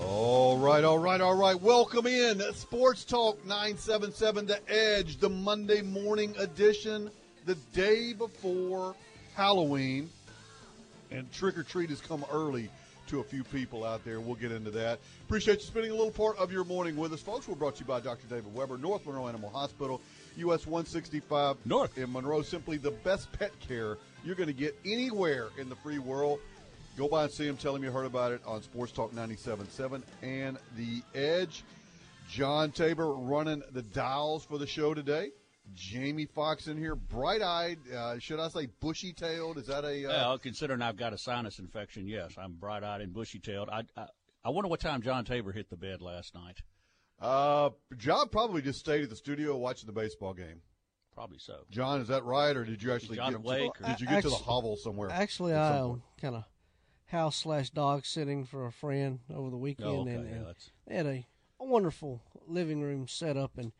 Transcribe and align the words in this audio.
All 0.00 0.58
right, 0.58 0.82
all 0.82 0.98
right, 0.98 1.20
all 1.20 1.36
right. 1.36 1.60
Welcome 1.60 2.08
in 2.08 2.40
Sports 2.54 3.04
Talk 3.04 3.44
977 3.46 4.46
The 4.46 4.58
Edge, 4.68 5.18
the 5.18 5.28
Monday 5.28 5.82
morning 5.82 6.34
edition, 6.36 7.10
the 7.46 7.54
day 7.72 8.12
before 8.12 8.96
Halloween. 9.36 10.10
And 11.12 11.30
trick 11.32 11.56
or 11.56 11.62
treat 11.62 11.90
has 11.90 12.00
come 12.00 12.24
early 12.32 12.70
to 13.06 13.20
a 13.20 13.24
few 13.24 13.44
people 13.44 13.84
out 13.84 14.04
there. 14.04 14.18
We'll 14.18 14.34
get 14.34 14.50
into 14.50 14.72
that. 14.72 14.98
Appreciate 15.26 15.60
you 15.60 15.66
spending 15.66 15.92
a 15.92 15.94
little 15.94 16.10
part 16.10 16.38
of 16.38 16.50
your 16.50 16.64
morning 16.64 16.96
with 16.96 17.12
us, 17.12 17.20
folks. 17.20 17.46
We're 17.46 17.54
brought 17.54 17.76
to 17.76 17.80
you 17.80 17.86
by 17.86 18.00
Dr. 18.00 18.26
David 18.26 18.52
Weber, 18.52 18.78
North 18.78 19.06
Monroe 19.06 19.28
Animal 19.28 19.50
Hospital, 19.50 20.00
US 20.38 20.66
165 20.66 21.56
North. 21.64 21.96
in 21.98 22.12
Monroe. 22.12 22.42
Simply 22.42 22.78
the 22.78 22.90
best 22.90 23.30
pet 23.32 23.52
care 23.60 23.98
you're 24.24 24.34
going 24.34 24.48
to 24.48 24.52
get 24.52 24.76
anywhere 24.84 25.50
in 25.56 25.68
the 25.68 25.76
free 25.76 26.00
world. 26.00 26.40
Go 26.96 27.08
by 27.08 27.24
and 27.24 27.32
see 27.32 27.46
him. 27.46 27.56
Tell 27.56 27.74
him 27.74 27.82
you 27.82 27.90
heard 27.90 28.06
about 28.06 28.32
it 28.32 28.40
on 28.46 28.62
Sports 28.62 28.92
Talk 28.92 29.12
97.7 29.12 30.02
and 30.22 30.58
The 30.76 31.02
Edge. 31.14 31.64
John 32.30 32.70
Tabor 32.70 33.12
running 33.14 33.62
the 33.72 33.82
dials 33.82 34.44
for 34.44 34.58
the 34.58 34.66
show 34.66 34.94
today. 34.94 35.30
Jamie 35.74 36.26
Fox 36.26 36.68
in 36.68 36.76
here, 36.78 36.94
bright-eyed. 36.94 37.78
Uh, 37.94 38.18
should 38.18 38.38
I 38.38 38.48
say 38.48 38.66
bushy-tailed? 38.80 39.58
Is 39.58 39.66
that 39.66 39.84
a? 39.84 40.06
Uh, 40.06 40.08
Well, 40.08 40.38
considering 40.38 40.82
I've 40.82 40.96
got 40.96 41.12
a 41.12 41.18
sinus 41.18 41.58
infection, 41.58 42.06
yes, 42.06 42.32
I'm 42.38 42.52
bright-eyed 42.54 43.00
and 43.00 43.12
bushy-tailed. 43.12 43.68
I, 43.70 43.82
I 43.96 44.06
I 44.46 44.50
wonder 44.50 44.68
what 44.68 44.80
time 44.80 45.00
John 45.00 45.24
Tabor 45.24 45.52
hit 45.52 45.70
the 45.70 45.76
bed 45.76 46.02
last 46.02 46.34
night. 46.34 46.58
uh, 47.20 47.70
John 47.96 48.28
probably 48.28 48.60
just 48.60 48.78
stayed 48.78 49.02
at 49.02 49.08
the 49.10 49.16
studio 49.16 49.56
watching 49.56 49.86
the 49.86 49.92
baseball 49.94 50.34
game. 50.34 50.60
Probably 51.14 51.38
so. 51.38 51.60
John, 51.70 52.00
is 52.02 52.08
that 52.08 52.24
right, 52.24 52.54
or 52.54 52.64
did 52.64 52.82
you 52.82 52.92
actually 52.92 53.16
John 53.16 53.32
get 53.32 53.40
awake, 53.40 53.72
To, 53.74 53.84
or- 53.84 53.88
did 53.88 54.00
you 54.02 54.06
get 54.06 54.22
to 54.22 54.28
the 54.28 54.34
hovel 54.34 54.76
somewhere? 54.76 55.08
Actually, 55.10 55.54
I 55.54 55.78
point? 55.80 56.02
kind 56.20 56.34
of 56.36 56.44
house 57.06 57.36
slash 57.36 57.70
dog 57.70 58.04
sitting 58.06 58.44
for 58.44 58.66
a 58.66 58.72
friend 58.72 59.20
over 59.32 59.50
the 59.50 59.56
weekend, 59.56 59.88
Oh, 59.88 60.00
okay, 60.02 60.14
and, 60.14 60.28
and 60.28 60.40
that's- 60.46 60.70
they 60.86 60.94
had 60.96 61.06
a, 61.06 61.26
a 61.60 61.64
wonderful 61.64 62.22
living 62.46 62.80
room 62.82 63.06
set 63.08 63.36
up, 63.36 63.58
and 63.58 63.72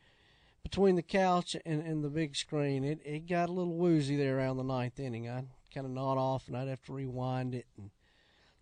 between 0.63 0.95
the 0.95 1.03
couch 1.03 1.55
and, 1.65 1.81
and 1.81 2.03
the 2.03 2.09
big 2.09 2.35
screen, 2.35 2.83
it, 2.83 2.99
it 3.05 3.27
got 3.27 3.49
a 3.49 3.51
little 3.51 3.75
woozy 3.75 4.15
there 4.15 4.37
around 4.37 4.57
the 4.57 4.63
ninth 4.63 4.99
inning. 4.99 5.29
I'd 5.29 5.47
kind 5.73 5.85
of 5.85 5.91
nod 5.91 6.17
off, 6.17 6.47
and 6.47 6.55
I'd 6.57 6.67
have 6.67 6.81
to 6.83 6.93
rewind 6.93 7.53
it, 7.55 7.65
and 7.77 7.91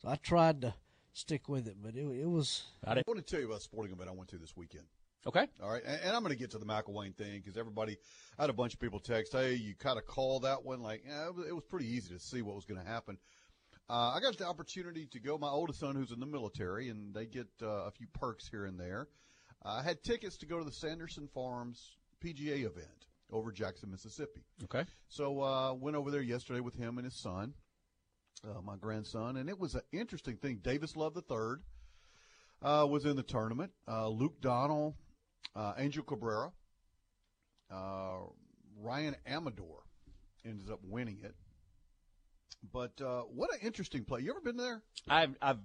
so 0.01 0.09
I 0.09 0.15
tried 0.15 0.61
to 0.61 0.73
stick 1.13 1.47
with 1.47 1.67
it, 1.67 1.77
but 1.81 1.95
it, 1.95 2.05
it 2.05 2.29
was 2.29 2.63
Got 2.85 2.97
it. 2.97 3.03
I 3.07 3.11
want 3.11 3.25
to 3.25 3.29
tell 3.31 3.39
you 3.39 3.45
about 3.47 3.59
a 3.59 3.61
sporting 3.61 3.93
event 3.93 4.09
I 4.09 4.13
went 4.13 4.29
to 4.31 4.37
this 4.37 4.57
weekend. 4.57 4.85
Okay. 5.25 5.47
All 5.61 5.69
right, 5.71 5.83
and, 5.85 6.01
and 6.03 6.15
I'm 6.15 6.21
going 6.21 6.33
to 6.33 6.37
get 6.39 6.51
to 6.51 6.57
the 6.57 6.65
McElwain 6.65 7.15
thing 7.15 7.39
because 7.39 7.57
everybody, 7.57 7.97
I 8.37 8.43
had 8.43 8.49
a 8.49 8.53
bunch 8.53 8.73
of 8.73 8.79
people 8.81 8.99
text, 8.99 9.31
"Hey, 9.31 9.53
you 9.53 9.73
kind 9.75 9.97
of 9.97 10.05
call 10.05 10.41
that 10.41 10.65
one." 10.65 10.81
Like, 10.81 11.03
yeah, 11.07 11.27
it 11.27 11.33
was, 11.35 11.47
it 11.47 11.53
was 11.55 11.63
pretty 11.63 11.87
easy 11.87 12.13
to 12.13 12.19
see 12.19 12.41
what 12.41 12.55
was 12.55 12.65
going 12.65 12.81
to 12.81 12.85
happen. 12.85 13.17
Uh, 13.89 14.13
I 14.15 14.19
got 14.21 14.37
the 14.37 14.47
opportunity 14.47 15.07
to 15.07 15.19
go. 15.19 15.37
My 15.37 15.49
oldest 15.49 15.79
son, 15.79 15.95
who's 15.95 16.11
in 16.11 16.19
the 16.19 16.25
military, 16.25 16.89
and 16.89 17.13
they 17.13 17.25
get 17.25 17.47
uh, 17.61 17.85
a 17.85 17.91
few 17.91 18.07
perks 18.13 18.47
here 18.47 18.65
and 18.65 18.79
there. 18.79 19.07
Uh, 19.63 19.79
I 19.79 19.83
had 19.83 20.03
tickets 20.03 20.37
to 20.37 20.45
go 20.45 20.57
to 20.57 20.65
the 20.65 20.71
Sanderson 20.71 21.27
Farms 21.33 21.97
PGA 22.23 22.65
event 22.65 23.07
over 23.31 23.51
Jackson, 23.51 23.91
Mississippi. 23.91 24.43
Okay. 24.63 24.85
So 25.09 25.41
uh, 25.41 25.73
went 25.73 25.97
over 25.97 26.11
there 26.11 26.21
yesterday 26.21 26.59
with 26.59 26.75
him 26.75 26.97
and 26.97 27.05
his 27.05 27.15
son, 27.15 27.53
uh, 28.47 28.61
my 28.61 28.75
grandson, 28.77 29.37
and 29.37 29.49
it 29.49 29.59
was 29.59 29.75
an 29.75 29.81
interesting 29.91 30.37
thing. 30.37 30.59
Davis 30.63 30.95
Love 30.95 31.17
III 31.17 31.57
uh, 32.61 32.85
was 32.87 33.05
in 33.05 33.15
the 33.15 33.23
tournament. 33.23 33.71
Uh, 33.87 34.07
Luke 34.07 34.39
Donald, 34.39 34.93
uh, 35.55 35.73
Angel 35.77 36.03
Cabrera, 36.03 36.51
uh, 37.71 38.19
Ryan 38.81 39.15
Armour 39.29 39.51
ended 40.45 40.69
up 40.71 40.79
winning 40.83 41.19
it. 41.23 41.35
But 42.71 42.99
uh, 43.01 43.21
what 43.23 43.53
an 43.53 43.59
interesting 43.61 44.03
play! 44.05 44.21
You 44.21 44.31
ever 44.31 44.41
been 44.41 44.57
there? 44.57 44.81
I've 45.07 45.35
I've 45.41 45.59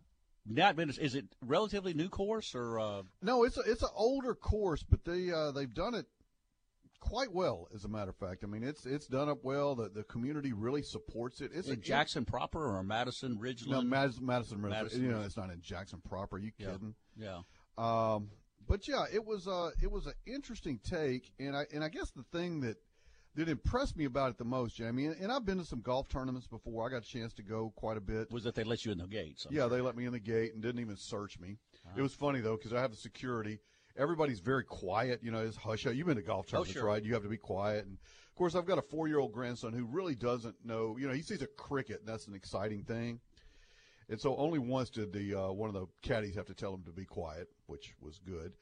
not 0.47 0.77
been. 0.77 0.91
Is 0.91 1.15
it 1.15 1.27
relatively 1.43 1.95
new 1.95 2.09
course 2.09 2.55
or? 2.55 2.79
Uh, 2.81 3.03
No, 3.23 3.45
it's 3.45 3.57
a, 3.57 3.61
it's 3.61 3.83
an 3.83 3.91
older 3.95 4.35
course, 4.35 4.83
but 4.83 5.05
they 5.05 5.31
uh, 5.31 5.51
they've 5.53 5.73
done 5.73 5.95
it 5.95 6.07
quite 7.01 7.33
well. 7.33 7.69
As 7.75 7.85
a 7.85 7.89
matter 7.89 8.11
of 8.11 8.17
fact, 8.17 8.43
I 8.43 8.47
mean 8.47 8.65
it's 8.65 8.85
it's 8.87 9.07
done 9.07 9.29
up 9.29 9.45
well. 9.45 9.75
The 9.75 9.89
the 9.89 10.03
community 10.05 10.53
really 10.53 10.83
supports 10.83 11.41
it. 11.41 11.51
It's 11.55 11.69
in 11.69 11.75
a, 11.75 11.77
Jackson 11.77 12.25
proper 12.25 12.77
or 12.77 12.83
Madison 12.83 13.35
No, 13.35 13.41
Ridgeland? 13.41 13.87
Madison, 13.89 14.27
Madison, 14.27 14.63
River. 14.63 14.75
Madison 14.75 15.03
You 15.03 15.11
know, 15.11 15.21
it's 15.23 15.37
not 15.37 15.51
in 15.51 15.61
Jackson 15.61 16.01
proper. 16.09 16.37
Are 16.37 16.39
you 16.39 16.53
Yeah. 16.59 16.73
kidding? 16.73 16.95
yeah. 17.17 17.41
Um, 17.77 18.31
but 18.67 18.89
yeah, 18.89 19.05
it 19.13 19.25
was 19.25 19.47
uh, 19.47 19.71
it 19.83 19.91
was 19.91 20.07
an 20.07 20.15
interesting 20.27 20.81
take, 20.83 21.31
and 21.39 21.57
I 21.57 21.67
and 21.73 21.85
I 21.85 21.89
guess 21.89 22.11
the 22.11 22.25
thing 22.33 22.61
that 22.63 22.77
that 23.39 23.49
impressed 23.49 23.97
me 23.97 24.05
about 24.05 24.31
it 24.31 24.39
the 24.39 24.45
most, 24.45 24.75
Jamie, 24.75 25.07
and, 25.07 25.17
and 25.21 25.31
I've 25.31 25.47
been 25.47 25.59
to 25.59 25.65
some 25.65 25.81
golf 25.81 26.09
tournaments 26.09 26.49
before. 26.49 26.85
I 26.85 26.91
got 26.91 27.05
a 27.05 27.09
chance 27.09 27.33
to 27.35 27.43
go 27.43 27.73
quite 27.77 27.97
a 27.97 28.01
bit. 28.01 28.31
Was 28.33 28.43
that 28.45 28.57
they 28.57 28.65
let 28.65 28.85
you 28.85 28.91
in 28.91 28.99
the 28.99 29.07
gates? 29.07 29.47
I'm 29.47 29.55
yeah, 29.55 29.63
sure. 29.63 29.71
they 29.71 29.81
let 29.81 29.97
me 29.97 30.07
in 30.07 30.13
the 30.13 30.19
gate 30.19 30.55
and 30.55 30.63
didn't 30.63 30.81
even 30.81 30.97
search 30.97 31.39
me. 31.39 31.57
It 31.97 32.03
was 32.03 32.13
funny 32.13 32.41
though 32.41 32.57
because 32.57 32.73
I 32.73 32.81
have 32.81 32.91
the 32.91 32.97
security. 32.97 33.61
Everybody's 33.97 34.41
very 34.41 34.65
quiet. 34.65 35.21
You 35.23 35.31
know, 35.31 35.39
it's 35.39 35.57
hush. 35.57 35.87
You've 35.87 36.07
been 36.07 36.17
to 36.17 36.23
golf 36.23 36.47
tournaments, 36.47 36.73
sure. 36.73 36.85
right? 36.85 37.03
You 37.03 37.15
have 37.15 37.23
to 37.23 37.29
be 37.29 37.37
quiet. 37.37 37.87
And 37.87 37.95
of 37.95 38.35
course, 38.35 38.55
I've 38.55 38.67
got 38.67 38.79
a 38.79 38.83
four-year-old 38.83 39.33
grandson 39.33 39.73
who 39.73 39.85
really 39.85 40.15
doesn't 40.15 40.57
know. 40.65 40.97
You 40.99 41.07
know, 41.07 41.15
he 41.15 41.23
sees 41.23 41.43
a 41.43 41.47
cricket, 41.47 42.01
and 42.01 42.09
that's 42.09 42.27
an 42.27 42.35
exciting 42.35 42.83
thing. 42.83 43.21
And 44.09 44.21
so 44.21 44.37
only 44.37 44.59
once 44.59 44.91
did 44.91 45.13
the 45.13 45.35
uh, 45.35 45.51
one 45.53 45.69
of 45.69 45.75
the 45.75 45.87
caddies 46.03 46.35
have 46.35 46.47
to 46.47 46.55
tell 46.55 46.75
him 46.75 46.83
to 46.85 46.93
be 46.93 47.05
quiet, 47.05 47.49
which 47.67 47.95
was 48.01 48.19
good. 48.19 48.53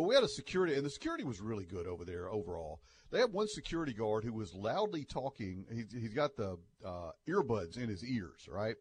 But 0.00 0.06
we 0.06 0.14
had 0.14 0.24
a 0.24 0.28
security, 0.28 0.74
and 0.76 0.82
the 0.86 0.88
security 0.88 1.24
was 1.24 1.42
really 1.42 1.66
good 1.66 1.86
over 1.86 2.06
there 2.06 2.30
overall. 2.30 2.80
They 3.10 3.18
had 3.20 3.34
one 3.34 3.48
security 3.48 3.92
guard 3.92 4.24
who 4.24 4.32
was 4.32 4.54
loudly 4.54 5.04
talking. 5.04 5.66
He's, 5.70 5.92
he's 5.92 6.14
got 6.14 6.36
the 6.38 6.56
uh, 6.82 7.10
earbuds 7.28 7.76
in 7.76 7.90
his 7.90 8.02
ears, 8.02 8.48
right? 8.50 8.76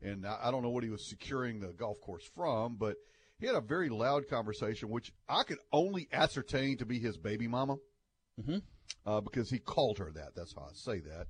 And 0.00 0.26
I, 0.26 0.38
I 0.42 0.50
don't 0.50 0.64
know 0.64 0.70
what 0.70 0.82
he 0.82 0.90
was 0.90 1.08
securing 1.08 1.60
the 1.60 1.68
golf 1.68 2.00
course 2.00 2.24
from, 2.34 2.74
but 2.74 2.96
he 3.38 3.46
had 3.46 3.54
a 3.54 3.60
very 3.60 3.88
loud 3.88 4.26
conversation, 4.28 4.88
which 4.88 5.12
I 5.28 5.44
could 5.44 5.58
only 5.72 6.08
ascertain 6.12 6.76
to 6.78 6.86
be 6.86 6.98
his 6.98 7.16
baby 7.16 7.46
mama, 7.46 7.76
Mhm. 8.40 8.62
uh, 9.06 9.20
because 9.20 9.48
he 9.48 9.60
called 9.60 9.98
her 9.98 10.10
that. 10.10 10.34
That's 10.34 10.56
how 10.56 10.62
I 10.62 10.72
say 10.74 10.98
that. 11.02 11.28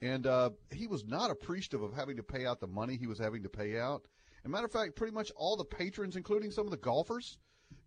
And 0.00 0.24
uh, 0.24 0.50
he 0.70 0.86
was 0.86 1.04
not 1.04 1.32
appreciative 1.32 1.82
of 1.82 1.94
having 1.94 2.16
to 2.18 2.22
pay 2.22 2.46
out 2.46 2.60
the 2.60 2.68
money 2.68 2.96
he 2.96 3.08
was 3.08 3.18
having 3.18 3.42
to 3.42 3.48
pay 3.48 3.76
out. 3.76 4.06
As 4.38 4.44
a 4.44 4.48
matter 4.50 4.66
of 4.66 4.72
fact, 4.72 4.94
pretty 4.94 5.14
much 5.14 5.32
all 5.34 5.56
the 5.56 5.64
patrons, 5.64 6.14
including 6.14 6.52
some 6.52 6.64
of 6.64 6.70
the 6.70 6.76
golfers, 6.76 7.38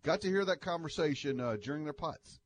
got 0.04 0.22
to 0.22 0.28
hear 0.28 0.46
that 0.46 0.62
conversation 0.62 1.40
uh, 1.40 1.58
during 1.62 1.84
their 1.84 1.94
putts. 1.94 2.40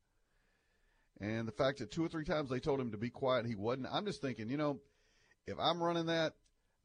And 1.20 1.46
the 1.46 1.52
fact 1.52 1.78
that 1.78 1.90
two 1.90 2.04
or 2.04 2.08
three 2.08 2.24
times 2.24 2.50
they 2.50 2.58
told 2.60 2.80
him 2.80 2.90
to 2.90 2.98
be 2.98 3.10
quiet, 3.10 3.40
and 3.40 3.48
he 3.48 3.54
wasn't. 3.54 3.86
I'm 3.90 4.04
just 4.04 4.20
thinking, 4.20 4.48
you 4.48 4.56
know, 4.56 4.80
if 5.46 5.56
I'm 5.58 5.82
running 5.82 6.06
that, 6.06 6.34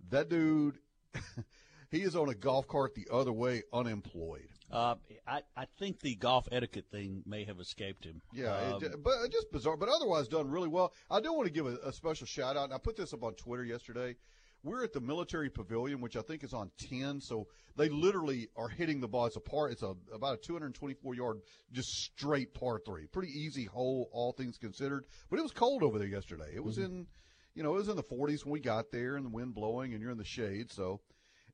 that 0.09 0.29
dude, 0.29 0.77
he 1.91 2.01
is 2.01 2.15
on 2.15 2.29
a 2.29 2.35
golf 2.35 2.67
cart 2.67 2.93
the 2.93 3.07
other 3.11 3.33
way, 3.33 3.63
unemployed. 3.73 4.47
Uh, 4.71 4.95
I 5.27 5.41
I 5.57 5.65
think 5.79 5.99
the 6.01 6.13
golf 6.15 6.47
etiquette 6.51 6.85
thing 6.91 7.23
may 7.25 7.43
have 7.45 7.59
escaped 7.59 8.05
him. 8.05 8.21
Yeah, 8.31 8.55
Um, 8.55 8.83
it, 8.83 9.03
but 9.03 9.13
just 9.31 9.51
bizarre. 9.51 9.77
But 9.77 9.89
otherwise, 9.89 10.27
done 10.27 10.49
really 10.51 10.67
well. 10.67 10.93
I 11.09 11.19
do 11.21 11.33
want 11.33 11.47
to 11.47 11.53
give 11.53 11.65
a, 11.65 11.77
a 11.83 11.91
special 11.91 12.27
shout 12.27 12.55
out. 12.55 12.65
And 12.65 12.73
I 12.73 12.77
put 12.77 12.95
this 12.95 13.11
up 13.11 13.23
on 13.23 13.33
Twitter 13.33 13.63
yesterday. 13.63 14.15
We're 14.63 14.83
at 14.83 14.91
the 14.93 14.99
military 14.99 15.49
pavilion, 15.49 16.01
which 16.01 16.17
I 16.17 16.21
think 16.21 16.43
is 16.43 16.53
on 16.53 16.71
ten. 16.77 17.21
So 17.21 17.47
they 17.77 17.87
literally 17.89 18.49
are 18.57 18.67
hitting 18.67 18.99
the 18.99 19.07
ball. 19.07 19.25
It's 19.25 19.37
a 19.37 19.39
par. 19.39 19.69
It's 19.69 19.83
a 19.83 19.95
about 20.13 20.33
a 20.35 20.37
224 20.41 21.15
yard, 21.15 21.41
just 21.71 21.89
straight 21.89 22.53
par 22.53 22.79
three. 22.85 23.07
Pretty 23.07 23.31
easy 23.31 23.65
hole, 23.65 24.09
all 24.11 24.33
things 24.33 24.57
considered. 24.57 25.05
But 25.29 25.39
it 25.39 25.43
was 25.43 25.53
cold 25.53 25.81
over 25.81 25.97
there 25.97 26.07
yesterday. 26.07 26.51
It 26.53 26.63
was 26.63 26.77
in, 26.77 27.07
you 27.55 27.63
know, 27.63 27.75
it 27.75 27.79
was 27.79 27.87
in 27.89 27.95
the 27.95 28.03
40s 28.03 28.43
when 28.43 28.51
we 28.51 28.59
got 28.59 28.91
there, 28.91 29.15
and 29.15 29.25
the 29.25 29.29
wind 29.29 29.55
blowing, 29.55 29.93
and 29.93 30.01
you're 30.01 30.11
in 30.11 30.17
the 30.17 30.25
shade. 30.25 30.71
So, 30.71 30.99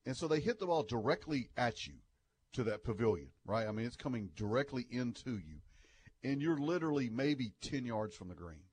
and 0.05 0.17
so 0.17 0.27
they 0.27 0.39
hit 0.39 0.59
the 0.59 0.65
ball 0.65 0.83
directly 0.83 1.49
at 1.57 1.85
you 1.85 1.93
to 2.53 2.63
that 2.63 2.83
pavilion, 2.83 3.29
right? 3.45 3.67
I 3.67 3.71
mean, 3.71 3.85
it's 3.85 3.95
coming 3.95 4.29
directly 4.35 4.87
into 4.89 5.31
you, 5.31 5.61
and 6.23 6.41
you're 6.41 6.57
literally 6.57 7.09
maybe 7.09 7.53
10 7.61 7.85
yards 7.85 8.15
from 8.15 8.29
the 8.29 8.35
green 8.35 8.63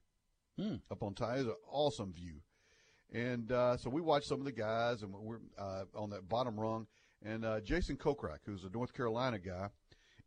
Hmm. 0.56 0.76
up 0.90 1.02
on 1.02 1.14
tie. 1.14 1.37
It's 1.37 1.49
an 1.49 1.55
awesome 1.70 2.12
view. 2.12 2.43
And 3.12 3.53
uh, 3.53 3.76
so 3.76 3.91
we 3.91 4.00
watched 4.00 4.26
some 4.26 4.38
of 4.38 4.44
the 4.44 4.53
guys, 4.53 5.03
and 5.03 5.12
we're 5.12 5.41
uh, 5.59 5.85
on 5.94 6.11
that 6.11 6.29
bottom 6.29 6.59
rung. 6.59 6.87
And 7.25 7.44
uh, 7.44 7.61
Jason 7.61 7.97
Kokrak, 7.97 8.38
who's 8.47 8.64
a 8.64 8.70
North 8.70 8.94
Carolina 8.94 9.38
guy, 9.38 9.69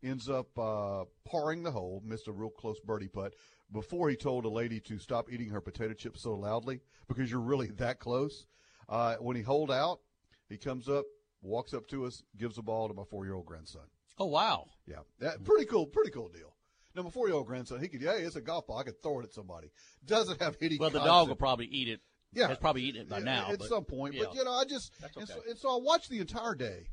ends 0.02 0.28
up 0.28 0.56
uh, 0.58 1.04
parring 1.28 1.64
the 1.64 1.70
hole, 1.70 2.02
missed 2.04 2.28
a 2.28 2.32
real 2.32 2.50
close 2.50 2.78
birdie 2.80 3.08
putt 3.08 3.34
before 3.72 4.08
he 4.08 4.16
told 4.16 4.44
a 4.44 4.48
lady 4.48 4.78
to 4.80 4.98
stop 4.98 5.30
eating 5.30 5.48
her 5.50 5.60
potato 5.60 5.94
chips 5.94 6.22
so 6.22 6.34
loudly 6.34 6.80
because 7.08 7.30
you're 7.30 7.40
really 7.40 7.66
that 7.78 7.98
close. 7.98 8.46
Uh, 8.88 9.16
when 9.16 9.36
he 9.36 9.42
holed 9.42 9.70
out, 9.70 10.00
he 10.48 10.56
comes 10.56 10.88
up, 10.88 11.04
walks 11.42 11.74
up 11.74 11.88
to 11.88 12.06
us, 12.06 12.22
gives 12.38 12.54
the 12.54 12.62
ball 12.62 12.86
to 12.88 12.94
my 12.94 13.02
four 13.10 13.24
year 13.24 13.34
old 13.34 13.46
grandson. 13.46 13.82
Oh 14.18 14.26
wow! 14.26 14.66
Yeah, 14.86 15.00
that, 15.18 15.44
pretty 15.44 15.66
cool, 15.66 15.86
pretty 15.86 16.10
cool 16.10 16.28
deal. 16.28 16.56
Now, 16.94 17.02
my 17.02 17.10
four-year-old 17.10 17.46
grandson, 17.46 17.78
he 17.80 17.88
could, 17.88 18.00
hey, 18.00 18.22
it's 18.22 18.36
a 18.36 18.40
golf 18.40 18.66
ball. 18.66 18.78
I 18.78 18.84
could 18.84 19.02
throw 19.02 19.20
it 19.20 19.24
at 19.24 19.34
somebody. 19.34 19.70
Doesn't 20.06 20.40
have 20.40 20.56
any. 20.62 20.78
Well, 20.78 20.88
the 20.88 21.00
concept. 21.00 21.12
dog 21.12 21.28
will 21.28 21.36
probably 21.36 21.66
eat 21.66 21.88
it. 21.88 22.00
Yeah. 22.32 22.48
has 22.48 22.58
probably 22.58 22.82
eaten 22.82 23.02
it 23.02 23.08
by 23.08 23.18
Yeah, 23.18 23.24
now. 23.24 23.50
at 23.50 23.58
but, 23.58 23.68
some 23.68 23.84
point. 23.84 24.16
But 24.18 24.34
you 24.34 24.44
know, 24.44 24.52
I 24.52 24.64
just 24.64 24.92
That's 25.00 25.16
and, 25.16 25.28
so, 25.28 25.42
and 25.48 25.58
so 25.58 25.70
I 25.70 25.82
watched 25.82 26.10
the 26.10 26.18
entire 26.18 26.54
day, 26.54 26.88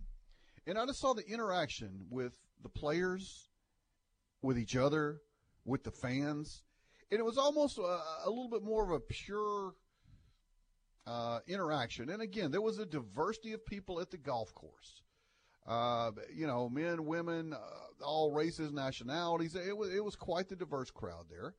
and 0.65 0.77
I 0.77 0.85
just 0.85 0.99
saw 0.99 1.13
the 1.13 1.27
interaction 1.27 2.05
with 2.09 2.33
the 2.61 2.69
players, 2.69 3.49
with 4.41 4.57
each 4.57 4.75
other, 4.75 5.21
with 5.65 5.83
the 5.83 5.91
fans, 5.91 6.63
and 7.11 7.19
it 7.19 7.23
was 7.23 7.37
almost 7.37 7.77
a, 7.77 7.81
a 7.81 8.27
little 8.29 8.49
bit 8.49 8.63
more 8.63 8.83
of 8.83 8.91
a 8.91 8.99
pure 8.99 9.73
uh, 11.05 11.39
interaction. 11.47 12.09
And 12.09 12.21
again, 12.21 12.51
there 12.51 12.61
was 12.61 12.79
a 12.79 12.85
diversity 12.85 13.53
of 13.53 13.65
people 13.65 13.99
at 13.99 14.11
the 14.11 14.17
golf 14.17 14.53
course. 14.53 15.01
Uh, 15.65 16.11
you 16.33 16.45
know, 16.45 16.67
men, 16.67 17.05
women, 17.05 17.53
uh, 17.53 18.03
all 18.03 18.31
races, 18.31 18.73
nationalities. 18.73 19.55
It 19.55 19.75
was 19.75 19.93
it 19.93 20.03
was 20.03 20.15
quite 20.15 20.49
the 20.49 20.57
diverse 20.57 20.91
crowd 20.91 21.27
there, 21.29 21.55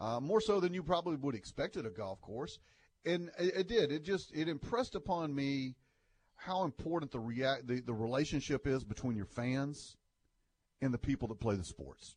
uh, 0.00 0.18
more 0.18 0.40
so 0.40 0.60
than 0.60 0.72
you 0.72 0.82
probably 0.82 1.16
would 1.16 1.34
expect 1.34 1.76
at 1.76 1.84
a 1.84 1.90
golf 1.90 2.22
course. 2.22 2.58
And 3.06 3.30
it, 3.38 3.56
it 3.56 3.68
did. 3.68 3.92
It 3.92 4.02
just 4.02 4.32
it 4.34 4.48
impressed 4.48 4.94
upon 4.94 5.34
me 5.34 5.76
how 6.36 6.64
important 6.64 7.12
the 7.12 7.20
react 7.20 7.66
the, 7.66 7.80
the 7.80 7.94
relationship 7.94 8.66
is 8.66 8.84
between 8.84 9.16
your 9.16 9.26
fans 9.26 9.96
and 10.80 10.92
the 10.92 10.98
people 10.98 11.28
that 11.28 11.40
play 11.40 11.56
the 11.56 11.64
sports. 11.64 12.16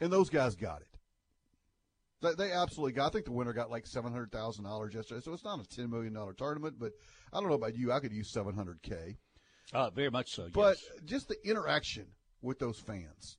And 0.00 0.12
those 0.12 0.30
guys 0.30 0.54
got 0.54 0.80
it. 0.82 0.98
They, 2.22 2.34
they 2.34 2.52
absolutely 2.52 2.92
got. 2.92 3.06
I 3.06 3.10
think 3.10 3.24
the 3.24 3.32
winner 3.32 3.52
got 3.52 3.70
like 3.70 3.86
seven 3.86 4.12
hundred 4.12 4.32
thousand 4.32 4.64
dollars 4.64 4.94
yesterday. 4.94 5.20
So 5.22 5.32
it's 5.32 5.44
not 5.44 5.60
a 5.60 5.66
ten 5.66 5.90
million 5.90 6.12
dollar 6.12 6.32
tournament, 6.32 6.76
but 6.78 6.92
I 7.32 7.40
don't 7.40 7.48
know 7.48 7.54
about 7.54 7.76
you. 7.76 7.92
I 7.92 8.00
could 8.00 8.12
use 8.12 8.30
seven 8.30 8.54
hundred 8.54 8.82
k. 8.82 9.16
Uh, 9.72 9.90
very 9.90 10.10
much 10.10 10.34
so. 10.34 10.48
But 10.52 10.78
yes. 10.82 11.02
just 11.04 11.28
the 11.28 11.36
interaction 11.48 12.06
with 12.42 12.58
those 12.58 12.80
fans 12.80 13.38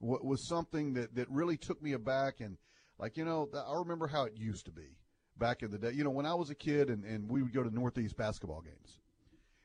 was 0.00 0.48
something 0.48 0.94
that, 0.94 1.14
that 1.14 1.30
really 1.30 1.56
took 1.56 1.80
me 1.82 1.92
aback. 1.92 2.40
And, 2.40 2.56
like, 2.98 3.16
you 3.16 3.24
know, 3.24 3.48
I 3.54 3.78
remember 3.78 4.06
how 4.06 4.24
it 4.24 4.32
used 4.34 4.64
to 4.64 4.72
be 4.72 4.96
back 5.40 5.64
in 5.64 5.72
the 5.72 5.78
day. 5.78 5.90
You 5.92 6.04
know, 6.04 6.10
when 6.10 6.26
I 6.26 6.34
was 6.34 6.50
a 6.50 6.54
kid 6.54 6.88
and, 6.90 7.04
and 7.04 7.28
we 7.28 7.42
would 7.42 7.52
go 7.52 7.64
to 7.64 7.74
Northeast 7.74 8.16
basketball 8.16 8.60
games. 8.60 8.98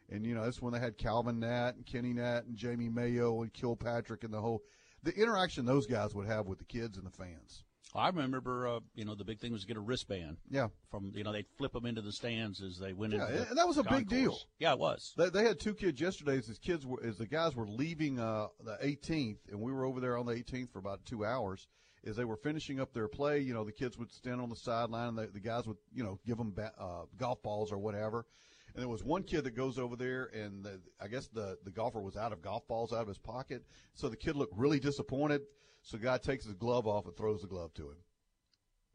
And, 0.10 0.26
you 0.26 0.34
know, 0.34 0.44
that's 0.44 0.62
when 0.62 0.74
they 0.74 0.80
had 0.80 0.98
Calvin 0.98 1.40
Natt 1.40 1.76
and 1.76 1.86
Kenny 1.86 2.14
Natt 2.14 2.46
and 2.48 2.56
Jamie 2.56 2.90
Mayo 2.90 3.42
and 3.42 3.54
Kilpatrick 3.54 4.24
and 4.24 4.34
the 4.34 4.42
whole– 4.42 4.64
the 5.04 5.14
interaction 5.14 5.66
those 5.66 5.86
guys 5.86 6.16
would 6.16 6.28
have 6.28 6.48
with 6.48 6.58
the 6.58 6.66
kids 6.66 6.98
and 6.98 7.06
the 7.06 7.12
fans. 7.12 7.64
I 7.94 8.08
remember, 8.08 8.68
uh, 8.68 8.80
you 8.94 9.06
know, 9.06 9.16
the 9.16 9.24
big 9.24 9.40
thing 9.40 9.52
was 9.54 9.62
to 9.62 9.68
get 9.68 9.78
a 9.78 9.82
wristband 9.82 10.38
Yeah. 10.50 10.68
from, 10.92 11.12
you 11.16 11.24
know, 11.24 11.32
they'd 11.32 11.46
flip 11.58 11.72
them 11.72 11.86
into 11.86 12.02
the 12.02 12.12
stands 12.12 12.62
as 12.62 12.78
they 12.78 12.92
went 12.94 13.14
Yeah, 13.14 13.22
into 13.28 13.34
the 13.34 13.50
and 13.50 13.58
that 13.58 13.68
was 13.68 13.78
a 13.78 13.84
big 13.84 14.10
deal. 14.10 14.38
Yeah, 14.60 14.74
it 14.74 14.80
was. 14.80 15.14
They, 15.18 15.30
they 15.30 15.44
had 15.44 15.60
two 15.60 15.74
kids 15.74 16.02
yesterday. 16.02 16.38
As 16.38 16.46
his 16.48 16.60
kids 16.60 16.86
were, 16.86 17.02
as 17.06 17.18
the 17.18 17.26
guys 17.26 17.56
were 17.56 17.68
leaving 17.68 18.20
uh, 18.20 18.48
the 18.64 18.78
18th, 18.84 19.38
and 19.50 19.62
we 19.62 19.72
were 19.72 19.86
over 19.86 20.02
there 20.02 20.18
on 20.18 20.26
the 20.26 20.34
18th 20.34 20.72
for 20.72 20.80
about 20.80 21.06
two 21.06 21.24
hours. 21.24 21.68
As 22.06 22.16
they 22.16 22.26
were 22.26 22.36
finishing 22.38 22.80
up 22.80 22.94
their 22.94 23.08
play, 23.08 23.40
you 23.40 23.54
know, 23.54 23.64
the 23.64 23.72
kids 23.72 23.98
would 23.98 24.12
stand 24.12 24.40
on 24.40 24.50
the 24.50 24.56
sideline, 24.56 25.10
and 25.10 25.18
the, 25.18 25.28
the 25.28 25.40
guys 25.40 25.66
would, 25.66 25.78
you 25.92 26.04
know, 26.04 26.20
give 26.26 26.38
them 26.38 26.52
ba- 26.56 26.74
uh, 26.80 27.06
golf 27.18 27.42
balls 27.42 27.72
or 27.72 27.78
whatever. 27.80 28.26
And 28.74 28.82
there 28.82 28.90
was 28.90 29.04
one 29.04 29.24
kid 29.24 29.44
that 29.46 29.56
goes 29.56 29.80
over 29.80 29.96
there, 29.96 30.26
and 30.34 30.64
the, 30.64 30.82
I 31.02 31.08
guess 31.08 31.28
the 31.28 31.58
the 31.64 31.72
golfer 31.72 32.02
was 32.02 32.16
out 32.18 32.32
of 32.34 32.42
golf 32.42 32.68
balls 32.68 32.94
out 32.94 33.02
of 33.02 33.08
his 33.08 33.18
pocket, 33.18 33.64
so 33.94 34.10
the 34.10 34.18
kid 34.18 34.36
looked 34.36 34.58
really 34.58 34.80
disappointed. 34.80 35.42
So 35.82 35.98
the 35.98 36.04
guy 36.04 36.18
takes 36.18 36.46
his 36.46 36.56
glove 36.56 36.88
off 36.88 37.06
and 37.06 37.16
throws 37.16 37.42
the 37.42 37.48
glove 37.48 37.74
to 37.76 37.90
him 37.90 37.98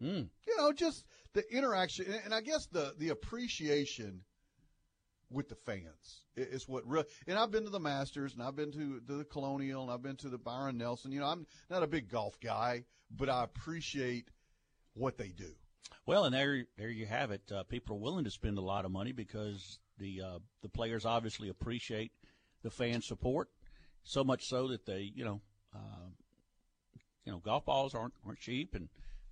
Mm. 0.02 0.28
you 0.46 0.56
know, 0.56 0.72
just 0.72 1.04
the 1.34 1.44
interaction, 1.54 2.06
and- 2.06 2.24
and 2.24 2.34
I 2.34 2.40
guess 2.40 2.66
the 2.66 2.94
the 2.98 3.10
appreciation 3.10 4.24
with 5.30 5.48
the 5.48 5.54
fans 5.54 6.24
i- 6.36 6.40
is 6.40 6.68
what 6.68 6.86
real. 6.88 7.04
And 7.26 7.38
I've 7.38 7.50
been 7.50 7.64
to 7.64 7.70
the 7.70 7.80
Masters, 7.80 8.34
and 8.34 8.42
I've 8.42 8.56
been 8.56 8.72
to, 8.72 9.00
to 9.00 9.16
the 9.18 9.24
Colonial, 9.24 9.82
and 9.82 9.90
I've 9.90 10.02
been 10.02 10.16
to 10.16 10.28
the 10.28 10.38
Byron 10.38 10.76
Nelson. 10.78 11.12
You 11.12 11.20
know, 11.20 11.26
I'm 11.26 11.46
not 11.70 11.82
a 11.82 11.86
big 11.86 12.08
golf 12.08 12.38
guy, 12.40 12.84
but 13.10 13.28
I 13.28 13.44
appreciate 13.44 14.28
what 14.94 15.16
they 15.16 15.28
do. 15.28 15.52
Well, 16.06 16.24
and 16.24 16.34
there, 16.34 16.64
there 16.76 16.90
you 16.90 17.06
have 17.06 17.30
it. 17.30 17.42
Uh, 17.52 17.62
people 17.64 17.96
are 17.96 18.00
willing 18.00 18.24
to 18.24 18.30
spend 18.30 18.58
a 18.58 18.62
lot 18.62 18.84
of 18.84 18.90
money 18.90 19.12
because 19.12 19.78
the 19.98 20.20
uh, 20.22 20.38
the 20.62 20.68
players 20.68 21.04
obviously 21.04 21.48
appreciate 21.48 22.10
the 22.62 22.70
fan 22.70 23.02
support 23.02 23.48
so 24.02 24.24
much 24.24 24.46
so 24.48 24.68
that 24.68 24.86
they, 24.86 25.12
you 25.14 25.24
know, 25.24 25.40
uh, 25.74 26.08
you 27.24 27.32
know, 27.32 27.38
golf 27.38 27.64
balls 27.64 27.94
aren't 27.94 28.14
aren't 28.26 28.40
cheap 28.40 28.74
and 28.74 28.88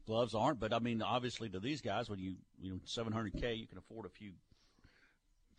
gloves 0.06 0.34
aren't. 0.34 0.60
But 0.60 0.72
I 0.72 0.78
mean, 0.78 1.02
obviously, 1.02 1.48
to 1.48 1.58
these 1.60 1.80
guys, 1.80 2.08
when 2.08 2.18
you 2.18 2.36
you 2.60 2.70
know 2.70 2.78
700k, 2.86 3.58
you 3.58 3.66
can 3.66 3.78
afford 3.78 4.06
a 4.06 4.10
few 4.10 4.32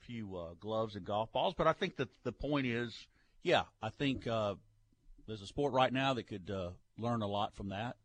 few 0.09 0.35
uh, 0.35 0.53
gloves 0.59 0.95
and 0.95 1.05
golf 1.05 1.31
balls. 1.31 1.53
But 1.55 1.67
I 1.67 1.73
think 1.73 1.97
that 1.97 2.09
the 2.23 2.31
point 2.31 2.65
is, 2.65 3.07
yeah, 3.43 3.63
I 3.81 3.89
think 3.89 4.25
uh, 4.27 4.55
there's 5.27 5.41
a 5.41 5.47
sport 5.47 5.73
right 5.73 5.93
now 5.93 6.15
that 6.15 6.23
could 6.23 6.49
uh, 6.49 6.71
learn 6.97 7.21
a 7.21 7.27
lot 7.27 7.55
from 7.55 7.69
that. 7.69 7.95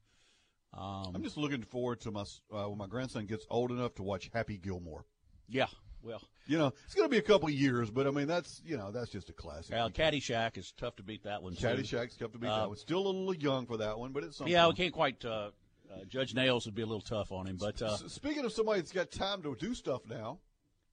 Um, 0.76 1.12
I'm 1.14 1.22
just 1.22 1.36
looking 1.36 1.62
forward 1.62 2.00
to 2.02 2.10
my 2.10 2.24
uh, 2.52 2.64
when 2.68 2.78
my 2.78 2.86
grandson 2.88 3.26
gets 3.26 3.46
old 3.48 3.70
enough 3.70 3.94
to 3.94 4.02
watch 4.02 4.28
Happy 4.34 4.58
Gilmore. 4.58 5.04
yeah, 5.48 5.66
well. 6.02 6.20
You 6.46 6.58
know, 6.58 6.74
it's 6.84 6.94
going 6.94 7.06
to 7.06 7.10
be 7.10 7.16
a 7.16 7.22
couple 7.22 7.48
of 7.48 7.54
years, 7.54 7.90
but 7.90 8.06
I 8.06 8.10
mean, 8.10 8.26
that's 8.26 8.60
you 8.66 8.76
know, 8.76 8.90
that's 8.90 9.10
just 9.10 9.30
a 9.30 9.32
classic. 9.32 9.72
Well, 9.74 9.88
Caddyshack 9.88 10.58
is 10.58 10.72
tough 10.76 10.96
to 10.96 11.02
beat 11.02 11.22
that 11.24 11.42
one. 11.42 11.54
too. 11.54 11.64
Caddyshack's 11.66 12.16
tough 12.16 12.32
to 12.32 12.38
beat 12.38 12.48
Uh, 12.50 12.58
that 12.62 12.68
one. 12.68 12.76
Still 12.76 12.98
a 12.98 13.08
little 13.08 13.34
young 13.34 13.64
for 13.66 13.78
that 13.78 13.98
one, 13.98 14.12
but 14.12 14.24
it's 14.24 14.36
something. 14.36 14.52
Yeah, 14.52 14.68
we 14.68 14.74
can't 14.74 14.92
quite. 14.92 15.24
Uh, 15.24 15.50
uh, 15.90 16.04
Judge 16.08 16.34
Smails 16.34 16.66
would 16.66 16.74
be 16.74 16.82
a 16.82 16.86
little 16.86 17.00
tough 17.00 17.30
on 17.30 17.46
him, 17.46 17.56
but 17.56 17.80
uh, 17.80 17.94
S- 17.94 18.04
Speaking 18.12 18.44
of 18.44 18.52
somebody 18.52 18.80
that's 18.80 18.90
got 18.92 19.10
time 19.12 19.42
to 19.42 19.54
do 19.54 19.74
stuff 19.74 20.02
now, 20.08 20.40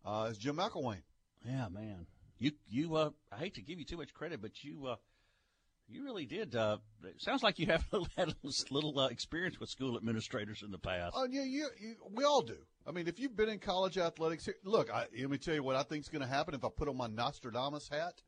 uh, 0.06 0.27
is 0.31 0.38
Jim 0.38 0.56
McElwain. 0.57 1.01
yeah, 1.45 1.68
man, 1.69 2.06
you 2.39 2.51
you. 2.69 2.95
Uh, 2.95 3.09
I 3.31 3.38
hate 3.38 3.56
to 3.56 3.62
give 3.62 3.80
you 3.80 3.86
too 3.86 3.98
much 3.98 4.13
credit, 4.13 4.42
but 4.42 4.63
you 4.63 4.88
uh, 4.88 4.95
you 5.88 6.03
really 6.03 6.25
did. 6.25 6.56
Uh, 6.56 6.77
it 7.03 7.21
sounds 7.21 7.44
like 7.44 7.59
you 7.59 7.68
have 7.68 7.86
had 8.18 8.30
a 8.44 8.48
little 8.74 8.98
uh, 9.00 9.07
experience 9.07 9.59
with 9.59 9.69
school 9.69 9.98
administrators 9.98 10.63
in 10.63 10.71
the 10.71 10.77
past. 10.80 11.13
Oh 11.15 11.27
yeah, 11.30 11.44
you, 11.44 11.68
you, 11.80 11.95
we 12.12 12.24
all 12.24 12.42
do. 12.42 12.57
I 12.88 12.92
mean, 12.92 13.07
if 13.07 13.19
you've 13.19 13.36
been 13.36 13.50
in 13.50 13.59
college 13.59 13.98
athletics, 13.98 14.45
here, 14.45 14.56
look. 14.63 14.92
I, 14.92 15.06
let 15.19 15.30
me 15.30 15.38
tell 15.38 15.53
you 15.53 15.63
what 15.63 15.75
I 15.75 15.83
think 15.83 16.01
is 16.04 16.09
going 16.09 16.24
to 16.24 16.27
happen 16.27 16.54
if 16.56 16.63
I 16.63 16.69
put 16.75 16.88
on 16.88 16.97
my 16.97 17.07
Nostradamus 17.07 17.89
hat. 17.89 18.21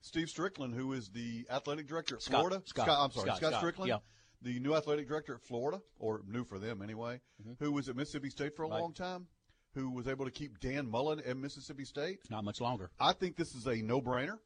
Steve 0.00 0.26
Stricklin, 0.26 0.74
who 0.74 0.92
is 0.94 1.10
the 1.10 1.46
athletic 1.50 1.86
director 1.86 2.16
at 2.16 2.22
Scott- 2.22 2.40
Florida, 2.40 2.62
Scott. 2.66 2.88
I'm 2.88 3.10
sorry, 3.12 3.26
Scott, 3.28 3.36
Scott, 3.38 3.52
Scott, 3.52 3.62
Stricklin, 3.62 3.86
yeah. 3.86 3.98
the 4.42 4.58
new 4.58 4.74
athletic 4.74 5.06
director 5.06 5.34
at 5.36 5.42
Florida, 5.42 5.80
or 5.98 6.22
new 6.26 6.42
for 6.44 6.58
them 6.58 6.82
anyway, 6.82 7.20
who 7.60 7.70
was 7.70 7.88
at 7.88 7.94
Mississippi 7.96 8.28
State 8.28 8.56
for 8.56 8.64
a 8.64 8.66
Mm-hmm. 8.66 8.74
Right. 8.74 8.80
long 8.82 8.92
time, 8.94 9.26
who 9.74 9.90
was 9.90 10.06
able 10.06 10.24
to 10.24 10.30
keep 10.30 10.60
Dan 10.60 10.90
Mullen 10.90 11.20
at 11.26 11.36
Mississippi 11.36 11.84
State. 11.84 12.18
Not 12.30 12.44
much 12.44 12.60
longer. 12.60 12.90
I 13.00 13.12
think 13.12 13.36
this 13.36 13.54
is 13.54 13.66
a 13.66 13.76
no-brainer. 13.76 14.38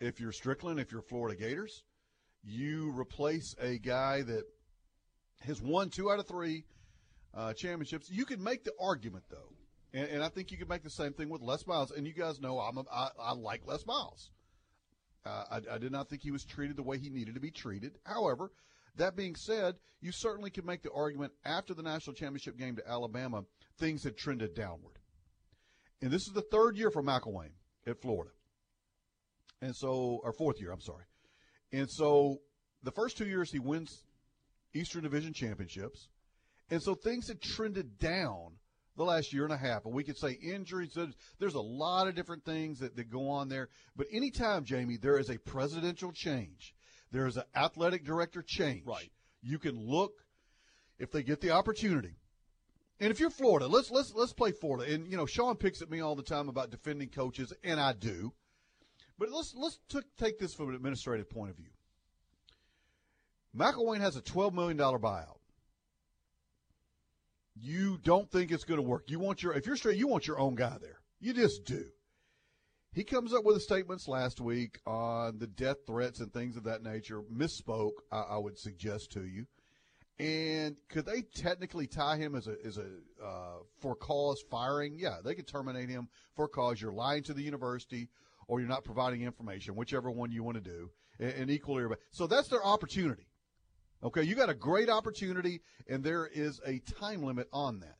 If 0.00 0.20
you're 0.20 0.32
Stricklin, 0.32 0.80
if 0.80 0.92
you're 0.92 1.02
Florida 1.02 1.36
Gators, 1.38 1.82
you 2.44 2.92
replace 2.98 3.54
a 3.60 3.78
guy 3.78 4.22
that 4.22 4.44
has 5.40 5.60
won 5.62 5.90
two 5.90 6.10
out 6.10 6.18
of 6.18 6.26
three 6.26 6.64
uh, 7.34 7.52
championships. 7.54 8.10
You 8.10 8.24
can 8.24 8.42
make 8.42 8.64
the 8.64 8.72
argument 8.80 9.24
though, 9.30 9.52
and, 9.94 10.08
and 10.08 10.22
I 10.22 10.28
think 10.28 10.50
you 10.50 10.58
can 10.58 10.68
make 10.68 10.82
the 10.82 10.90
same 10.90 11.12
thing 11.12 11.28
with 11.28 11.40
Les 11.40 11.66
Miles. 11.66 11.90
And 11.90 12.06
you 12.06 12.12
guys 12.12 12.40
know 12.40 12.58
I'm 12.58 12.78
a, 12.78 12.84
I, 12.92 13.08
I 13.18 13.32
like 13.32 13.66
Les 13.66 13.84
Miles. 13.86 14.30
Uh, 15.24 15.44
I, 15.50 15.74
I 15.74 15.78
did 15.78 15.92
not 15.92 16.08
think 16.08 16.22
he 16.22 16.30
was 16.30 16.44
treated 16.44 16.76
the 16.76 16.82
way 16.82 16.98
he 16.98 17.08
needed 17.08 17.34
to 17.34 17.40
be 17.40 17.50
treated. 17.50 17.98
However, 18.04 18.52
that 18.96 19.16
being 19.16 19.34
said, 19.34 19.74
you 20.00 20.12
certainly 20.12 20.50
can 20.50 20.64
make 20.64 20.82
the 20.82 20.92
argument 20.92 21.32
after 21.44 21.74
the 21.74 21.82
national 21.82 22.14
championship 22.14 22.56
game 22.56 22.76
to 22.76 22.88
Alabama, 22.88 23.44
things 23.78 24.04
had 24.04 24.16
trended 24.16 24.54
downward. 24.54 24.98
And 26.02 26.10
this 26.10 26.22
is 26.22 26.32
the 26.34 26.42
third 26.42 26.76
year 26.76 26.90
for 26.90 27.02
McElwain 27.02 27.50
at 27.86 28.00
Florida. 28.00 28.30
And 29.62 29.74
so, 29.74 30.20
or 30.22 30.32
fourth 30.32 30.60
year, 30.60 30.72
I'm 30.72 30.80
sorry. 30.80 31.04
And 31.72 31.90
so 31.90 32.38
the 32.82 32.92
first 32.92 33.16
two 33.16 33.26
years 33.26 33.50
he 33.50 33.58
wins 33.58 34.04
Eastern 34.74 35.02
Division 35.02 35.32
championships. 35.32 36.08
And 36.70 36.82
so 36.82 36.94
things 36.94 37.28
had 37.28 37.40
trended 37.40 37.98
down 37.98 38.52
the 38.96 39.04
last 39.04 39.32
year 39.32 39.44
and 39.44 39.52
a 39.52 39.58
half. 39.58 39.84
And 39.84 39.94
we 39.94 40.04
could 40.04 40.18
say 40.18 40.38
injuries. 40.42 40.96
There's, 41.38 41.54
a 41.54 41.60
lot 41.60 42.08
of 42.08 42.14
different 42.14 42.44
things 42.44 42.80
that, 42.80 42.96
that 42.96 43.10
go 43.10 43.28
on 43.28 43.48
there. 43.48 43.68
But 43.96 44.06
anytime, 44.12 44.64
Jamie, 44.64 44.98
there 45.00 45.18
is 45.18 45.30
a 45.30 45.38
presidential 45.38 46.12
change, 46.12 46.74
there 47.12 47.26
is 47.26 47.36
an 47.36 47.44
athletic 47.54 48.04
director 48.04 48.42
change. 48.46 48.86
Right. 48.86 49.10
You 49.42 49.58
can 49.58 49.78
look 49.78 50.12
if 50.98 51.12
they 51.12 51.22
get 51.22 51.40
the 51.40 51.50
opportunity. 51.50 52.16
And 52.98 53.10
if 53.10 53.20
you're 53.20 53.30
Florida, 53.30 53.66
let's 53.66 53.90
let's 53.90 54.14
let's 54.14 54.32
play 54.32 54.52
Florida. 54.52 54.92
And 54.92 55.06
you 55.06 55.16
know, 55.16 55.26
Sean 55.26 55.56
picks 55.56 55.82
at 55.82 55.90
me 55.90 56.00
all 56.00 56.16
the 56.16 56.22
time 56.22 56.48
about 56.48 56.70
defending 56.70 57.08
coaches, 57.08 57.52
and 57.62 57.78
I 57.78 57.92
do. 57.92 58.32
But 59.18 59.30
let's 59.30 59.54
let's 59.54 59.78
t- 59.88 60.00
take 60.18 60.38
this 60.38 60.54
from 60.54 60.70
an 60.70 60.74
administrative 60.74 61.28
point 61.28 61.50
of 61.50 61.56
view. 61.56 61.70
McElwain 63.56 64.00
has 64.00 64.16
a 64.16 64.22
twelve 64.22 64.54
million 64.54 64.76
dollar 64.76 64.98
buyout. 64.98 65.38
You 67.54 67.98
don't 68.02 68.30
think 68.30 68.50
it's 68.50 68.64
going 68.64 68.80
to 68.80 68.86
work. 68.86 69.10
You 69.10 69.18
want 69.18 69.42
your 69.42 69.52
if 69.52 69.66
you're 69.66 69.76
straight, 69.76 69.98
you 69.98 70.06
want 70.06 70.26
your 70.26 70.38
own 70.38 70.54
guy 70.54 70.76
there. 70.80 71.00
You 71.20 71.34
just 71.34 71.64
do. 71.64 71.84
He 72.92 73.04
comes 73.04 73.34
up 73.34 73.44
with 73.44 73.60
statements 73.60 74.08
last 74.08 74.40
week 74.40 74.80
on 74.86 75.38
the 75.38 75.46
death 75.46 75.78
threats 75.86 76.20
and 76.20 76.32
things 76.32 76.56
of 76.56 76.64
that 76.64 76.82
nature. 76.82 77.20
Misspoke, 77.22 77.92
I, 78.10 78.20
I 78.20 78.38
would 78.38 78.58
suggest 78.58 79.12
to 79.12 79.26
you. 79.26 79.46
And 80.18 80.76
could 80.88 81.04
they 81.04 81.22
technically 81.22 81.86
tie 81.86 82.16
him 82.16 82.34
as 82.34 82.46
a 82.46 82.56
as 82.64 82.78
a 82.78 82.86
uh, 83.22 83.58
for 83.80 83.94
cause 83.94 84.42
firing? 84.50 84.96
Yeah, 84.98 85.16
they 85.22 85.34
could 85.34 85.46
terminate 85.46 85.90
him 85.90 86.08
for 86.34 86.48
cause 86.48 86.80
you're 86.80 86.92
lying 86.92 87.22
to 87.24 87.34
the 87.34 87.42
university 87.42 88.08
or 88.48 88.60
you're 88.60 88.68
not 88.68 88.84
providing 88.84 89.22
information, 89.22 89.74
whichever 89.74 90.10
one 90.10 90.30
you 90.32 90.42
want 90.42 90.56
to 90.56 90.62
do, 90.62 90.90
and, 91.18 91.32
and 91.32 91.50
equally. 91.50 91.84
So 92.12 92.26
that's 92.26 92.48
their 92.48 92.64
opportunity. 92.64 93.26
Okay, 94.02 94.22
you 94.22 94.34
got 94.34 94.48
a 94.48 94.54
great 94.54 94.88
opportunity, 94.88 95.62
and 95.88 96.02
there 96.02 96.26
is 96.26 96.60
a 96.66 96.78
time 96.78 97.22
limit 97.22 97.48
on 97.52 97.80
that. 97.80 97.96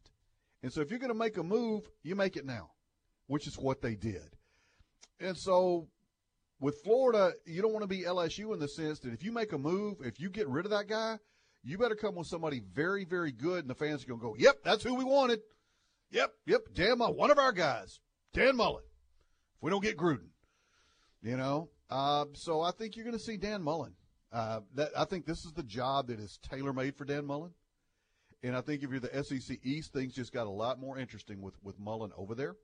And 0.63 0.73
so 0.73 0.81
if 0.81 0.91
you're 0.91 0.99
going 0.99 1.13
to 1.13 1.19
make 1.19 1.37
a 1.37 1.43
move, 1.43 1.89
you 2.03 2.15
make 2.15 2.37
it 2.37 2.45
now, 2.45 2.71
which 3.27 3.47
is 3.47 3.59
what 3.59 3.83
they 3.83 3.95
did. 3.95 4.37
And 5.21 5.37
so 5.37 5.89
with 6.61 6.81
Florida, 6.83 7.33
you 7.45 7.63
don't 7.63 7.73
want 7.73 7.83
to 7.83 7.89
be 7.89 8.03
LSU 8.03 8.53
in 8.53 8.61
the 8.61 8.69
sense 8.69 9.01
that 9.01 9.13
if 9.13 9.23
you 9.23 9.33
make 9.33 9.53
a 9.53 9.59
move, 9.59 9.99
if 10.01 10.21
you 10.21 10.31
get 10.31 10.49
rid 10.49 10.65
of 10.65 10.71
that 10.71 10.89
guy, 10.89 11.19
you 11.67 11.79
better 11.79 11.97
come 11.97 12.15
with 12.15 12.27
somebody 12.27 12.63
very, 12.75 13.05
very 13.05 13.33
good, 13.33 13.61
and 13.61 13.69
the 13.71 13.75
fans 13.75 14.05
are 14.05 14.07
going 14.07 14.21
to 14.21 14.27
go, 14.27 14.37
yep, 14.39 14.57
that's 14.65 14.85
who 14.85 14.95
we 14.95 15.05
wanted. 15.05 15.41
Yep, 16.11 16.33
yep, 16.47 16.61
Dan 16.73 16.99
Mullen, 16.99 17.17
one 17.17 17.31
of 17.31 17.39
our 17.39 17.53
guys, 17.53 18.01
Dan 18.33 18.57
Mullen. 18.57 18.85
If 19.57 19.63
we 19.63 19.71
don't 19.71 19.83
get 19.83 19.97
Gruden, 19.97 20.29
you 21.23 21.37
know. 21.37 21.71
Uh, 21.91 22.27
so 22.35 22.61
I 22.61 22.71
think 22.71 22.95
you're 22.95 23.05
going 23.05 23.19
to 23.19 23.23
see 23.23 23.37
Dan 23.37 23.63
Mullen. 23.63 23.95
Uh, 24.33 24.61
that 24.75 24.91
I 24.97 25.05
think 25.05 25.25
this 25.25 25.45
is 25.45 25.53
the 25.53 25.63
job 25.63 26.09
that 26.09 26.21
is 26.21 26.39
tailor 26.49 26.73
made 26.73 26.97
for 26.97 27.05
Dan 27.05 27.27
Mullen. 27.27 27.53
And 28.43 28.57
I 28.57 28.61
think 28.61 28.83
if 28.83 28.91
you're 28.91 29.01
the 29.01 29.25
SEC 29.25 29.59
East, 29.63 29.93
things 29.93 30.15
just 30.15 30.33
got 30.33 30.47
a 30.47 30.51
lot 30.51 30.79
more 30.79 30.99
interesting 30.99 31.41
with, 31.41 31.55
with 31.63 31.79
Mullen 31.79 32.13
over 32.17 32.35
there. 32.35 32.55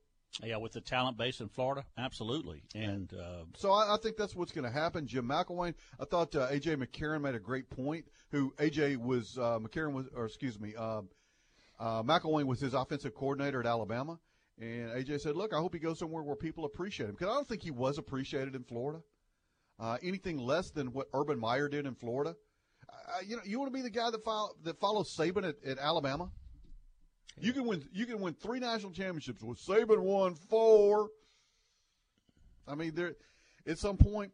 Yeah, 0.42 0.56
with 0.56 0.72
the 0.72 0.80
talent 0.80 1.18
base 1.18 1.40
in 1.40 1.48
Florida, 1.48 1.84
absolutely. 1.98 2.62
And 2.74 3.12
uh, 3.12 3.44
so 3.56 3.70
I, 3.70 3.94
I, 3.94 3.96
think 4.02 4.16
that's 4.16 4.34
what's 4.34 4.52
going 4.52 4.64
to 4.64 4.70
happen. 4.70 5.06
Jim 5.06 5.26
McElwain, 5.26 5.74
I 6.00 6.04
thought 6.06 6.34
uh, 6.34 6.48
AJ 6.48 6.82
McCarron 6.82 7.20
made 7.20 7.34
a 7.34 7.40
great 7.40 7.68
point. 7.68 8.06
Who 8.30 8.52
AJ 8.58 8.96
was 8.96 9.36
uh, 9.36 9.58
McCarron 9.58 9.92
was, 9.92 10.06
or 10.14 10.24
excuse 10.24 10.58
me, 10.58 10.74
uh, 10.76 11.02
uh, 11.78 12.02
McElwain 12.02 12.46
was 12.46 12.60
his 12.60 12.72
offensive 12.72 13.14
coordinator 13.14 13.60
at 13.60 13.66
Alabama, 13.66 14.18
and 14.58 14.90
AJ 14.90 15.20
said, 15.20 15.36
"Look, 15.36 15.52
I 15.52 15.58
hope 15.58 15.74
he 15.74 15.80
goes 15.80 15.98
somewhere 15.98 16.22
where 16.22 16.36
people 16.36 16.64
appreciate 16.64 17.10
him 17.10 17.14
because 17.14 17.28
I 17.28 17.34
don't 17.34 17.48
think 17.48 17.62
he 17.62 17.70
was 17.70 17.98
appreciated 17.98 18.54
in 18.54 18.64
Florida. 18.64 19.02
Uh, 19.78 19.98
anything 20.02 20.38
less 20.38 20.70
than 20.70 20.92
what 20.92 21.08
Urban 21.12 21.38
Meyer 21.38 21.68
did 21.68 21.86
in 21.86 21.94
Florida." 21.94 22.34
you 23.26 23.36
know, 23.36 23.42
you 23.44 23.58
want 23.58 23.72
to 23.72 23.76
be 23.76 23.82
the 23.82 23.90
guy 23.90 24.10
that 24.10 24.24
follow, 24.24 24.50
that 24.64 24.78
follows 24.78 25.14
Saban 25.14 25.48
at, 25.48 25.56
at 25.64 25.78
Alabama. 25.78 26.30
You 27.40 27.52
can 27.52 27.66
win. 27.66 27.82
You 27.92 28.06
can 28.06 28.20
win 28.20 28.34
three 28.34 28.60
national 28.60 28.92
championships 28.92 29.42
with 29.42 29.58
Saban 29.58 29.98
won 29.98 30.34
four. 30.34 31.08
I 32.68 32.74
mean, 32.74 32.94
there 32.94 33.14
at 33.66 33.78
some 33.78 33.96
point 33.96 34.32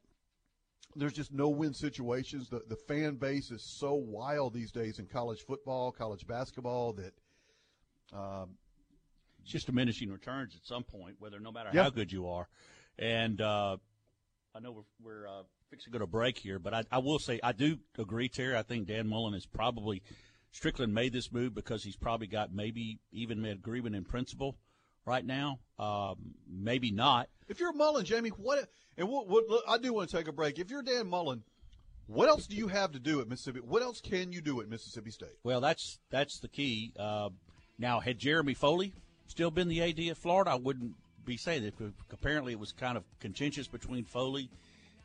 there's 0.97 1.13
just 1.13 1.33
no 1.33 1.49
win 1.49 1.75
situations. 1.75 2.49
The 2.49 2.63
the 2.69 2.77
fan 2.77 3.15
base 3.15 3.51
is 3.51 3.63
so 3.63 3.95
wild 3.95 4.53
these 4.53 4.73
days 4.73 4.99
in 4.99 5.07
college 5.07 5.43
football, 5.43 5.93
college 5.93 6.27
basketball 6.27 6.95
that 6.95 7.15
um, 8.13 8.51
it's 9.43 9.53
just 9.53 9.67
diminishing 9.67 10.11
returns 10.11 10.55
at 10.57 10.67
some 10.67 10.83
point, 10.83 11.17
whether 11.19 11.39
no 11.41 11.53
matter 11.53 11.71
how 11.73 11.91
good 11.91 12.13
you 12.13 12.29
are. 12.29 12.49
And 12.99 13.41
uh, 13.41 13.77
I 14.55 14.61
know 14.61 14.73
we're, 14.73 14.83
we're 15.01 15.29
uh, 15.29 15.43
fixing 15.71 15.93
to 15.93 15.99
go 15.99 16.05
to 16.05 16.11
break 16.11 16.37
here, 16.37 16.59
but 16.59 16.75
I, 16.75 16.85
I 16.91 16.99
will 16.99 17.21
say 17.21 17.39
I 17.43 17.53
do 17.53 17.79
agree, 17.97 18.29
Terry. 18.29 18.57
I 18.57 18.63
think 18.63 18.89
Dan 18.89 19.09
Mullen 19.09 19.35
is 19.35 19.47
probably– 19.47 20.03
Stricklin 20.55 20.91
made 20.91 21.13
this 21.13 21.33
move 21.33 21.55
because 21.55 21.85
he's 21.85 21.97
probably 21.97 22.27
got 22.27 22.53
maybe 22.53 22.99
even 23.13 23.41
made 23.41 23.53
agreement 23.53 23.95
in 23.95 24.05
principle 24.05 24.57
right 25.05 25.25
now. 25.25 25.59
Um, 25.79 26.35
maybe 26.49 26.91
not. 26.91 27.29
If 27.49 27.61
you're 27.61 27.73
Mullen, 27.73 28.05
Jamie, 28.05 28.31
what? 28.31 28.69
And 28.97 29.09
what, 29.09 29.29
what, 29.29 29.45
I 29.69 29.79
do 29.79 29.93
want 29.93 30.11
to 30.11 30.17
take 30.17 30.29
a 30.29 30.33
break. 30.33 30.59
If 30.59 30.71
you're 30.71 30.83
Dan 30.83 31.09
Mullen, 31.09 31.45
what 32.07 32.29
else 32.29 32.47
do 32.47 32.57
you 32.57 32.69
have 32.69 32.93
to 32.93 32.99
do 32.99 33.21
at 33.21 33.29
Mississippi? 33.29 33.61
What 33.61 33.83
else 33.83 34.01
can 34.01 34.33
you 34.33 34.41
do 34.41 34.61
at 34.61 34.69
Mississippi 34.69 35.11
State? 35.11 35.37
Well, 35.45 35.61
that's 35.61 35.99
that's 36.11 36.41
the 36.41 36.49
key. 36.49 36.93
Uh, 36.99 37.31
now, 37.79 38.01
had 38.01 38.19
Jeremy 38.19 38.55
Foley 38.55 38.93
still 39.27 39.51
been 39.51 39.69
the 39.69 39.83
AD 39.83 40.01
at 40.11 40.17
Florida, 40.17 40.51
I 40.51 40.57
wouldn't 40.57 40.95
be 41.25 41.37
saying 41.37 41.63
that. 41.63 41.75
Apparently, 42.11 42.53
it 42.53 42.59
was 42.59 42.73
kind 42.73 42.97
of 42.97 43.05
contentious 43.21 43.69
between 43.69 44.05
Foley 44.05 44.51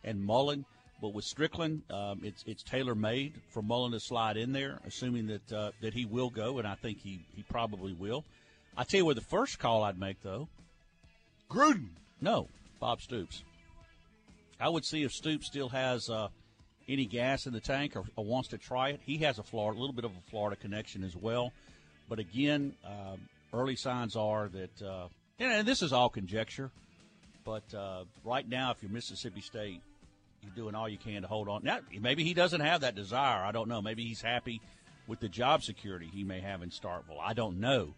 and 0.04 0.24
Mullen. 0.24 0.66
But 1.04 1.14
with 1.14 1.26
Stricklin, 1.26 1.82
um, 1.92 2.22
it's 2.24 2.46
it's 2.48 2.64
tailor 2.64 2.96
made 2.96 3.34
for 3.50 3.62
Mullen 3.62 3.92
to 3.92 4.00
slide 4.00 4.38
in 4.38 4.54
there, 4.54 4.80
assuming 4.88 5.28
that 5.28 5.52
uh, 5.52 5.72
that 5.82 5.94
he 5.94 6.06
will 6.06 6.30
go, 6.30 6.60
and 6.60 6.66
I 6.66 6.76
think 6.76 7.02
he, 7.02 7.26
he 7.36 7.44
probably 7.44 7.92
will. 7.92 8.24
I 8.78 8.86
tell 8.86 9.00
you 9.00 9.06
what, 9.06 9.18
the 9.18 9.22
first 9.22 9.60
call 9.60 9.84
I'd 9.84 10.00
make 10.00 10.24
though, 10.24 10.48
Gruden. 11.52 11.90
No, 12.22 12.48
Bob 12.80 13.02
Stoops. 13.02 13.44
I 14.62 14.70
would 14.70 14.86
see 14.86 15.04
if 15.04 15.12
Stoops 15.12 15.46
still 15.46 15.68
has 15.68 16.10
uh, 16.10 16.30
any 16.88 17.06
gas 17.06 17.48
in 17.48 17.52
the 17.52 17.60
tank 17.60 17.98
or, 17.98 18.06
or, 18.16 18.24
wants 18.24 18.48
to 18.50 18.58
try 18.58 18.92
it. 18.92 19.02
He 19.06 19.18
has 19.18 19.40
a 19.40 19.44
Florida, 19.44 19.78
a 19.78 19.82
little 19.82 19.94
bit 19.94 20.06
of 20.06 20.12
a 20.12 20.30
Florida 20.30 20.56
connection 20.56 21.04
as 21.04 21.18
well. 21.18 21.52
But 22.08 22.20
again, 22.20 22.76
um, 22.86 23.20
early 23.54 23.76
signs 23.76 24.16
are 24.16 24.48
that, 24.48 24.82
uh, 24.82 25.08
and 25.38 25.68
this 25.68 25.82
is 25.82 25.92
all 25.92 26.08
conjecture. 26.08 26.72
But 27.44 27.74
uh, 27.74 28.06
right 28.24 28.48
now, 28.48 28.72
if 28.72 28.78
you're 28.82 28.90
Mississippi 28.90 29.42
State, 29.42 29.82
you're 30.44 30.56
doing 30.56 30.76
all 30.76 30.90
you 30.90 30.98
can 30.98 31.22
to 31.22 31.28
hold 31.28 31.50
on. 31.50 31.64
Now, 31.64 31.80
maybe 32.00 32.24
he 32.24 32.34
doesn't 32.34 32.62
have 32.62 32.82
that 32.82 32.96
desire. 32.96 33.44
I 33.44 33.52
don't 33.52 33.68
know. 33.68 33.82
Maybe 33.82 34.04
he's 34.04 34.22
happy 34.22 34.62
with 35.08 35.20
the 35.20 35.30
job 35.30 35.64
security 35.64 36.10
he 36.12 36.24
may 36.24 36.40
have 36.40 36.62
in 36.62 36.70
Starkville. 36.70 37.20
I 37.22 37.34
don't 37.34 37.60
know, 37.60 37.94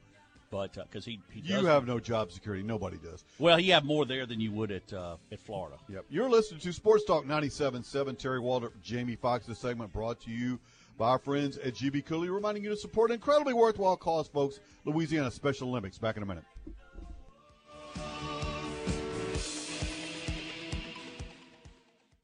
but 0.52 0.74
because 0.74 1.08
uh, 1.08 1.12
he, 1.12 1.20
he 1.32 1.42
you 1.42 1.66
have 1.66 1.86
no 1.86 2.00
job 2.00 2.32
security, 2.32 2.64
nobody 2.64 2.98
does. 2.98 3.24
Well, 3.40 3.60
you 3.60 3.74
have 3.74 3.86
more 3.86 4.06
there 4.06 4.26
than 4.26 4.40
you 4.40 4.52
would 4.52 4.72
at 4.72 4.92
uh, 4.94 5.18
at 5.32 5.40
Florida. 5.40 5.78
Yep. 5.90 6.06
You're 6.10 6.30
listening 6.30 6.62
to 6.62 6.74
Sports 6.74 7.06
Talk 7.06 7.26
97.7. 7.26 8.18
Terry 8.18 8.40
Walter, 8.40 8.72
Jamie 8.82 9.16
Fox. 9.16 9.46
This 9.46 9.60
segment 9.60 9.92
brought 9.94 10.22
to 10.22 10.32
you 10.32 10.60
by 10.98 11.10
our 11.10 11.20
friends 11.20 11.58
at 11.58 11.76
GB 11.76 12.06
Cooley, 12.06 12.30
reminding 12.30 12.64
you 12.64 12.70
to 12.70 12.78
support 12.78 13.12
an 13.12 13.16
incredibly 13.16 13.54
worthwhile 13.54 13.98
cause, 13.98 14.28
folks. 14.28 14.60
Louisiana 14.86 15.32
Special 15.32 15.70
Olympics. 15.70 15.98
Back 15.98 16.18
in 16.18 16.24
a 16.24 16.26
minute. 16.26 16.46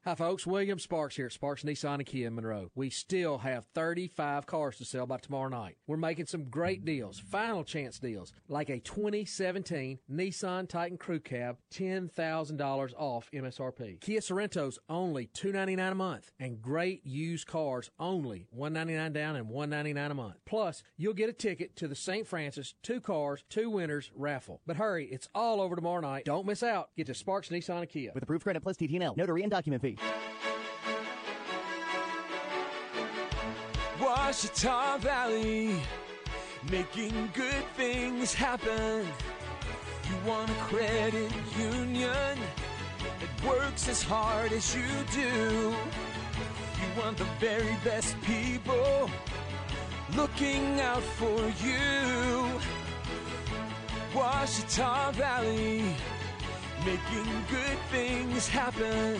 Hi, 0.03 0.15
folks. 0.15 0.47
William 0.47 0.79
Sparks 0.79 1.15
here 1.15 1.27
at 1.27 1.31
Sparks 1.31 1.61
Nissan 1.61 1.93
and 1.93 2.05
Kia 2.07 2.25
in 2.25 2.33
Monroe. 2.33 2.71
We 2.73 2.89
still 2.89 3.37
have 3.37 3.67
35 3.75 4.47
cars 4.47 4.77
to 4.77 4.85
sell 4.85 5.05
by 5.05 5.17
tomorrow 5.17 5.49
night. 5.49 5.77
We're 5.85 5.95
making 5.95 6.25
some 6.25 6.45
great 6.45 6.83
deals, 6.83 7.19
final 7.19 7.63
chance 7.63 7.99
deals, 7.99 8.33
like 8.47 8.71
a 8.71 8.79
2017 8.79 9.99
Nissan 10.11 10.67
Titan 10.67 10.97
Crew 10.97 11.19
Cab, 11.19 11.57
$10,000 11.71 12.93
off 12.97 13.29
MSRP. 13.31 14.01
Kia 14.01 14.21
Sorentos 14.21 14.79
only 14.89 15.27
299 15.35 15.91
a 15.91 15.93
month, 15.93 16.31
and 16.39 16.59
great 16.63 17.05
used 17.05 17.45
cars 17.45 17.91
only 17.99 18.47
199 18.49 19.13
down 19.13 19.35
and 19.35 19.49
199 19.49 20.09
a 20.09 20.15
month. 20.15 20.37
Plus, 20.47 20.81
you'll 20.97 21.13
get 21.13 21.29
a 21.29 21.33
ticket 21.33 21.75
to 21.75 21.87
the 21.87 21.93
St. 21.93 22.25
Francis 22.25 22.73
Two 22.81 23.01
Cars, 23.01 23.43
Two 23.51 23.69
Winners 23.69 24.09
raffle. 24.15 24.61
But 24.65 24.77
hurry, 24.77 25.05
it's 25.11 25.29
all 25.35 25.61
over 25.61 25.75
tomorrow 25.75 26.01
night. 26.01 26.25
Don't 26.25 26.47
miss 26.47 26.63
out. 26.63 26.89
Get 26.97 27.05
to 27.05 27.13
Sparks 27.13 27.49
Nissan 27.49 27.81
and 27.81 27.89
Kia. 27.89 28.09
With 28.15 28.23
approved 28.23 28.41
credit 28.41 28.63
plus 28.63 28.77
TTNL, 28.77 29.15
notary 29.15 29.43
and 29.43 29.51
document 29.51 29.83
fee. 29.83 29.90
Ouachita 33.99 34.97
Valley, 34.99 35.75
making 36.69 37.29
good 37.33 37.63
things 37.75 38.33
happen. 38.33 39.05
You 40.09 40.15
want 40.29 40.49
a 40.49 40.53
credit 40.53 41.31
union 41.57 42.37
that 43.19 43.47
works 43.47 43.87
as 43.87 44.03
hard 44.03 44.51
as 44.51 44.75
you 44.75 44.83
do. 45.11 45.73
You 46.81 47.01
want 47.01 47.17
the 47.17 47.27
very 47.39 47.75
best 47.83 48.19
people 48.21 49.09
looking 50.15 50.81
out 50.81 51.03
for 51.03 51.39
you. 51.63 52.59
Ouachita 54.13 55.13
Valley, 55.13 55.95
making 56.85 57.31
good 57.49 57.77
things 57.91 58.47
happen. 58.47 59.19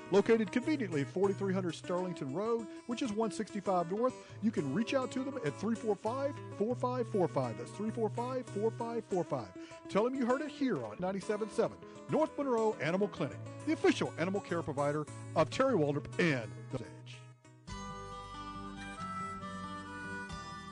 Located 0.11 0.51
conveniently 0.51 1.01
at 1.01 1.07
4300 1.07 1.73
Sterlington 1.73 2.35
Road, 2.35 2.67
which 2.87 3.01
is 3.01 3.09
165 3.11 3.91
North, 3.91 4.13
you 4.43 4.51
can 4.51 4.73
reach 4.73 4.93
out 4.93 5.09
to 5.11 5.23
them 5.23 5.37
at 5.37 5.57
345 5.59 6.33
4545. 6.57 7.57
That's 7.57 7.71
345 7.71 8.45
4545. 8.47 9.47
Tell 9.89 10.03
them 10.03 10.15
you 10.15 10.25
heard 10.25 10.41
it 10.41 10.49
here 10.49 10.83
on 10.85 10.97
97.7 10.97 11.71
North 12.09 12.37
Monroe 12.37 12.75
Animal 12.81 13.07
Clinic, 13.07 13.37
the 13.65 13.73
official 13.73 14.13
animal 14.19 14.41
care 14.41 14.61
provider 14.61 15.05
of 15.35 15.49
Terry 15.49 15.75
Waldrop 15.75 16.07
and 16.19 16.51
the 16.71 16.79
Edge. 16.79 17.17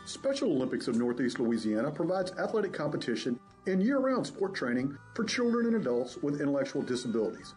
Special 0.06 0.52
Olympics 0.52 0.88
of 0.88 0.98
Northeast 0.98 1.40
Louisiana 1.40 1.92
provides 1.92 2.32
athletic 2.34 2.74
competition 2.74 3.40
and 3.68 3.82
year 3.82 4.00
round 4.00 4.26
sport 4.26 4.54
training 4.54 4.98
for 5.14 5.24
children 5.24 5.68
and 5.68 5.76
adults 5.76 6.18
with 6.18 6.42
intellectual 6.42 6.82
disabilities. 6.82 7.54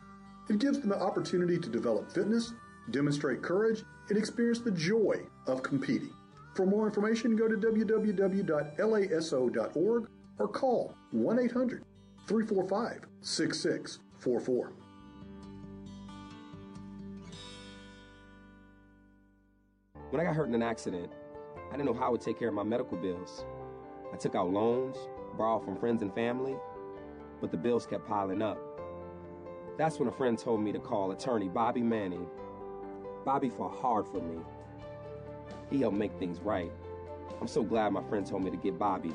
It 0.53 0.59
gives 0.59 0.79
them 0.81 0.91
the 0.91 1.01
opportunity 1.01 1.59
to 1.59 1.69
develop 1.71 2.13
fitness, 2.13 2.53
demonstrate 2.91 3.41
courage, 3.41 3.85
and 4.11 4.19
experience 4.19 4.61
the 4.61 4.71
joy 4.71 5.23
of 5.47 5.63
competing. 5.63 6.13
For 6.55 6.67
more 6.67 6.87
information, 6.87 7.35
go 7.37 7.49
to 7.49 7.57
www.laso.org 7.57 8.51
or 10.39 10.49
call 10.49 10.95
1 11.13 11.39
800 11.39 11.85
345 12.27 13.07
6644. 13.23 14.73
When 20.11 20.21
I 20.21 20.25
got 20.25 20.37
hurt 20.37 20.49
in 20.49 20.55
an 20.55 20.63
accident, 20.63 21.11
I 21.71 21.77
didn't 21.79 21.87
know 21.87 21.95
how 21.95 22.09
I 22.09 22.11
would 22.11 22.21
take 22.21 22.39
care 22.39 22.49
of 22.49 22.55
my 22.55 22.63
medical 22.63 22.99
bills. 22.99 23.47
I 24.13 24.19
took 24.19 24.35
out 24.35 24.51
loans, 24.53 24.99
borrowed 25.39 25.65
from 25.65 25.79
friends 25.79 26.03
and 26.03 26.15
family, 26.15 26.57
but 27.41 27.51
the 27.51 27.57
bills 27.57 27.87
kept 27.87 28.07
piling 28.07 28.43
up. 28.43 28.72
That's 29.79 29.99
when 29.99 30.09
a 30.09 30.13
friend 30.13 30.39
told 30.39 30.61
me 30.61 30.73
to 30.73 30.79
call 30.79 31.13
attorney 31.13 31.49
Bobby 31.49 31.83
Manning. 31.83 32.27
Bobby 33.25 33.49
fought 33.49 33.75
hard 33.75 34.07
for 34.07 34.21
me. 34.21 34.39
He 35.71 35.81
helped 35.81 35.97
make 35.97 36.13
things 36.19 36.41
right. 36.41 36.71
I'm 37.41 37.49
so 37.49 37.63
glad 37.63 37.93
my 37.93 38.03
friend 38.05 38.27
told 38.27 38.45
me 38.45 38.51
to 38.51 38.57
get 38.57 38.79
Bobby. 38.79 39.15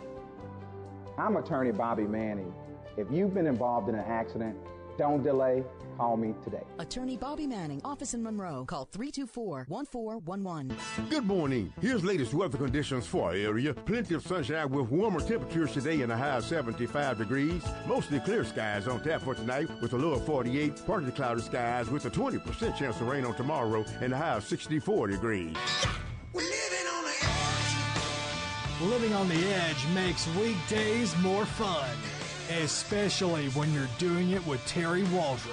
I'm 1.18 1.36
attorney 1.36 1.72
Bobby 1.72 2.04
Manning. 2.04 2.54
If 2.98 3.12
you've 3.12 3.34
been 3.34 3.48
involved 3.48 3.90
in 3.90 3.96
an 3.96 4.06
accident, 4.06 4.58
don't 4.98 5.24
delay. 5.24 5.64
Call 5.98 6.16
me 6.16 6.36
today. 6.44 6.64
Attorney 6.78 7.18
Bobby 7.18 7.48
Manning, 7.48 7.82
office 7.84 8.14
in 8.14 8.22
Monroe. 8.22 8.66
Call 8.66 8.86
324 8.86 9.66
1411. 9.68 10.78
Good 11.10 11.26
morning. 11.26 11.74
Here's 11.82 12.04
latest 12.04 12.34
weather 12.36 12.58
conditions 12.58 13.08
for 13.08 13.30
our 13.30 13.36
area. 13.36 13.74
Plenty 13.74 14.14
of 14.14 14.22
sunshine 14.26 14.70
with 14.70 14.92
warmer 14.92 15.22
temperatures 15.22 15.74
today 15.74 16.02
in 16.02 16.10
the 16.10 16.18
high 16.18 16.38
of 16.38 16.46
75 16.46 17.18
degrees. 17.18 17.64
Mostly 17.88 18.20
clear 18.20 18.46
skies 18.46 18.88
on 18.88 19.02
tap 19.04 19.22
for 19.24 19.34
tonight 19.34 19.70
with 19.82 19.94
a 19.94 19.98
low 19.98 20.12
of 20.14 20.26
48. 20.26 20.86
Partly 20.86 21.12
cloudy 21.12 21.42
skies 21.42 21.90
with 21.90 22.06
a 22.06 22.12
20% 22.12 22.76
chance 22.78 22.96
of 23.02 23.08
rain 23.08 23.26
on 23.26 23.36
tomorrow 23.36 23.84
and 24.02 24.14
a 24.14 24.18
high 24.18 24.36
of 24.36 24.44
64 24.44 25.08
degrees. 25.08 25.56
We 26.34 26.44
living 26.44 26.88
on 26.94 27.04
the 27.04 27.16
edge. 27.24 28.92
Living 28.92 29.14
on 29.14 29.28
the 29.30 29.54
edge 29.56 29.88
makes 29.96 30.28
weekdays 30.36 31.18
more 31.24 31.46
fun, 31.46 31.90
especially 32.50 33.48
when 33.50 33.72
you're 33.74 33.90
doing 33.98 34.32
it 34.32 34.46
with 34.48 34.66
Terry 34.66 35.04
Waldrop. 35.04 35.52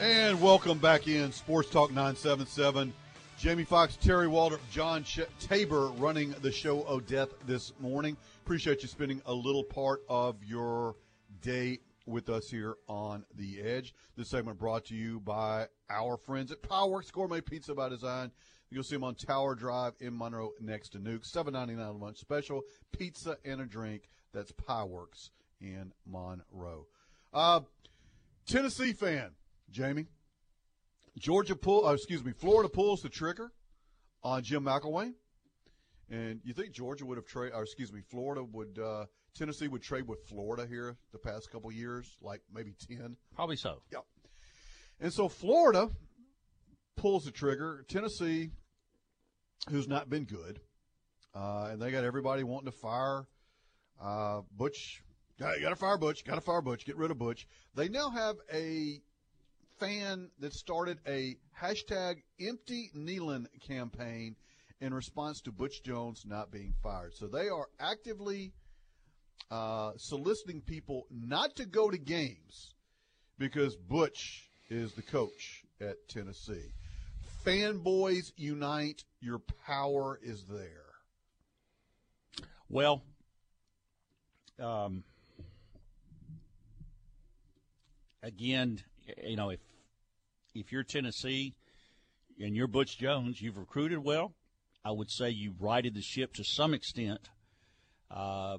And 0.00 0.40
welcome 0.40 0.78
back 0.78 1.06
in 1.08 1.30
Sports 1.32 1.70
Talk 1.70 1.90
977. 1.90 2.92
Jamie 3.38 3.64
Fox, 3.64 3.96
Terry 3.96 4.26
Waldrop, 4.26 4.60
John 4.70 5.04
Ch- 5.04 5.20
Tabor 5.38 5.88
running 5.98 6.34
the 6.42 6.52
show 6.52 6.82
Odeth 6.82 7.30
this 7.46 7.72
morning. 7.80 8.16
Appreciate 8.44 8.82
you 8.82 8.88
spending 8.88 9.22
a 9.26 9.32
little 9.32 9.64
part 9.64 10.02
of 10.08 10.36
your 10.44 10.96
day 11.40 11.78
with 12.06 12.28
us 12.28 12.50
here 12.50 12.76
on 12.88 13.24
The 13.36 13.60
Edge. 13.62 13.94
This 14.16 14.28
segment 14.28 14.58
brought 14.58 14.86
to 14.86 14.94
you 14.94 15.20
by 15.20 15.66
our 15.88 16.16
friends 16.16 16.50
at 16.50 16.62
Pieworks 16.62 17.12
Gourmet 17.12 17.40
Pizza 17.40 17.74
by 17.74 17.88
Design. 17.88 18.30
You'll 18.70 18.84
see 18.84 18.96
them 18.96 19.04
on 19.04 19.14
Tower 19.16 19.54
Drive 19.54 19.94
in 20.00 20.16
Monroe 20.16 20.52
next 20.60 20.90
to 20.90 20.98
Nuke. 20.98 21.24
Seven 21.24 21.52
ninety 21.54 21.74
nine 21.74 21.98
lunch 21.98 22.18
special. 22.18 22.62
Pizza 22.96 23.36
and 23.44 23.60
a 23.60 23.66
drink. 23.66 24.08
That's 24.32 24.52
Pieworks 24.52 25.30
in 25.60 25.92
Monroe. 26.06 26.86
Uh, 27.32 27.60
Tennessee 28.46 28.92
fan, 28.92 29.30
Jamie. 29.70 30.06
Georgia 31.18 31.56
pull, 31.56 31.86
uh, 31.86 31.92
excuse 31.92 32.24
me, 32.24 32.32
Florida 32.32 32.68
pulls 32.68 33.02
the 33.02 33.08
trigger 33.08 33.52
on 34.22 34.42
Jim 34.42 34.64
McElwain. 34.64 35.14
And 36.08 36.40
you 36.44 36.52
think 36.52 36.72
Georgia 36.72 37.06
would 37.06 37.18
have 37.18 37.26
traded, 37.26 37.54
or 37.54 37.62
excuse 37.62 37.92
me, 37.92 38.00
Florida 38.00 38.42
would, 38.42 38.78
uh, 38.78 39.06
Tennessee 39.34 39.68
would 39.68 39.82
trade 39.82 40.08
with 40.08 40.20
Florida 40.28 40.66
here 40.66 40.96
the 41.12 41.18
past 41.18 41.50
couple 41.50 41.70
years, 41.70 42.16
like 42.20 42.40
maybe 42.52 42.74
10? 42.88 43.16
Probably 43.34 43.56
so. 43.56 43.82
Yep. 43.92 44.04
And 45.00 45.12
so 45.12 45.28
Florida 45.28 45.90
pulls 46.96 47.24
the 47.24 47.30
trigger. 47.30 47.84
Tennessee, 47.88 48.50
who's 49.68 49.86
not 49.86 50.10
been 50.10 50.24
good, 50.24 50.60
uh, 51.34 51.68
and 51.70 51.80
they 51.80 51.92
got 51.92 52.02
everybody 52.02 52.42
wanting 52.42 52.66
to 52.66 52.76
fire 52.76 53.26
uh, 54.00 54.40
Butch. 54.56 55.02
Got 55.38 55.54
to 55.56 55.76
fire 55.76 55.96
Butch. 55.96 56.24
Got 56.24 56.34
to 56.34 56.40
fire 56.40 56.60
Butch. 56.60 56.84
Get 56.84 56.96
rid 56.96 57.10
of 57.10 57.18
Butch. 57.18 57.46
They 57.74 57.88
now 57.88 58.10
have 58.10 58.36
a 58.52 59.00
fan 59.78 60.30
that 60.40 60.52
started 60.52 60.98
a 61.06 61.36
hashtag 61.58 62.22
empty 62.38 62.90
Neyland 62.94 63.46
campaign 63.66 64.36
in 64.80 64.92
response 64.92 65.40
to 65.42 65.52
Butch 65.52 65.82
Jones 65.82 66.24
not 66.26 66.50
being 66.50 66.74
fired. 66.82 67.14
So 67.14 67.26
they 67.26 67.48
are 67.48 67.66
actively 67.78 68.52
uh, 69.50 69.92
soliciting 69.96 70.60
people 70.60 71.06
not 71.10 71.56
to 71.56 71.64
go 71.64 71.90
to 71.90 71.98
games 71.98 72.74
because 73.38 73.76
Butch 73.76 74.46
is 74.68 74.92
the 74.92 75.02
coach 75.02 75.64
at 75.80 75.96
Tennessee. 76.08 76.72
Fanboys 77.44 78.32
unite. 78.36 79.04
Your 79.20 79.40
power 79.66 80.18
is 80.22 80.44
there. 80.44 80.84
Well, 82.68 83.02
um, 84.60 85.04
again, 88.22 88.80
you 89.24 89.36
know, 89.36 89.50
if 89.50 89.60
if 90.54 90.72
you're 90.72 90.82
Tennessee 90.82 91.54
and 92.40 92.56
you're 92.56 92.66
Butch 92.66 92.98
Jones, 92.98 93.40
you've 93.40 93.58
recruited 93.58 93.98
well. 93.98 94.34
I 94.84 94.90
would 94.90 95.10
say 95.10 95.30
you've 95.30 95.60
righted 95.60 95.94
the 95.94 96.02
ship 96.02 96.34
to 96.34 96.44
some 96.44 96.74
extent. 96.74 97.28
Uh, 98.10 98.58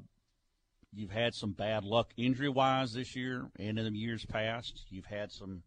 you've 0.94 1.12
had 1.12 1.34
some 1.34 1.52
bad 1.52 1.84
luck 1.84 2.12
injury 2.16 2.50
wise 2.50 2.94
this 2.94 3.16
year 3.16 3.50
and 3.60 3.80
in 3.80 3.92
the 3.92 4.00
years 4.00 4.26
past. 4.26 4.86
You've 4.90 5.06
had 5.06 5.32
some. 5.32 5.64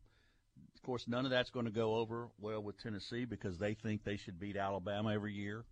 Of 0.75 0.83
course, 0.83 1.09
none 1.09 1.25
of 1.25 1.31
that's 1.31 1.51
going 1.51 1.65
to 1.65 1.73
go 1.73 1.95
over 1.97 2.29
well 2.39 2.63
with 2.63 2.81
Tennessee 2.83 3.25
because 3.25 3.59
they 3.59 3.73
think 3.73 4.05
they 4.05 4.19
should 4.19 4.39
beat 4.39 4.57
Alabama 4.57 5.15
every 5.15 5.33
year, 5.33 5.65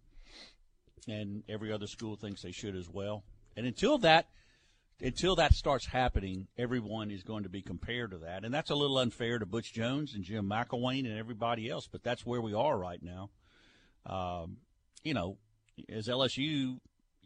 and 1.06 1.42
every 1.50 1.70
other 1.70 1.86
school 1.86 2.16
thinks 2.16 2.40
they 2.40 2.50
should 2.50 2.74
as 2.74 2.88
well. 2.88 3.22
And 3.54 3.66
until 3.66 3.98
that 3.98 4.28
until 5.02 5.36
that 5.36 5.52
starts 5.52 5.86
happening, 5.86 6.46
everyone 6.56 7.10
is 7.10 7.24
going 7.24 7.42
to 7.42 7.48
be 7.48 7.60
compared 7.60 8.12
to 8.12 8.18
that, 8.18 8.44
and 8.44 8.54
that's 8.54 8.70
a 8.70 8.74
little 8.74 8.98
unfair 8.98 9.38
to 9.38 9.46
Butch 9.46 9.72
Jones 9.72 10.14
and 10.14 10.22
Jim 10.22 10.48
McElwain 10.48 11.04
and 11.06 11.18
everybody 11.18 11.68
else. 11.68 11.88
But 11.90 12.04
that's 12.04 12.24
where 12.24 12.40
we 12.40 12.54
are 12.54 12.78
right 12.78 13.02
now. 13.02 13.30
Um, 14.06 14.58
you 15.02 15.12
know, 15.12 15.38
as 15.88 16.06
LSU, 16.06 16.78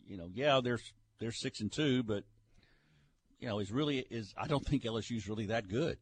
you 0.07 0.17
know, 0.17 0.31
yeah, 0.33 0.61
they're 0.63 0.81
they're 1.19 1.33
six 1.33 1.61
and 1.61 1.71
two, 1.71 2.03
but 2.03 2.25
you 3.39 3.49
know, 3.49 3.59
is 3.59 3.71
really 3.71 3.99
is 4.11 4.35
I 4.37 4.47
don't 4.47 4.65
think 4.65 4.85
LSU's 4.85 5.29
really 5.29 5.47
that 5.47 5.69
good. 5.69 5.99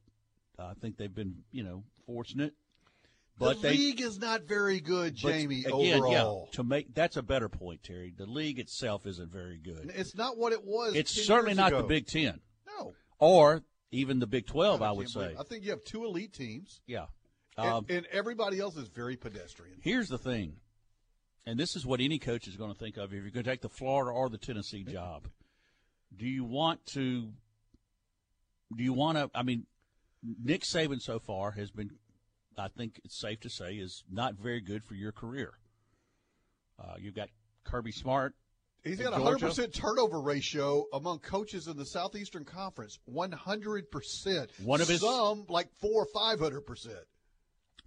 I 0.59 0.75
think 0.75 0.97
they've 0.97 1.15
been 1.15 1.43
you 1.51 1.65
know 1.65 1.83
fortunate. 2.07 2.55
But 3.37 3.61
the 3.61 3.69
they, 3.69 3.77
league 3.77 4.01
is 4.01 4.19
not 4.19 4.43
very 4.43 4.81
good, 4.81 5.17
Jamie. 5.17 5.61
again, 5.65 5.73
overall, 5.73 6.49
yeah, 6.51 6.57
to 6.57 6.63
make 6.63 6.95
that's 6.95 7.17
a 7.17 7.23
better 7.23 7.49
point, 7.49 7.83
Terry. 7.83 8.15
The 8.17 8.27
league 8.27 8.61
itself 8.61 9.07
isn't 9.07 9.33
very 9.33 9.59
good. 9.59 9.91
it's 9.95 10.15
not 10.15 10.39
what 10.39 10.53
it 10.53 10.65
was. 10.65 10.95
It's 10.95 11.13
10 11.15 11.25
certainly 11.25 11.55
not 11.55 11.69
ago. 11.73 11.83
the 11.83 11.89
Big 11.89 12.07
Ten 12.07 12.41
No, 12.79 12.95
or 13.19 13.63
even 13.91 14.21
the 14.21 14.29
Big 14.29 14.47
Twelve. 14.47 14.83
I, 14.83 14.87
can't 14.87 14.97
would 14.99 15.11
say. 15.11 15.35
I 15.39 15.43
think 15.43 15.65
you 15.65 15.71
have 15.71 15.83
two 15.85 16.05
elite 16.05 16.33
teams, 16.33 16.81
Yeah. 16.87 17.07
and, 17.59 17.69
Um, 17.69 17.87
and 17.89 18.07
everybody 18.13 18.61
else 18.61 18.77
is 18.77 18.87
very 18.89 19.17
pedestrian. 19.17 19.79
Here's 19.83 20.09
the 20.09 20.19
thing, 20.19 20.61
and 21.45 21.59
this 21.59 21.75
is 21.75 21.85
what 21.85 22.01
any 22.01 22.21
coach 22.21 22.47
is 22.47 22.57
going 22.57 22.73
to 22.73 22.79
think 22.79 22.97
of 22.97 23.13
if 23.13 23.21
you're 23.21 23.31
going 23.31 23.45
to 23.45 23.51
take 23.51 23.63
the 23.63 23.69
Florida 23.69 24.13
or 24.13 24.29
the 24.29 24.39
Tennessee 24.39 24.85
job. 24.85 25.27
Do 26.17 26.27
you 26.29 26.45
want 26.45 26.87
to? 26.95 27.33
Do 28.77 28.85
you 28.85 28.93
want 28.93 29.19
to? 29.19 29.29
I 29.35 29.43
mean, 29.43 29.67
Nick 30.23 30.63
Saban 30.63 31.01
so 31.01 31.19
far 31.19 31.51
has 31.53 31.71
been, 31.73 31.91
I 32.59 32.69
think 32.69 33.01
it's 33.05 33.19
safe 33.19 33.41
to 33.41 33.51
say, 33.51 33.75
is 33.75 34.05
not 34.11 34.35
very 34.35 34.61
good 34.61 34.85
for 34.85 34.95
your 34.95 35.13
career. 35.13 35.55
Uh, 36.79 36.95
you've 36.99 37.15
got 37.15 37.29
Kirby 37.65 37.93
Smart. 37.93 38.35
He's 38.83 38.99
got 38.99 39.15
a 39.15 39.23
hundred 39.23 39.41
percent 39.41 39.73
turnover 39.73 40.21
ratio 40.21 40.85
among 40.93 41.21
coaches 41.21 41.69
in 41.69 41.77
the 41.77 41.87
Southeastern 41.87 42.45
Conference. 42.45 42.99
One 43.07 43.33
hundred 43.33 43.91
percent. 43.91 44.51
One 44.63 44.81
of 44.83 44.89
his- 44.89 45.01
some 45.01 45.47
like 45.49 45.69
four 45.81 46.03
or 46.03 46.07
five 46.13 46.39
hundred 46.39 46.63
percent. 46.63 46.99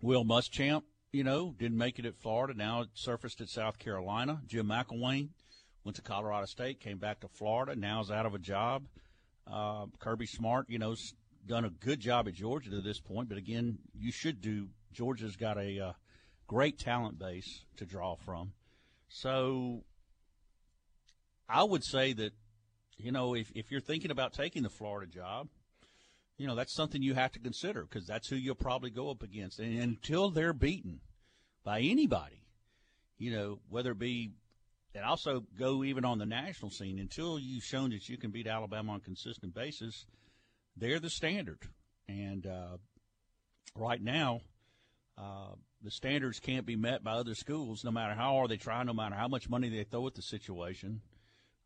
Will 0.02 0.26
Muschamp, 0.26 0.84
you 1.12 1.24
know, 1.24 1.54
didn't 1.58 1.78
make 1.78 2.00
it 2.00 2.06
at 2.06 2.16
Florida. 2.16 2.54
Now 2.56 2.82
it 2.82 2.90
surfaced 2.94 3.42
at 3.42 3.50
South 3.50 3.78
Carolina. 3.78 4.42
Jim 4.48 4.68
McElwain 4.68 5.30
went 5.84 5.96
to 5.98 6.02
Colorado 6.02 6.46
State, 6.48 6.80
came 6.80 6.98
back 6.98 7.20
to 7.20 7.28
Florida. 7.28 7.76
Now 7.76 8.02
is 8.02 8.10
out 8.10 8.26
of 8.26 8.34
a 8.34 8.40
job. 8.40 8.86
Uh, 9.46 9.86
Kirby 10.00 10.26
Smart, 10.26 10.68
you 10.70 10.80
know, 10.80 10.96
done 11.48 11.66
a 11.66 11.70
good 11.70 12.00
job 12.00 12.28
at 12.28 12.34
Georgia 12.34 12.70
to 12.72 12.82
this 12.82 13.00
point. 13.00 13.30
But 13.30 13.38
again, 13.38 13.80
you 13.98 14.12
should 14.12 14.42
do. 14.42 14.70
Georgia's 14.94 15.36
got 15.36 15.58
a 15.58 15.80
uh, 15.80 15.94
great 16.48 16.80
talent 16.80 17.20
base 17.20 17.64
to 17.78 17.86
draw 17.86 18.16
from. 18.16 18.54
So 19.10 19.84
I 21.48 21.64
would 21.64 21.84
say 21.84 22.14
that, 22.14 22.34
you 22.98 23.12
know, 23.12 23.36
if, 23.36 23.52
if 23.56 23.72
you're 23.72 23.82
thinking 23.82 24.12
about 24.12 24.34
taking 24.34 24.64
the 24.64 24.70
Florida 24.70 25.12
job, 25.12 25.48
you 26.38 26.46
know, 26.46 26.56
that's 26.56 26.76
something 26.76 27.02
you 27.02 27.16
have 27.16 27.32
to 27.34 27.40
consider 27.40 27.84
because 27.84 28.06
that's 28.06 28.28
who 28.28 28.36
you'll 28.36 28.56
probably 28.56 28.90
go 28.90 29.10
up 29.10 29.24
against. 29.24 29.60
And 29.60 29.80
until 29.80 30.30
they're 30.30 30.54
beaten 30.54 31.00
by 31.64 31.82
anybody, 31.82 32.44
you 33.18 33.32
know, 33.32 33.60
whether 33.70 33.92
it 33.92 34.00
be, 34.00 34.32
and 34.94 35.04
also 35.04 35.44
go 35.58 35.84
even 35.84 36.06
on 36.06 36.20
the 36.20 36.26
national 36.26 36.72
scene, 36.72 37.00
until 37.00 37.40
you've 37.40 37.64
shown 37.64 37.90
that 37.92 38.08
you 38.08 38.18
can 38.18 38.32
beat 38.32 38.48
Alabama 38.48 38.94
on 38.94 38.98
a 38.98 39.02
consistent 39.02 39.54
basis, 39.54 40.06
they're 40.78 41.00
the 41.00 41.10
standard. 41.10 41.60
And 42.08 42.46
uh, 42.46 42.78
right 43.76 44.02
now, 44.02 44.42
uh, 45.18 45.54
the 45.84 45.92
standards 45.92 46.40
can't 46.40 46.66
be 46.66 46.76
met 46.76 47.04
by 47.04 47.14
other 47.14 47.36
schools, 47.36 47.84
no 47.84 47.92
matter 47.92 48.14
how 48.14 48.34
hard 48.34 48.50
they 48.50 48.58
try, 48.58 48.84
no 48.84 48.94
matter 48.94 49.16
how 49.16 49.28
much 49.28 49.50
money 49.50 49.70
they 49.70 49.84
throw 49.84 50.08
at 50.08 50.16
the 50.16 50.22
situation. 50.22 51.02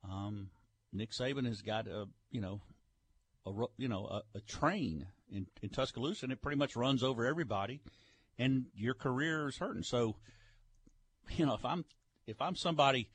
Um, 0.10 0.50
Nick 0.94 1.12
Saban 1.12 1.46
has 1.46 1.62
got 1.62 1.88
a, 1.88 2.06
you 2.32 2.42
know, 2.42 2.62
a 3.46 3.52
you 3.78 3.88
know 3.88 4.06
a, 4.06 4.38
a 4.38 4.42
train 4.42 5.08
in, 5.32 5.48
in 5.62 5.70
Tuscaloosa, 5.70 6.26
and 6.26 6.34
it 6.34 6.42
pretty 6.42 6.58
much 6.58 6.76
runs 6.76 7.04
over 7.04 7.26
everybody, 7.26 7.82
and 8.38 8.66
your 8.76 8.94
career 8.94 9.48
is 9.48 9.58
hurting. 9.58 9.84
So 9.84 10.16
you 11.30 11.46
know, 11.46 11.54
if 11.56 11.66
I'm 11.66 11.86
if 12.28 12.42
I'm 12.42 12.56
somebody, 12.56 13.10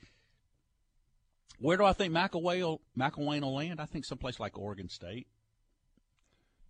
where 1.58 1.76
do 1.76 1.84
I 1.84 1.92
think 1.92 2.12
McElwain 2.12 2.60
will, 2.60 2.80
will 2.96 3.54
land? 3.54 3.80
I 3.80 3.86
think 3.86 4.04
someplace 4.04 4.40
like 4.40 4.58
Oregon 4.58 4.88
State. 4.88 5.26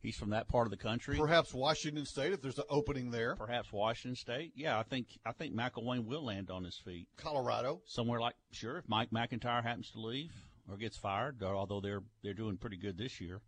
He's 0.03 0.17
from 0.17 0.31
that 0.31 0.49
part 0.49 0.67
of 0.67 0.71
the 0.71 0.77
country. 0.77 1.17
Perhaps 1.17 1.53
Washington 1.53 2.05
State 2.07 2.33
if 2.33 2.41
there's 2.41 2.59
an 2.59 2.65
opening 2.69 3.11
there. 3.11 3.35
Perhaps 3.35 3.73
Washington 3.73 4.17
State. 4.17 4.53
Yeah, 4.55 4.79
I 4.79 4.83
think 4.83 5.09
I 5.25 5.33
think 5.33 5.55
McElwain 5.55 6.05
will 6.05 6.25
land 6.25 6.51
on 6.51 6.65
his 6.65 6.77
feet. 6.77 7.09
Colorado. 7.17 7.81
Somewhere 7.87 8.21
like 8.21 8.37
sure, 8.53 8.79
if 8.79 8.89
Mike 8.89 9.11
McIntyre 9.11 9.63
happens 9.63 9.91
to 9.91 10.01
leave 10.01 10.33
or 10.71 10.77
gets 10.77 10.97
fired, 10.97 11.43
although 11.43 11.81
they're 11.81 12.03
they're 12.23 12.35
doing 12.35 12.57
pretty 12.57 12.77
good 12.77 12.97
this 12.97 13.21
year. 13.21 13.41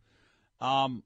Um, 0.60 1.04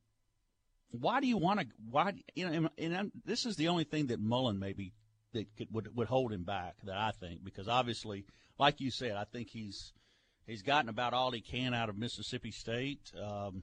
why 0.90 1.20
do 1.20 1.26
you 1.26 1.36
want 1.36 1.60
to? 1.60 1.66
Why 1.90 2.14
you 2.34 2.48
know? 2.48 2.68
And, 2.78 2.94
and 2.94 3.12
this 3.24 3.46
is 3.46 3.56
the 3.56 3.68
only 3.68 3.84
thing 3.84 4.06
that 4.06 4.20
Mullen 4.20 4.58
maybe 4.58 4.92
that 5.32 5.46
could, 5.56 5.68
would 5.72 5.96
would 5.96 6.08
hold 6.08 6.32
him 6.32 6.44
back. 6.44 6.76
That 6.84 6.96
I 6.96 7.10
think 7.10 7.44
because 7.44 7.68
obviously, 7.68 8.24
like 8.58 8.80
you 8.80 8.90
said, 8.90 9.16
I 9.16 9.24
think 9.24 9.48
he's 9.48 9.92
he's 10.46 10.62
gotten 10.62 10.88
about 10.88 11.14
all 11.14 11.30
he 11.30 11.40
can 11.40 11.74
out 11.74 11.88
of 11.88 11.96
Mississippi 11.96 12.50
State. 12.50 13.12
Um, 13.20 13.62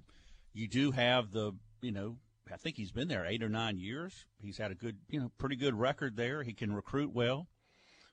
you 0.53 0.67
do 0.67 0.91
have 0.91 1.31
the 1.31 1.53
you 1.81 1.91
know. 1.91 2.17
I 2.51 2.57
think 2.57 2.77
he's 2.77 2.91
been 2.91 3.09
there 3.09 3.27
eight 3.27 3.43
or 3.43 3.49
nine 3.49 3.77
years. 3.77 4.25
He's 4.41 4.57
had 4.57 4.71
a 4.71 4.75
good, 4.75 4.97
you 5.07 5.19
know, 5.19 5.31
pretty 5.37 5.55
good 5.55 5.75
record 5.75 6.15
there. 6.15 6.41
He 6.41 6.53
can 6.53 6.73
recruit 6.73 7.13
well. 7.13 7.47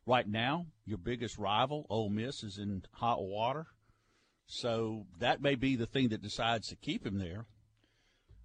Right 0.04 0.28
now, 0.28 0.66
your 0.84 0.98
biggest 0.98 1.38
rival, 1.38 1.86
Ole 1.88 2.10
Miss, 2.10 2.42
is 2.42 2.58
in 2.58 2.82
hot 2.92 3.22
water. 3.22 3.66
So 4.46 5.06
that 5.20 5.40
may 5.40 5.54
be 5.54 5.74
the 5.74 5.86
thing 5.86 6.10
that 6.10 6.22
decides 6.22 6.68
to 6.68 6.76
keep 6.76 7.06
him 7.06 7.18
there. 7.18 7.46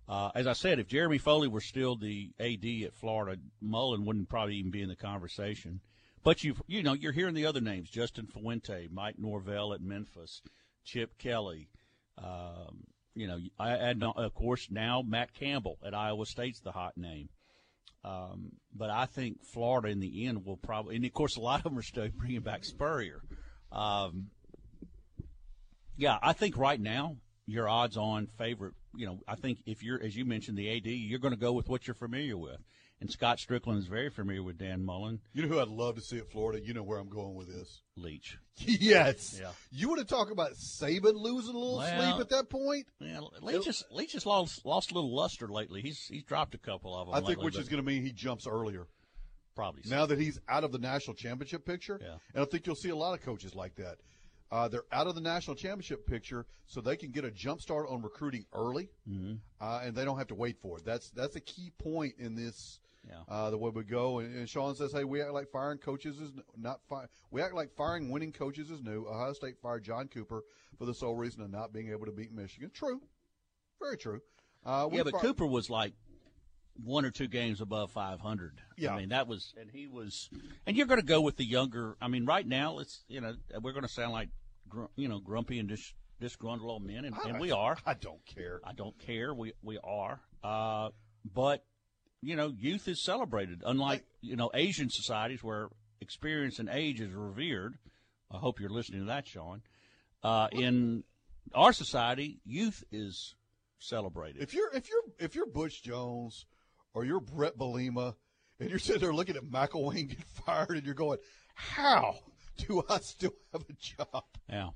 Uh, 0.08 0.32
as 0.34 0.48
I 0.48 0.54
said, 0.54 0.80
if 0.80 0.88
Jeremy 0.88 1.20
Foley 1.20 1.48
were 1.48 1.62
still 1.62 1.96
the 1.96 2.32
AD 2.40 2.66
at 2.86 2.96
Florida, 2.96 3.40
Mullen 3.62 4.06
wouldn't 4.06 4.30
probably 4.30 4.56
even 4.56 4.72
be 4.72 4.82
in 4.82 4.90
the 4.90 4.96
conversation. 4.96 5.82
But 6.24 6.44
you 6.44 6.56
you 6.68 6.84
know 6.84 6.94
you're 6.94 7.12
hearing 7.12 7.34
the 7.34 7.46
other 7.46 7.62
names: 7.62 7.90
Justin 7.90 8.28
Fuente, 8.28 8.88
Mike 8.92 9.18
Norvell 9.18 9.74
at 9.74 9.82
Memphis, 9.82 10.42
Chip 10.84 11.18
Kelly. 11.18 11.70
Um, 12.18 12.86
you 13.16 13.28
know, 13.28 13.40
I 13.60 13.72
add 13.72 14.02
of 14.04 14.34
course 14.34 14.68
now 14.70 15.04
Matt 15.06 15.34
Campbell 15.34 15.78
at 15.86 15.94
Iowa 15.94 16.26
State's 16.26 16.62
the 16.62 16.72
hot 16.72 16.98
name. 16.98 17.30
Um, 18.04 18.54
but 18.74 18.90
I 18.90 19.06
think 19.06 19.44
Florida 19.44 19.90
in 19.90 20.00
the 20.00 20.26
end 20.26 20.46
will 20.46 20.58
probably, 20.58 20.96
and 20.96 21.06
of 21.06 21.14
course 21.14 21.38
a 21.38 21.42
lot 21.42 21.60
of 21.60 21.64
them 21.66 21.78
are 21.78 21.84
still 21.84 22.08
bringing 22.16 22.42
back 22.42 22.66
Spurrier. 22.66 23.22
Um, 23.72 24.28
yeah, 25.98 26.18
I 26.22 26.34
think 26.34 26.58
right 26.58 26.80
now 26.80 27.18
your 27.46 27.70
odds-on 27.70 28.28
favorite. 28.38 28.74
You 28.96 29.06
know, 29.06 29.20
I 29.28 29.36
think 29.36 29.60
if 29.66 29.84
you're, 29.84 30.02
as 30.02 30.16
you 30.16 30.26
mentioned, 30.26 30.58
the 30.58 30.76
AD, 30.76 30.86
you're 30.86 31.20
going 31.20 31.34
to 31.34 31.40
go 31.40 31.54
with 31.54 31.70
what 31.70 31.88
you're 31.88 31.96
familiar 31.96 32.38
with. 32.38 32.58
And 33.02 33.10
Scott 33.10 33.40
Stricklin 33.40 33.80
is 33.80 33.88
very 33.88 34.10
familiar 34.12 34.44
with 34.44 34.60
Dan 34.60 34.86
Mullen. 34.86 35.20
You 35.34 35.42
know 35.42 35.48
who 35.48 35.60
I'd 35.60 35.68
love 35.70 35.96
to 35.96 36.02
see 36.02 36.20
at 36.20 36.30
Florida? 36.32 36.64
You 36.64 36.74
know 36.76 36.84
where 36.84 37.00
I'm 37.00 37.10
going 37.10 37.34
with 37.34 37.48
this. 37.48 37.82
Leach. 37.98 38.38
yes. 38.58 39.40
Yeah. 39.42 39.50
You 39.72 39.90
want 39.90 40.00
to 40.02 40.06
talk 40.06 40.30
about 40.30 40.52
Saban 40.54 41.16
losing 41.16 41.56
a 41.56 41.58
little 41.58 41.78
Well, 41.78 42.12
sleep 42.12 42.22
at 42.22 42.30
that 42.30 42.50
point? 42.52 42.86
Yeah, 43.00 43.22
Leach 43.42 43.66
has, 43.66 43.84
Leach 43.92 44.14
has 44.14 44.26
lost, 44.28 44.64
lost 44.66 44.92
a 44.92 44.94
little 44.94 45.16
luster 45.16 45.48
lately. 45.48 45.82
He's 45.82 46.00
he's 46.06 46.24
dropped 46.24 46.54
a 46.54 46.60
couple 46.60 46.96
of 46.96 47.08
them. 47.08 47.16
I 47.16 47.18
think 47.20 47.30
lately, 47.30 47.46
which 47.46 47.58
is 47.58 47.68
going 47.70 47.84
to 47.84 47.86
mean 47.92 48.04
he 48.04 48.12
jumps 48.12 48.46
earlier. 48.46 48.86
probably 49.56 49.82
so. 49.82 49.96
Now 49.96 50.06
that 50.06 50.20
he's 50.20 50.40
out 50.48 50.64
of 50.64 50.72
the 50.72 50.78
national 50.80 51.16
championship 51.16 51.66
picture, 51.66 52.00
Yeah. 52.00 52.18
and 52.36 52.44
I 52.44 52.46
think 52.46 52.68
you'll 52.68 52.76
see 52.76 52.90
a 52.90 52.96
lot 52.96 53.18
of 53.18 53.26
coaches 53.26 53.56
like 53.56 53.76
that. 53.78 53.98
Uh, 54.52 54.68
they're 54.68 54.84
out 54.92 55.08
of 55.08 55.16
the 55.16 55.22
national 55.22 55.56
championship 55.56 56.06
picture, 56.06 56.46
so 56.68 56.82
they 56.82 56.98
can 56.98 57.10
get 57.10 57.24
a 57.26 57.32
jump 57.32 57.62
start 57.62 57.88
on 57.90 58.02
recruiting 58.04 58.46
early, 58.54 58.90
Mhm. 59.10 59.40
uh, 59.60 59.82
and 59.84 59.96
they 59.96 60.04
don't 60.06 60.18
have 60.20 60.28
to 60.28 60.36
wait 60.36 60.58
for 60.62 60.78
it. 60.78 60.86
That's 60.86 61.10
that's 61.10 61.36
a 61.36 61.40
key 61.42 61.72
point 61.80 62.14
in 62.20 62.36
this. 62.36 62.80
Yeah. 63.08 63.16
Uh, 63.28 63.50
the 63.50 63.58
way 63.58 63.72
we 63.74 63.84
go, 63.84 64.20
and, 64.20 64.36
and 64.36 64.48
Sean 64.48 64.76
says, 64.76 64.92
"Hey, 64.92 65.04
we 65.04 65.22
act 65.22 65.34
like 65.34 65.50
firing 65.52 65.80
coaches 65.80 66.20
is 66.20 66.32
not 66.56 66.82
fi- 66.88 67.08
We 67.32 67.42
act 67.42 67.56
like 67.56 67.72
firing 67.76 68.12
winning 68.12 68.32
coaches 68.32 68.70
is 68.70 68.82
new. 68.82 69.08
Ohio 69.08 69.34
State 69.34 69.56
fired 69.62 69.84
John 69.84 70.08
Cooper 70.08 70.44
for 70.78 70.86
the 70.86 70.94
sole 70.94 71.16
reason 71.16 71.42
of 71.42 71.50
not 71.50 71.74
being 71.74 71.90
able 71.90 72.06
to 72.06 72.12
beat 72.12 72.32
Michigan. 72.32 72.70
True, 72.74 73.02
very 73.82 73.98
true. 73.98 74.22
Uh, 74.64 74.88
we 74.92 74.98
yeah, 74.98 75.04
but 75.04 75.14
fi- 75.14 75.22
Cooper 75.22 75.48
was 75.48 75.70
like 75.70 75.94
one 76.84 77.04
or 77.06 77.12
two 77.12 77.28
games 77.28 77.60
above 77.60 77.92
500. 77.92 78.62
Yeah. 78.78 78.94
I 78.94 78.98
mean 78.98 79.10
that 79.10 79.28
was, 79.28 79.54
and 79.60 79.70
he 79.72 79.88
was, 79.88 80.30
and 80.68 80.78
you're 80.78 80.86
going 80.88 81.00
to 81.00 81.06
go 81.06 81.22
with 81.22 81.38
the 81.38 81.46
younger. 81.46 81.98
I 82.02 82.08
mean, 82.08 82.26
right 82.26 82.46
now 82.46 82.80
it's 82.80 83.04
you 83.08 83.20
know 83.22 83.34
we're 83.62 83.74
going 83.74 83.84
to 83.84 83.92
sound 83.92 84.12
like 84.12 84.30
gr- 84.70 84.86
you 84.96 85.08
know 85.08 85.20
grumpy 85.20 85.58
and 85.58 85.68
dis- 85.68 85.94
disgruntled 86.20 86.70
old 86.70 86.84
men, 86.84 87.06
and, 87.06 87.16
and 87.28 87.40
we 87.40 87.52
are. 87.52 87.78
I 87.86 87.96
don't 87.96 88.24
care. 88.28 88.62
I 88.64 88.74
don't 88.74 88.98
care. 89.00 89.34
We 89.34 89.54
we 89.64 89.80
are. 89.84 90.22
Uh, 90.44 90.90
but 91.34 91.64
you 92.22 92.36
know, 92.36 92.54
youth 92.58 92.88
is 92.88 93.04
celebrated. 93.04 93.64
Unlike 93.66 94.06
you 94.22 94.36
know 94.36 94.52
Asian 94.54 94.90
societies 94.90 95.44
where 95.44 95.70
experience 96.00 96.60
and 96.60 96.70
age 96.70 97.02
is 97.02 97.12
revered. 97.12 97.78
I 98.32 98.38
hope 98.38 98.60
you're 98.60 98.70
listening 98.70 99.02
to 99.02 99.08
that, 99.08 99.28
Sean. 99.28 99.62
Uh, 100.24 100.48
in 100.52 101.04
our 101.54 101.74
society, 101.74 102.40
youth 102.46 102.84
is 102.92 103.36
celebrated. 103.80 104.42
If 104.42 104.54
you're 104.54 104.72
if 104.74 104.90
you're 104.90 105.04
if 105.20 105.36
you're 105.36 105.48
Butch 105.48 105.84
Jones 105.84 106.46
or 106.94 107.06
you're 107.06 107.20
Bret 107.20 107.58
Bielema 107.58 108.16
and 108.60 108.70
you're 108.70 108.80
sitting 108.80 109.02
there 109.02 109.14
looking 109.14 109.36
at 109.36 109.44
McElwain 109.44 110.10
get 110.10 110.24
fired 110.46 110.78
and 110.78 110.86
you're 110.86 110.96
going, 110.96 111.18
how 111.56 112.16
do 112.58 112.84
I 112.90 113.00
still 113.00 113.34
have 113.52 113.64
a 113.70 113.74
job? 113.74 114.24
Yeah. 114.50 114.70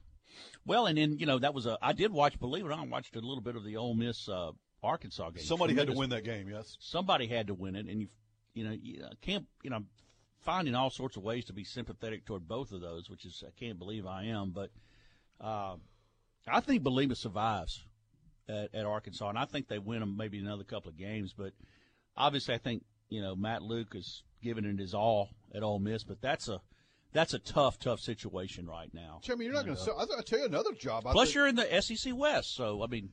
Well, 0.65 0.87
and 0.87 0.97
then 0.97 1.17
you 1.19 1.25
know 1.25 1.39
that 1.39 1.53
was 1.53 1.65
a. 1.65 1.77
I 1.81 1.93
did 1.93 2.11
watch. 2.11 2.39
Believe 2.39 2.65
it 2.65 2.67
or 2.67 2.71
not, 2.71 2.79
I 2.79 2.87
watched 2.87 3.15
a 3.15 3.19
little 3.19 3.41
bit 3.41 3.55
of 3.55 3.63
the 3.63 3.77
Ole 3.77 3.95
Miss 3.95 4.27
uh, 4.27 4.51
Arkansas 4.85 5.31
game. 5.31 5.43
Somebody 5.43 5.75
had 5.75 5.87
to 5.87 5.93
win 5.93 6.09
that 6.11 6.23
game. 6.23 6.49
Yes. 6.49 6.77
Somebody 6.79 7.27
had 7.27 7.47
to 7.47 7.53
win 7.53 7.75
it, 7.75 7.87
and 7.87 8.01
you, 8.01 8.07
you 8.53 8.63
know, 8.63 8.71
you 8.71 9.05
can't. 9.21 9.45
You 9.63 9.69
know, 9.69 9.83
finding 10.45 10.75
all 10.75 10.89
sorts 10.91 11.17
of 11.17 11.23
ways 11.23 11.45
to 11.45 11.53
be 11.53 11.63
sympathetic 11.63 12.25
toward 12.25 12.47
both 12.47 12.71
of 12.71 12.79
those, 12.79 13.09
which 13.09 13.25
is 13.25 13.43
I 13.45 13.51
can't 13.59 13.79
believe 13.79 14.05
I 14.05 14.25
am, 14.25 14.51
but 14.51 14.69
uh, 15.41 15.75
I 16.47 16.59
think 16.61 16.83
Bielema 16.83 17.17
survives 17.17 17.83
at, 18.47 18.73
at 18.73 18.85
Arkansas, 18.85 19.27
and 19.29 19.37
I 19.37 19.45
think 19.45 19.67
they 19.67 19.79
win 19.79 19.99
them 20.01 20.15
maybe 20.15 20.37
another 20.37 20.63
couple 20.63 20.89
of 20.89 20.97
games. 20.97 21.33
But 21.35 21.53
obviously, 22.15 22.53
I 22.53 22.59
think 22.59 22.83
you 23.09 23.21
know 23.21 23.35
Matt 23.35 23.63
Luke 23.63 23.95
is 23.95 24.23
giving 24.41 24.65
it 24.65 24.79
his 24.79 24.93
all 24.93 25.29
at 25.53 25.63
Ole 25.63 25.79
Miss, 25.79 26.03
but 26.03 26.21
that's 26.21 26.47
a 26.47 26.61
that's 27.11 27.33
a 27.33 27.39
tough, 27.39 27.79
tough 27.79 28.01
situation 28.01 28.67
right 28.67 28.93
now. 28.93 29.21
I 29.29 29.35
mean, 29.35 29.45
you're 29.45 29.53
not 29.53 29.65
going 29.65 29.77
to. 29.77 29.91
I'll 29.93 30.05
tell 30.23 30.39
you 30.39 30.45
another 30.45 30.73
job. 30.73 31.07
I 31.07 31.13
Plus, 31.13 31.29
think- 31.29 31.35
you're 31.35 31.47
in 31.47 31.55
the 31.55 31.81
SEC 31.81 32.15
West, 32.15 32.53
so 32.55 32.83
I 32.83 32.87
mean, 32.87 33.09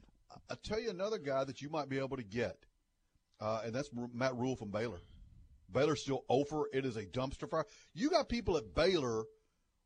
I'll 0.51 0.57
tell 0.57 0.81
you 0.81 0.91
another 0.91 1.19
guy 1.19 1.45
that 1.45 1.61
you 1.61 1.69
might 1.69 1.89
be 1.89 1.99
able 1.99 2.17
to 2.17 2.23
get, 2.23 2.57
uh, 3.41 3.63
and 3.65 3.75
that's 3.75 3.91
Matt 4.15 4.37
Rhule 4.37 4.57
from 4.57 4.71
Baylor. 4.71 5.01
Baylor's 5.73 6.03
still 6.03 6.25
over. 6.29 6.65
It 6.73 6.85
is 6.85 6.97
a 6.97 7.05
dumpster 7.05 7.49
fire. 7.49 7.65
You 7.95 8.11
got 8.11 8.29
people 8.29 8.57
at 8.57 8.75
Baylor 8.75 9.25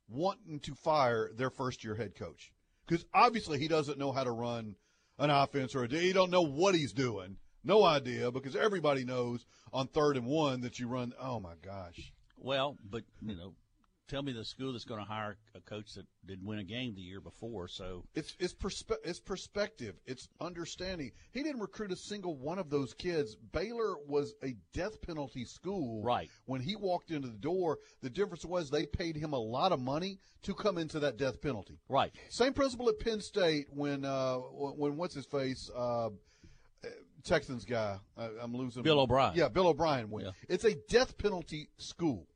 wanting 0.08 0.60
to 0.60 0.74
fire 0.74 1.30
their 1.34 1.50
first 1.50 1.84
year 1.84 1.94
head 1.94 2.14
coach 2.14 2.52
because 2.86 3.04
obviously 3.14 3.58
he 3.58 3.68
doesn't 3.68 3.98
know 3.98 4.12
how 4.12 4.24
to 4.24 4.30
run 4.30 4.76
an 5.18 5.30
offense 5.30 5.74
or 5.74 5.84
a, 5.84 5.88
he 5.88 6.12
don't 6.12 6.30
know 6.30 6.42
what 6.42 6.74
he's 6.74 6.92
doing. 6.92 7.36
No 7.64 7.84
idea 7.84 8.30
because 8.30 8.54
everybody 8.54 9.04
knows 9.04 9.44
on 9.72 9.88
third 9.88 10.16
and 10.16 10.26
one 10.26 10.60
that 10.60 10.78
you 10.78 10.86
run. 10.88 11.12
Oh 11.20 11.40
my 11.40 11.54
gosh. 11.64 12.12
well, 12.36 12.76
but 12.88 13.02
you 13.22 13.36
know, 13.36 13.54
tell 14.08 14.22
me 14.22 14.32
the 14.32 14.44
school 14.44 14.72
that's 14.72 14.84
going 14.84 15.00
to 15.00 15.06
hire 15.06 15.36
a 15.54 15.60
coach 15.60 15.94
that 15.94 16.06
didn't 16.26 16.46
win 16.46 16.58
a 16.58 16.64
game 16.64 16.94
the 16.94 17.02
year 17.02 17.20
before. 17.20 17.68
So 17.68 18.04
It's 18.14 18.34
it's 18.38 18.54
perspe- 18.54 18.98
it's 19.04 19.20
perspective. 19.20 19.94
It's 20.06 20.28
understanding. 20.40 21.12
He 21.32 21.42
didn't 21.42 21.60
recruit 21.60 21.92
a 21.92 21.96
single 21.96 22.36
one 22.36 22.58
of 22.58 22.70
those 22.70 22.94
kids. 22.94 23.36
Baylor 23.52 23.96
was 24.06 24.34
a 24.42 24.56
death 24.72 25.00
penalty 25.02 25.44
school. 25.44 26.02
Right. 26.02 26.30
When 26.46 26.60
he 26.60 26.76
walked 26.76 27.10
into 27.10 27.28
the 27.28 27.38
door, 27.38 27.78
the 28.02 28.10
difference 28.10 28.44
was 28.44 28.70
they 28.70 28.86
paid 28.86 29.16
him 29.16 29.32
a 29.32 29.38
lot 29.38 29.72
of 29.72 29.80
money 29.80 30.18
to 30.42 30.54
come 30.54 30.78
into 30.78 31.00
that 31.00 31.16
death 31.16 31.40
penalty. 31.40 31.78
right, 31.88 32.12
Same 32.28 32.52
principle 32.52 32.88
at 32.88 32.98
Penn 33.00 33.20
State 33.20 33.66
when 33.70 34.04
uh 34.04 34.36
when 34.36 34.96
what's 34.96 35.14
his 35.14 35.26
face 35.26 35.70
uh 35.76 36.10
Texans 37.24 37.64
guy. 37.64 37.98
I, 38.16 38.28
I'm 38.40 38.54
losing. 38.54 38.82
Bill 38.84 39.00
O'Brien. 39.00 39.32
Yeah, 39.34 39.48
Bill 39.48 39.66
O'Brien 39.66 40.10
went. 40.10 40.26
Yeah. 40.26 40.32
It's 40.48 40.64
a 40.64 40.76
death 40.88 41.18
penalty 41.18 41.70
school. 41.76 42.28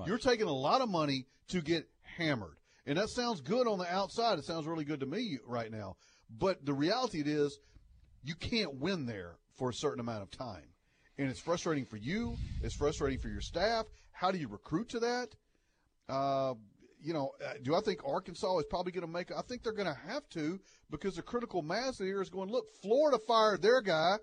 Right. 0.00 0.08
You're 0.08 0.18
taking 0.18 0.46
a 0.46 0.52
lot 0.52 0.80
of 0.80 0.88
money 0.88 1.26
to 1.48 1.60
get 1.60 1.88
hammered. 2.16 2.56
And 2.86 2.98
that 2.98 3.10
sounds 3.10 3.40
good 3.40 3.66
on 3.68 3.78
the 3.78 3.92
outside. 3.92 4.38
It 4.38 4.44
sounds 4.44 4.66
really 4.66 4.84
good 4.84 5.00
to 5.00 5.06
me 5.06 5.38
right 5.46 5.70
now. 5.70 5.96
But 6.30 6.64
the 6.64 6.72
reality 6.72 7.22
is, 7.24 7.58
you 8.22 8.34
can't 8.34 8.74
win 8.74 9.06
there 9.06 9.36
for 9.56 9.70
a 9.70 9.74
certain 9.74 10.00
amount 10.00 10.22
of 10.22 10.30
time. 10.30 10.64
And 11.18 11.28
it's 11.28 11.40
frustrating 11.40 11.84
for 11.84 11.96
you. 11.96 12.36
It's 12.62 12.74
frustrating 12.74 13.18
for 13.18 13.28
your 13.28 13.40
staff. 13.40 13.86
How 14.12 14.30
do 14.30 14.38
you 14.38 14.48
recruit 14.48 14.90
to 14.90 15.00
that? 15.00 15.28
Uh, 16.08 16.54
you 17.02 17.12
know, 17.12 17.32
uh, 17.44 17.54
do 17.62 17.74
I 17.74 17.80
think 17.80 18.00
Arkansas 18.06 18.58
is 18.58 18.64
probably 18.68 18.92
going 18.92 19.06
to 19.06 19.12
make? 19.12 19.30
I 19.30 19.42
think 19.42 19.62
they're 19.62 19.72
going 19.72 19.88
to 19.88 20.00
have 20.08 20.28
to 20.30 20.58
because 20.90 21.16
the 21.16 21.22
critical 21.22 21.62
mass 21.62 21.98
here 21.98 22.20
is 22.20 22.28
going. 22.28 22.50
Look, 22.50 22.66
Florida 22.82 23.18
fired 23.26 23.62
their 23.62 23.80
guy. 23.80 24.16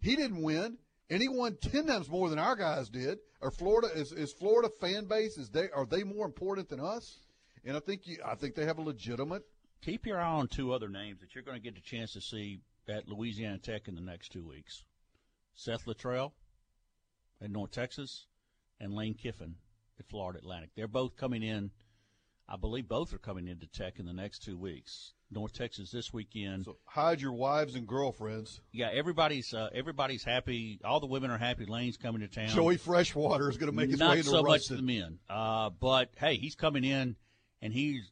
He 0.00 0.16
didn't 0.16 0.42
win, 0.42 0.78
and 1.10 1.22
he 1.22 1.28
won 1.28 1.56
ten 1.56 1.86
times 1.86 2.08
more 2.08 2.28
than 2.28 2.38
our 2.38 2.56
guys 2.56 2.88
did. 2.88 3.18
Or 3.40 3.50
Florida 3.50 3.88
is 3.94 4.12
is 4.12 4.32
Florida 4.32 4.68
fan 4.80 5.06
base 5.06 5.38
is 5.38 5.50
they 5.50 5.70
are 5.70 5.86
they 5.86 6.02
more 6.02 6.26
important 6.26 6.68
than 6.68 6.80
us? 6.80 7.20
And 7.64 7.76
I 7.76 7.80
think 7.80 8.06
you, 8.06 8.18
I 8.24 8.34
think 8.34 8.54
they 8.54 8.64
have 8.64 8.78
a 8.78 8.82
legitimate. 8.82 9.42
keep 9.82 10.06
your 10.06 10.20
eye 10.20 10.26
on 10.26 10.48
two 10.48 10.72
other 10.72 10.88
names 10.88 11.20
that 11.20 11.34
you're 11.34 11.44
going 11.44 11.56
to 11.56 11.62
get 11.62 11.78
a 11.78 11.82
chance 11.82 12.12
to 12.12 12.20
see 12.20 12.60
at 12.88 13.08
Louisiana 13.08 13.58
Tech 13.58 13.88
in 13.88 13.94
the 13.94 14.00
next 14.00 14.32
two 14.32 14.46
weeks: 14.46 14.82
Seth 15.54 15.84
Littrell 15.86 16.32
at 17.40 17.50
North 17.50 17.70
Texas, 17.70 18.26
and 18.80 18.92
Lane 18.92 19.14
Kiffin 19.14 19.54
at 19.98 20.08
Florida 20.08 20.38
Atlantic. 20.38 20.70
They're 20.74 20.88
both 20.88 21.16
coming 21.16 21.42
in. 21.42 21.70
I 22.48 22.56
believe 22.56 22.88
both 22.88 23.12
are 23.12 23.18
coming 23.18 23.46
into 23.46 23.66
Tech 23.66 23.98
in 23.98 24.06
the 24.06 24.12
next 24.12 24.42
two 24.42 24.56
weeks. 24.56 25.12
North 25.30 25.52
Texas 25.52 25.90
this 25.90 26.12
weekend. 26.12 26.64
So 26.64 26.78
hide 26.86 27.20
your 27.20 27.32
wives 27.32 27.74
and 27.74 27.86
girlfriends. 27.86 28.60
Yeah, 28.72 28.88
everybody's 28.90 29.52
uh, 29.52 29.68
everybody's 29.74 30.24
happy. 30.24 30.80
All 30.82 31.00
the 31.00 31.06
women 31.06 31.30
are 31.30 31.36
happy. 31.36 31.66
Lane's 31.66 31.98
coming 31.98 32.22
to 32.22 32.28
town. 32.28 32.48
Joey 32.48 32.78
Freshwater 32.78 33.50
is 33.50 33.58
going 33.58 33.70
to 33.70 33.76
make 33.76 33.90
his 33.90 34.00
Not 34.00 34.12
way 34.12 34.18
into 34.18 34.30
so 34.30 34.42
much 34.42 34.60
Ruston. 34.60 34.76
the 34.78 34.82
men, 34.82 35.18
uh, 35.28 35.68
but 35.68 36.10
hey, 36.16 36.36
he's 36.36 36.54
coming 36.54 36.84
in, 36.84 37.16
and 37.60 37.72
he's 37.74 38.10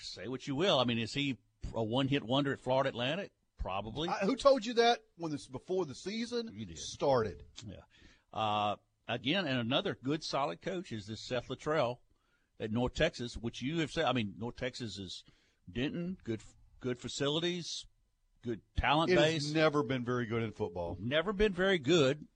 say 0.00 0.26
what 0.26 0.48
you 0.48 0.56
will. 0.56 0.80
I 0.80 0.84
mean, 0.84 0.98
is 0.98 1.14
he 1.14 1.38
a 1.74 1.82
one-hit 1.82 2.24
wonder 2.24 2.52
at 2.52 2.60
Florida 2.60 2.88
Atlantic? 2.88 3.30
Probably. 3.60 4.08
I, 4.08 4.24
who 4.24 4.34
told 4.34 4.66
you 4.66 4.74
that 4.74 4.98
when 5.16 5.30
this 5.30 5.46
before 5.46 5.86
the 5.86 5.94
season 5.94 6.50
started? 6.74 7.44
Yeah. 7.64 7.76
Uh, 8.32 8.74
again, 9.06 9.46
and 9.46 9.60
another 9.60 9.96
good, 10.02 10.24
solid 10.24 10.60
coach 10.60 10.90
is 10.90 11.06
this 11.06 11.20
Seth 11.20 11.46
Littrell 11.46 11.98
at 12.60 12.72
North 12.72 12.94
Texas, 12.94 13.34
which 13.36 13.62
you 13.62 13.80
have 13.80 13.90
said. 13.90 14.04
I 14.04 14.12
mean, 14.12 14.34
North 14.38 14.56
Texas 14.56 14.98
is 14.98 15.24
Denton, 15.72 16.16
good, 16.24 16.40
good 16.80 16.98
facilities, 16.98 17.86
good 18.42 18.60
talent 18.76 19.10
It 19.10 19.16
base. 19.16 19.44
has 19.44 19.54
never 19.54 19.82
been 19.82 20.04
very 20.04 20.26
good 20.26 20.42
in 20.42 20.52
football. 20.52 20.96
Never 21.00 21.32
been 21.32 21.52
very 21.52 21.78
good. 21.78 22.26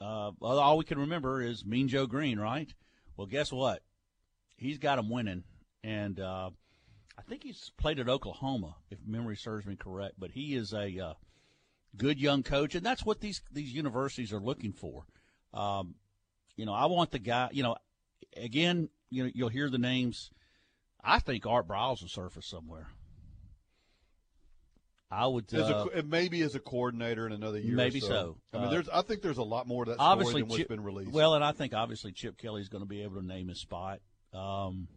Uh, 0.00 0.32
all 0.40 0.76
we 0.76 0.84
can 0.84 0.98
remember 0.98 1.40
is 1.40 1.64
Mean 1.64 1.88
Joe 1.88 2.06
Greene, 2.06 2.38
right? 2.38 2.72
Well, 3.16 3.26
guess 3.26 3.52
what? 3.52 3.82
He's 4.56 4.78
got 4.78 4.96
them 4.96 5.08
winning, 5.08 5.44
and 5.82 6.18
uh, 6.20 6.50
I 7.18 7.22
think 7.22 7.42
he's 7.42 7.70
played 7.76 7.98
at 7.98 8.08
Oklahoma, 8.08 8.76
if 8.90 8.98
memory 9.06 9.36
serves 9.36 9.66
me 9.66 9.76
correct. 9.76 10.14
But 10.18 10.30
he 10.32 10.54
is 10.54 10.72
a 10.72 10.98
uh, 10.98 11.14
good 11.96 12.20
young 12.20 12.42
coach, 12.42 12.74
and 12.74 12.84
that's 12.84 13.04
what 13.04 13.20
these 13.20 13.40
these 13.52 13.72
universities 13.72 14.32
are 14.32 14.40
looking 14.40 14.72
for. 14.72 15.04
Um, 15.52 15.94
you 16.56 16.66
know, 16.66 16.74
I 16.74 16.86
want 16.86 17.10
the 17.10 17.18
guy. 17.18 17.48
You 17.52 17.62
know, 17.62 17.76
again, 18.36 18.88
you 19.10 19.24
know, 19.24 19.30
you'll 19.34 19.48
hear 19.48 19.70
the 19.70 19.78
names. 19.78 20.30
I 21.02 21.18
think 21.18 21.46
Art 21.46 21.68
Briles 21.68 22.00
will 22.00 22.08
surface 22.08 22.46
somewhere. 22.46 22.88
I 25.10 25.26
would 25.26 25.52
uh, 25.54 25.86
a, 25.94 26.02
maybe 26.02 26.42
as 26.42 26.54
a 26.56 26.58
coordinator 26.58 27.26
in 27.26 27.32
another 27.32 27.60
year. 27.60 27.74
or 27.74 27.76
maybe 27.76 28.00
so. 28.00 28.08
so. 28.08 28.36
I 28.52 28.56
mean, 28.56 28.66
Uh, 28.66 28.70
there's. 28.70 28.88
I 28.88 29.02
think 29.02 29.22
there's 29.22 29.38
a 29.38 29.44
lot 29.44 29.68
more 29.68 29.84
to 29.84 29.92
that 29.92 30.00
obviously 30.00 30.40
story 30.40 30.42
than 30.42 30.48
what's 30.48 30.58
Chip, 30.58 30.68
been 30.68 30.82
released. 30.82 31.12
Well, 31.12 31.34
and 31.34 31.44
I 31.44 31.52
think 31.52 31.72
obviously 31.72 32.10
Chip 32.12 32.36
Kelly's 32.36 32.68
going 32.68 32.82
to 32.82 32.88
be 32.88 33.02
able 33.02 33.20
to 33.20 33.26
name 33.26 33.48
his 33.48 33.60
spot. 33.60 34.00
Um, 34.32 34.88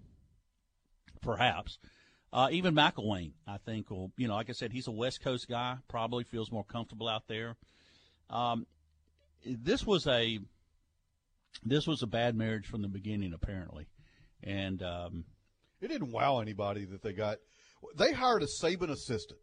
perhaps. 1.21 1.77
Uh, 2.33 2.49
even 2.51 2.75
McElwain, 2.75 3.31
I 3.47 3.57
think, 3.57 3.89
will, 3.89 4.11
you 4.17 4.27
know, 4.27 4.35
like 4.35 4.49
I 4.49 4.53
said, 4.53 4.73
he's 4.73 4.87
a 4.87 4.91
West 4.91 5.21
Coast 5.21 5.47
guy, 5.47 5.77
probably 5.87 6.23
feels 6.23 6.51
more 6.51 6.63
comfortable 6.63 7.07
out 7.07 7.23
there. 7.27 7.55
Um, 8.29 8.67
this 9.45 9.85
was 9.85 10.07
a 10.07 10.39
this 11.63 11.87
was 11.87 12.03
a 12.03 12.07
bad 12.07 12.35
marriage 12.35 12.67
from 12.67 12.81
the 12.81 12.87
beginning, 12.87 13.33
apparently, 13.33 13.87
and 14.43 14.81
um, 14.83 15.25
it 15.81 15.87
didn't 15.87 16.11
wow 16.11 16.39
anybody 16.39 16.85
that 16.85 17.01
they 17.01 17.13
got. 17.13 17.37
They 17.95 18.11
hired 18.11 18.43
a 18.43 18.47
Saban 18.47 18.89
assistant. 18.89 19.39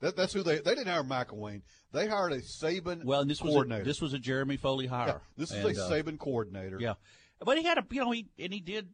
That, 0.00 0.16
that's 0.16 0.32
who 0.32 0.42
they. 0.42 0.58
They 0.58 0.74
didn't 0.74 0.88
hire 0.88 1.02
McElwain. 1.02 1.62
They 1.92 2.06
hired 2.06 2.32
a 2.32 2.40
Saban 2.40 3.04
well, 3.04 3.20
and 3.20 3.30
this 3.30 3.40
was 3.40 3.54
a, 3.54 3.82
this 3.82 4.00
was 4.00 4.12
a 4.12 4.18
Jeremy 4.18 4.56
Foley 4.56 4.86
hire. 4.86 5.08
Yeah, 5.08 5.18
this 5.36 5.50
is 5.50 5.64
And, 5.64 5.76
a 5.76 5.82
uh, 5.82 5.90
Saban 5.90 6.18
coordinator. 6.18 6.78
Yeah, 6.80 6.94
but 7.40 7.56
he 7.56 7.64
had 7.64 7.78
a 7.78 7.84
you 7.90 8.00
know 8.00 8.10
he 8.10 8.26
and 8.38 8.52
he 8.52 8.60
did 8.60 8.88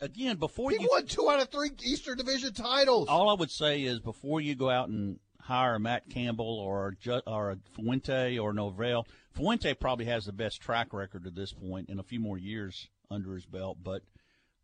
again 0.00 0.36
before 0.36 0.70
He 0.70 0.78
you 0.80 0.88
won 0.90 1.06
two 1.06 1.28
out 1.28 1.40
of 1.40 1.50
three 1.50 1.70
Eastern 1.84 2.16
Division 2.16 2.54
titles. 2.54 3.08
All 3.08 3.28
I 3.28 3.34
would 3.34 3.50
say 3.50 3.82
is 3.82 4.00
before 4.00 4.40
you 4.40 4.54
go 4.54 4.70
out 4.70 4.88
and 4.88 5.18
hire 5.40 5.78
Matt 5.78 6.08
Campbell 6.08 6.58
or 6.58 6.94
or 7.26 7.50
a 7.50 7.56
Fuente 7.74 8.38
or 8.38 8.52
Norvell, 8.52 9.06
Fuente 9.32 9.74
probably 9.74 10.06
has 10.06 10.24
the 10.24 10.32
best 10.32 10.60
track 10.60 10.92
record 10.92 11.24
to 11.24 11.30
this 11.30 11.52
point 11.52 11.90
in 11.90 11.98
a 11.98 12.02
few 12.02 12.20
more 12.20 12.38
years 12.38 12.88
under 13.10 13.34
his 13.34 13.46
belt, 13.46 13.78
but 13.82 14.02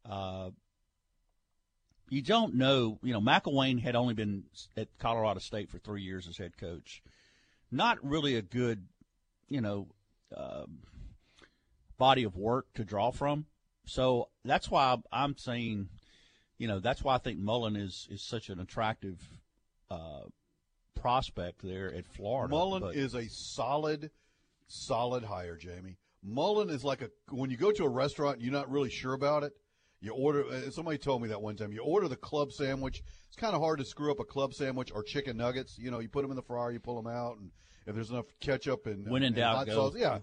uh, 0.09 0.51
you 2.11 2.23
don't 2.23 2.55
know. 2.55 2.99
You 3.03 3.12
know, 3.12 3.21
McElwain 3.21 3.81
had 3.81 3.97
only 3.97 4.15
been 4.15 4.45
at 4.77 4.88
Colorado 4.99 5.41
State 5.41 5.71
for 5.71 5.79
three 5.79 6.03
years 6.03 6.29
as 6.29 6.37
head 6.37 6.57
coach. 6.59 7.03
Not 7.71 7.99
really 8.05 8.37
a 8.37 8.43
good, 8.43 8.87
you 9.49 9.61
know, 9.61 9.88
um 10.37 10.79
body 11.99 12.25
of 12.25 12.37
work 12.37 12.67
to 12.75 12.85
draw 12.85 13.11
from. 13.12 13.47
So 13.87 14.29
that's 14.45 14.69
why 14.71 14.97
I'm 15.12 15.37
saying, 15.38 15.88
you 16.59 16.67
know, 16.67 16.81
that's 16.81 17.03
why 17.03 17.15
I 17.15 17.19
think 17.19 17.38
Mullen 17.38 17.77
is 17.77 18.09
is 18.11 18.23
such 18.23 18.49
an 18.49 18.59
attractive 18.61 19.21
uh, 19.91 20.25
prospect 21.01 21.62
there 21.62 21.93
at 21.95 22.07
Florida. 22.07 22.51
Mullen 22.51 22.83
But- 22.83 22.97
is 22.97 23.15
a 23.15 23.29
solid, 23.29 24.11
solid 24.67 25.25
hire, 25.25 25.57
Jamie. 25.57 25.99
Mullen 26.25 26.71
is 26.71 26.85
like 26.85 27.03
a 27.03 27.11
when 27.31 27.51
you 27.51 27.57
go 27.57 27.73
to 27.73 27.85
a 27.85 27.88
restaurant 27.88 28.37
and 28.37 28.45
you're 28.45 28.53
not 28.53 28.71
really 28.71 28.91
sure 28.91 29.12
about 29.12 29.43
it. 29.45 29.53
You 30.03 30.12
order. 30.12 30.45
uh, 30.45 30.71
Somebody 30.71 30.99
told 30.99 31.23
me 31.23 31.29
that 31.29 31.41
one 31.41 31.57
time. 31.57 31.73
You 31.73 31.83
order 31.83 32.09
the 32.09 32.17
club 32.17 32.53
sandwich. 32.53 33.03
It's 33.29 33.37
kind 33.37 33.55
of 33.55 33.62
hard 33.62 33.79
to 33.79 33.85
screw 33.85 34.11
up 34.11 34.19
a 34.21 34.25
club 34.25 34.53
sandwich 34.53 34.91
or 34.93 35.03
chicken 35.03 35.37
nuggets. 35.38 35.79
You 35.79 35.91
know, 35.91 36.01
you 36.01 36.09
put 36.09 36.23
them 36.23 36.31
in 36.33 36.37
the 36.37 36.43
fryer, 36.43 36.73
you 36.73 36.81
pull 36.81 37.01
them 37.01 37.11
out, 37.11 37.38
and 37.38 37.51
if 37.87 37.95
there's 37.95 38.11
enough 38.11 38.27
ketchup 38.41 38.87
and, 38.87 39.09
When 39.09 39.23
in 39.23 39.29
and 39.29 39.37
doubt, 39.37 39.57
hot 39.57 39.67
go. 39.69 39.75
sauce, 39.91 39.95
yeah, 39.97 40.19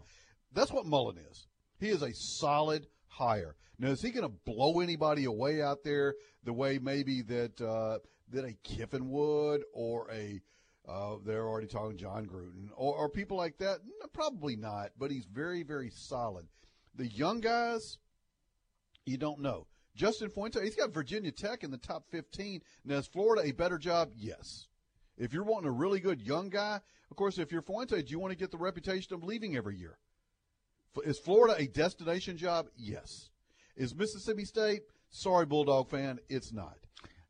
that's 0.53 0.71
what 0.71 0.85
Mullen 0.85 1.17
is. 1.31 1.47
He 1.79 1.87
is 1.89 2.01
a 2.03 2.13
solid 2.13 2.87
hire. 3.07 3.55
Now, 3.79 3.87
is 3.87 4.01
he 4.01 4.11
going 4.11 4.29
to 4.29 4.35
blow 4.45 4.81
anybody 4.81 5.23
away 5.23 5.61
out 5.61 5.83
there 5.85 6.15
the 6.43 6.51
way 6.53 6.77
maybe 6.77 7.21
that 7.23 7.61
uh, 7.61 7.99
that 8.31 8.43
a 8.43 8.53
Kiffin 8.63 9.09
would 9.09 9.63
or 9.73 10.11
a 10.11 10.41
uh, 10.87 11.15
they're 11.25 11.47
already 11.47 11.67
talking 11.67 11.97
Jon 11.97 12.25
Gruden 12.25 12.67
or, 12.75 12.95
or 12.95 13.09
people 13.09 13.37
like 13.37 13.57
that? 13.59 13.79
No, 14.01 14.07
probably 14.11 14.57
not. 14.57 14.89
But 14.99 15.11
he's 15.11 15.25
very, 15.25 15.63
very 15.63 15.89
solid. 15.89 16.47
The 16.95 17.07
young 17.07 17.39
guys, 17.39 17.97
you 19.05 19.17
don't 19.17 19.39
know. 19.39 19.67
Justin 19.99 20.29
Fuente, 20.29 20.63
he's 20.63 20.77
got 20.77 20.93
Virginia 20.93 21.29
Tech 21.29 21.61
in 21.61 21.71
the 21.71 21.77
top 21.77 22.05
15. 22.09 22.61
Now, 22.85 22.99
is 22.99 23.07
Florida 23.07 23.45
a 23.45 23.51
better 23.51 23.77
job? 23.77 24.11
Yes. 24.15 24.67
If 25.17 25.33
you're 25.33 25.43
wanting 25.43 25.67
a 25.67 25.73
really 25.73 25.99
good 25.99 26.21
young 26.21 26.47
guy, 26.47 26.79
of 27.11 27.17
course, 27.17 27.37
if 27.37 27.51
you're 27.51 27.61
Fuente, 27.61 28.01
do 28.01 28.09
you 28.09 28.17
want 28.17 28.31
to 28.31 28.37
get 28.37 28.49
the 28.49 28.57
reputation 28.57 29.13
of 29.13 29.25
leaving 29.25 29.57
every 29.57 29.75
year? 29.75 29.97
Is 31.03 31.19
Florida 31.19 31.55
a 31.57 31.67
destination 31.67 32.37
job? 32.37 32.67
Yes. 32.77 33.29
Is 33.75 33.93
Mississippi 33.93 34.45
State? 34.45 34.83
Sorry, 35.09 35.45
Bulldog 35.45 35.89
fan, 35.89 36.19
it's 36.29 36.53
not. 36.53 36.77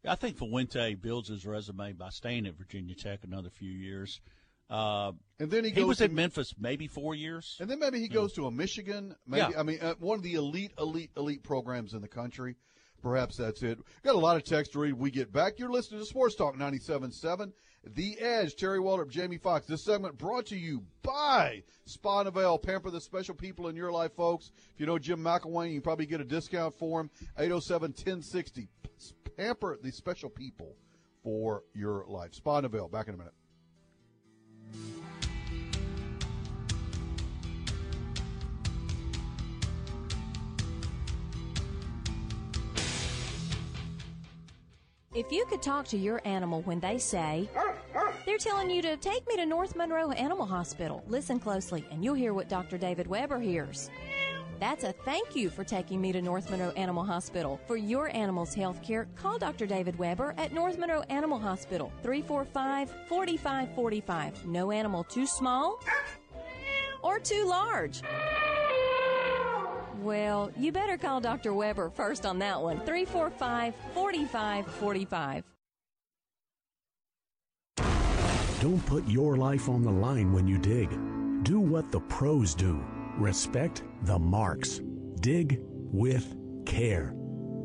I 0.08 0.14
think 0.14 0.38
Fuente 0.38 0.94
builds 0.94 1.30
his 1.30 1.48
resume 1.48 1.94
by 1.94 2.10
staying 2.10 2.46
at 2.46 2.56
Virginia 2.56 2.94
Tech 2.94 3.24
another 3.24 3.50
few 3.50 3.72
years. 3.72 4.22
Uh, 4.70 5.14
and 5.40 5.50
then 5.50 5.64
he 5.64 5.72
he 5.72 5.76
goes 5.78 5.88
was 5.88 5.98
to- 6.00 6.04
at 6.06 6.12
Memphis 6.12 6.54
maybe 6.60 6.88
four 6.88 7.16
years. 7.16 7.58
And 7.60 7.70
then 7.70 7.80
maybe 7.80 8.00
he 8.00 8.08
goes 8.08 8.34
to 8.34 8.46
a 8.46 8.52
Michigan. 8.52 9.16
Maybe 9.26 9.52
Yeah. 9.54 9.60
I 9.60 9.64
mean 9.64 9.80
uh, 9.82 9.96
one 10.00 10.18
of 10.18 10.24
the 10.24 10.36
elite, 10.36 10.74
elite, 10.78 11.12
elite 11.18 11.42
programs 11.44 11.94
in 11.94 12.02
the 12.02 12.08
country. 12.08 12.56
Perhaps 13.02 13.38
that's 13.38 13.64
it. 13.64 13.80
Got 14.04 14.16
a 14.16 14.20
lot 14.20 14.36
of 14.36 14.44
text 14.44 14.74
to 14.74 14.80
read. 14.80 14.94
We 14.94 15.10
get 15.10 15.32
back. 15.32 15.58
You're 15.58 15.72
listening 15.72 16.02
to 16.02 16.06
Sports 16.06 16.36
Talk 16.36 16.58
97.7. 16.58 17.54
The 17.96 18.20
Edge. 18.20 18.58
Terry 18.58 18.78
Waldrop, 18.80 19.08
Jamie 19.10 19.38
Fox. 19.38 19.66
This 19.66 19.86
segment 19.86 20.18
brought 20.18 20.48
to 20.48 20.58
you 20.58 20.84
by 21.02 21.64
Spa 21.86 22.26
Novell. 22.26 22.62
Pamper 22.62 22.92
the 22.92 23.00
special 23.00 23.34
people 23.36 23.70
in 23.70 23.78
your 23.78 23.90
life, 23.90 24.12
folks. 24.18 24.52
If 24.74 24.82
you 24.82 24.86
know 24.86 25.00
Jim 25.00 25.20
McElwain, 25.24 25.70
you 25.70 25.76
can 25.76 25.82
probably 25.82 26.08
get 26.08 26.20
a 26.20 26.26
discount 26.26 26.74
for 26.78 27.00
him. 27.00 27.10
807-1060. 27.40 28.68
Pamper 29.38 29.80
the 29.82 29.92
special 29.92 30.30
people 30.30 30.76
for 31.24 31.64
your 31.74 32.04
life. 32.08 32.34
Spa 32.34 32.60
Novell. 32.60 32.92
Back 32.92 33.08
in 33.08 33.14
a 33.14 33.18
minute. 33.18 33.34
If 45.20 45.34
you 45.34 45.46
could 45.50 45.62
talk 45.62 45.86
to 45.88 45.98
your 45.98 46.22
animal 46.24 46.62
when 46.62 46.80
they 46.80 46.98
say, 46.98 47.50
they're 48.26 48.38
telling 48.38 48.70
you 48.70 48.82
to 48.84 48.96
take 48.96 49.28
me 49.28 49.36
to 49.36 49.46
North 49.46 49.76
Monroe 49.76 50.12
Animal 50.12 50.46
Hospital, 50.46 51.04
listen 51.08 51.40
closely 51.40 51.84
and 51.92 52.06
you'll 52.06 52.14
hear 52.14 52.34
what 52.34 52.48
Dr. 52.48 52.78
David 52.78 53.06
Weber 53.06 53.40
hears. 53.40 53.90
That's 54.60 54.84
a 54.84 54.91
thank 54.91 55.38
you 55.38 55.50
for 55.50 55.63
taking 55.63 56.02
me 56.02 56.12
to 56.12 56.22
North 56.22 56.52
Monroe 56.52 56.72
Animal 56.72 57.06
Hospital. 57.06 57.62
For 57.65 57.78
your 57.78 58.13
animal's 58.13 58.54
health 58.54 58.82
care, 58.82 59.08
call 59.15 59.39
Dr. 59.39 59.65
David 59.65 59.98
Weber 59.98 60.34
at 60.38 60.52
North 60.52 60.78
Monroe 60.78 61.04
Animal 61.10 61.39
Hospital, 61.39 61.93
345 62.04 62.91
4545. 63.08 64.45
No 64.45 64.72
animal 64.72 65.06
too 65.06 65.26
small 65.26 65.80
or 67.02 67.19
too 67.19 67.45
large. 67.45 68.02
Well, 70.02 70.52
you 70.58 70.74
better 70.74 70.98
call 70.98 71.22
Dr. 71.22 71.54
Weber 71.54 71.89
first 71.89 72.26
on 72.26 72.39
that 72.39 72.62
one. 72.62 72.80
345 72.82 73.74
4545. 73.93 75.43
Don't 78.62 78.86
put 78.86 79.08
your 79.08 79.38
life 79.38 79.69
on 79.69 79.84
the 79.84 79.91
line 79.91 80.34
when 80.34 80.45
you 80.45 80.58
dig. 80.58 80.89
Do 81.43 81.62
what 81.62 81.93
the 81.93 82.02
pros 82.02 82.54
do. 82.54 82.84
Respect 83.20 83.84
the 84.04 84.18
marks. 84.18 84.80
Dig 85.20 85.60
with 85.62 86.38
care. 86.66 87.14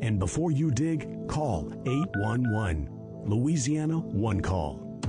And 0.01 0.19
before 0.19 0.51
you 0.51 0.69
dig, 0.69 1.29
call 1.29 1.71
811. 1.85 2.89
Louisiana 3.25 3.97
One 3.97 4.41
Call. 4.41 5.01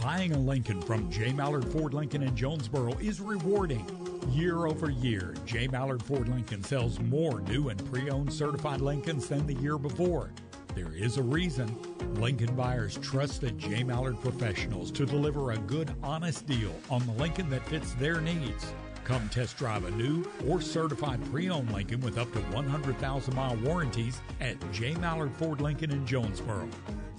Buying 0.00 0.32
a 0.32 0.38
Lincoln 0.38 0.80
from 0.80 1.10
J. 1.10 1.32
Mallard 1.32 1.64
Ford 1.72 1.92
Lincoln 1.92 2.22
in 2.22 2.36
Jonesboro 2.36 2.92
is 2.98 3.20
rewarding. 3.20 3.84
Year 4.30 4.66
over 4.66 4.90
year, 4.90 5.34
J. 5.44 5.66
Mallard 5.66 6.04
Ford 6.04 6.28
Lincoln 6.28 6.62
sells 6.62 7.00
more 7.00 7.40
new 7.40 7.70
and 7.70 7.84
pre 7.90 8.10
owned 8.10 8.32
certified 8.32 8.80
Lincolns 8.80 9.26
than 9.26 9.44
the 9.44 9.54
year 9.54 9.76
before. 9.76 10.30
There 10.76 10.94
is 10.94 11.16
a 11.16 11.22
reason. 11.22 11.76
Lincoln 12.14 12.54
buyers 12.54 12.96
trust 12.98 13.40
the 13.40 13.50
J. 13.50 13.82
Mallard 13.82 14.20
professionals 14.20 14.92
to 14.92 15.04
deliver 15.04 15.50
a 15.50 15.58
good, 15.58 15.92
honest 16.00 16.46
deal 16.46 16.72
on 16.88 17.04
the 17.04 17.12
Lincoln 17.14 17.50
that 17.50 17.66
fits 17.66 17.94
their 17.94 18.20
needs. 18.20 18.72
Come 19.08 19.26
test 19.30 19.56
drive 19.56 19.86
a 19.86 19.90
new 19.92 20.22
or 20.46 20.60
certified 20.60 21.18
pre 21.30 21.48
owned 21.48 21.72
Lincoln 21.72 22.02
with 22.02 22.18
up 22.18 22.30
to 22.34 22.40
100,000 22.40 23.34
mile 23.34 23.56
warranties 23.56 24.20
at 24.38 24.56
J. 24.70 24.94
Mallard 24.96 25.32
Ford 25.32 25.62
Lincoln 25.62 25.90
in 25.90 26.06
Jonesboro. 26.06 26.68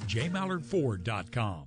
JMallardFord.com. 0.05 1.63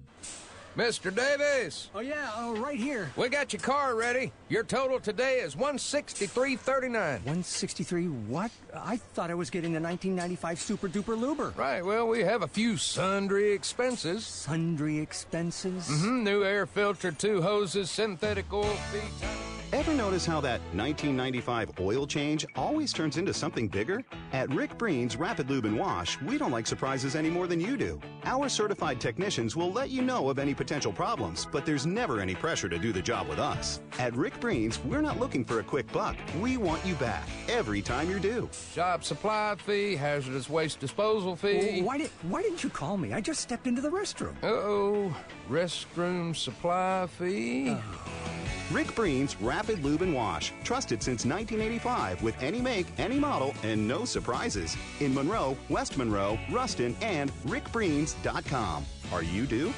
Mr. 0.77 1.15
Davis. 1.15 1.91
Oh 1.93 2.01
yeah, 2.01 2.31
uh, 2.37 2.53
right 2.53 2.79
here. 2.79 3.11
We 3.17 3.31
got 3.31 3.53
your 3.53 3.61
car 3.61 3.97
ready. 3.97 4.33
Your 4.49 4.63
total 4.63 5.01
today 5.01 5.41
is 5.41 5.57
one 5.57 5.77
sixty 5.77 6.27
three 6.27 6.55
thirty 6.55 6.89
nine. 6.89 7.21
One 7.25 7.43
sixty 7.43 7.83
three. 7.83 8.07
What? 8.07 8.53
I 8.73 8.97
thought 8.97 9.31
I 9.31 9.35
was 9.35 9.51
getting 9.51 9.73
the 9.73 9.81
nineteen 9.81 10.15
ninety 10.15 10.37
five 10.37 10.61
Super 10.61 10.89
Duper 10.89 11.19
Luber. 11.19 11.55
Right. 11.59 11.85
Well, 11.85 12.07
we 12.07 12.21
have 12.21 12.43
a 12.43 12.49
few 12.49 12.77
sundry 12.77 13.51
expenses. 13.53 14.25
Sundry 14.25 14.99
expenses. 14.99 15.89
Mm-hmm. 15.89 16.25
New 16.25 16.45
air 16.45 16.65
filter, 16.65 17.11
two 17.11 17.43
hoses, 17.43 17.91
synthetic 17.91 18.51
oil 18.53 18.65
feed. 18.93 19.29
Ever 19.73 19.95
notice 19.95 20.27
how 20.27 20.39
that 20.43 20.61
1995 20.75 21.81
oil 21.81 22.07
change 22.07 22.45
always 22.57 22.93
turns 22.93 23.17
into 23.17 23.33
something 23.33 23.69
bigger? 23.69 24.03
At 24.35 24.53
Rick 24.53 24.77
Breen's 24.77 25.17
Rapid 25.17 25.49
Lube 25.49 25.65
and 25.65 25.79
Wash, 25.79 26.21
we 26.21 26.37
don't 26.37 26.51
like 26.51 26.67
surprises 26.67 27.17
any 27.17 27.31
more 27.31 27.47
than 27.47 27.59
you 27.59 27.79
do. 27.79 27.99
Our 28.25 28.51
certified 28.51 29.01
technicians 29.01 29.57
will 29.57 29.73
let 29.73 29.89
you 29.89 30.03
know 30.03 30.29
of 30.29 30.39
any 30.39 30.53
potential 30.53 30.93
problems, 30.93 31.49
but 31.51 31.65
there's 31.65 31.87
never 31.87 32.21
any 32.21 32.35
pressure 32.35 32.69
to 32.69 32.79
do 32.79 32.93
the 32.93 33.01
job 33.01 33.29
with 33.29 33.39
us. 33.39 33.81
At 33.99 34.15
Rick 34.15 34.41
Breen's, 34.41 34.79
we're 34.85 35.01
not 35.01 35.19
looking 35.19 35.43
for 35.43 35.61
a 35.61 35.63
quick 35.65 35.91
buck. 35.91 36.17
We 36.39 36.59
want 36.59 36.85
you 36.85 36.95
back 36.97 37.27
every 37.49 37.81
time 37.81 38.11
you're 38.11 38.19
due. 38.19 38.51
Shop 38.75 39.03
supply 39.03 39.57
fee, 39.57 39.97
hazardous 39.97 40.51
waste 40.51 40.81
disposal 40.81 41.35
fee. 41.35 41.77
Well, 41.77 41.85
why 41.85 41.97
did 41.97 42.11
Why 42.29 42.43
didn't 42.43 42.63
you 42.63 42.69
call 42.69 42.99
me? 42.99 43.15
I 43.15 43.23
just 43.23 43.41
stepped 43.41 43.67
into 43.67 43.81
the 43.81 43.91
restroom. 43.91 44.35
Uh 44.43 44.49
oh, 44.49 45.17
restroom 45.49 46.37
supply 46.37 47.07
fee. 47.07 47.71
Oh. 47.71 48.42
Rick 48.71 48.95
Breen's 48.95 49.41
Rapid 49.41 49.85
Lube 49.85 50.03
and 50.03 50.15
Wash. 50.15 50.53
Trusted 50.65 51.03
since 51.03 51.25
1985 51.25 52.23
with 52.23 52.41
any 52.43 52.61
make, 52.61 52.87
any 52.99 53.19
model, 53.19 53.55
and 53.63 53.87
no 53.87 54.05
surprises. 54.05 54.77
In 55.01 55.13
Monroe, 55.15 55.57
West 55.69 55.99
Monroe, 55.99 56.39
Ruston, 56.51 56.97
and 57.03 57.31
rickbreens.com. 57.47 58.85
Are 59.13 59.23
you 59.23 59.47
due? 59.47 59.73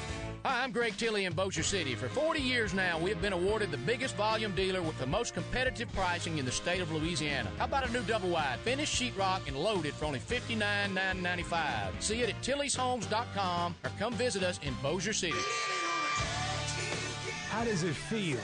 Hi, 0.45 0.63
I'm 0.63 0.71
Greg 0.71 0.95
Tilley 0.95 1.25
in 1.25 1.33
Bossier 1.33 1.63
City. 1.63 1.95
For 1.95 2.07
40 2.07 2.39
years 2.39 2.71
now, 2.75 2.99
we've 2.99 3.19
been 3.19 3.33
awarded 3.33 3.71
the 3.71 3.77
biggest 3.77 4.15
volume 4.15 4.53
dealer 4.53 4.83
with 4.83 4.95
the 4.99 5.07
most 5.07 5.33
competitive 5.33 5.91
pricing 5.91 6.37
in 6.37 6.45
the 6.45 6.51
state 6.51 6.81
of 6.81 6.91
Louisiana. 6.91 7.49
How 7.57 7.65
about 7.65 7.89
a 7.89 7.91
new 7.91 8.03
double 8.03 8.29
wide, 8.29 8.59
finished 8.59 9.01
sheetrock 9.01 9.47
and 9.47 9.57
loaded 9.57 9.95
for 9.95 10.05
only 10.05 10.19
$59,995? 10.19 11.99
See 11.99 12.21
it 12.21 12.29
at 12.29 12.39
tillyshomes.com 12.43 13.75
or 13.83 13.91
come 13.97 14.13
visit 14.13 14.43
us 14.43 14.59
in 14.61 14.75
Bossier 14.83 15.13
City. 15.13 15.33
How 17.49 17.63
does 17.63 17.81
it 17.81 17.95
feel? 17.95 18.37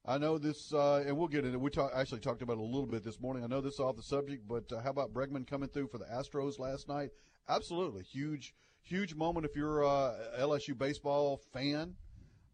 I 0.04 0.18
know 0.18 0.36
this, 0.36 0.72
uh, 0.72 1.04
and 1.06 1.16
we'll 1.16 1.28
get 1.28 1.44
into 1.44 1.56
it. 1.56 1.60
We 1.60 1.70
talk, 1.70 1.92
actually 1.94 2.20
talked 2.20 2.42
about 2.42 2.54
it 2.54 2.60
a 2.60 2.62
little 2.62 2.86
bit 2.86 3.04
this 3.04 3.20
morning. 3.20 3.44
I 3.44 3.46
know 3.46 3.60
this 3.60 3.74
is 3.74 3.80
off 3.80 3.96
the 3.96 4.02
subject, 4.02 4.48
but 4.48 4.70
uh, 4.72 4.80
how 4.80 4.90
about 4.90 5.14
Bregman 5.14 5.46
coming 5.46 5.68
through 5.68 5.88
for 5.88 5.98
the 5.98 6.06
Astros 6.06 6.58
last 6.58 6.88
night? 6.88 7.10
Absolutely. 7.48 8.02
Huge, 8.02 8.52
huge 8.82 9.14
moment 9.14 9.46
if 9.46 9.54
you're 9.54 9.82
a 9.82 10.16
LSU 10.40 10.76
baseball 10.76 11.40
fan, 11.52 11.94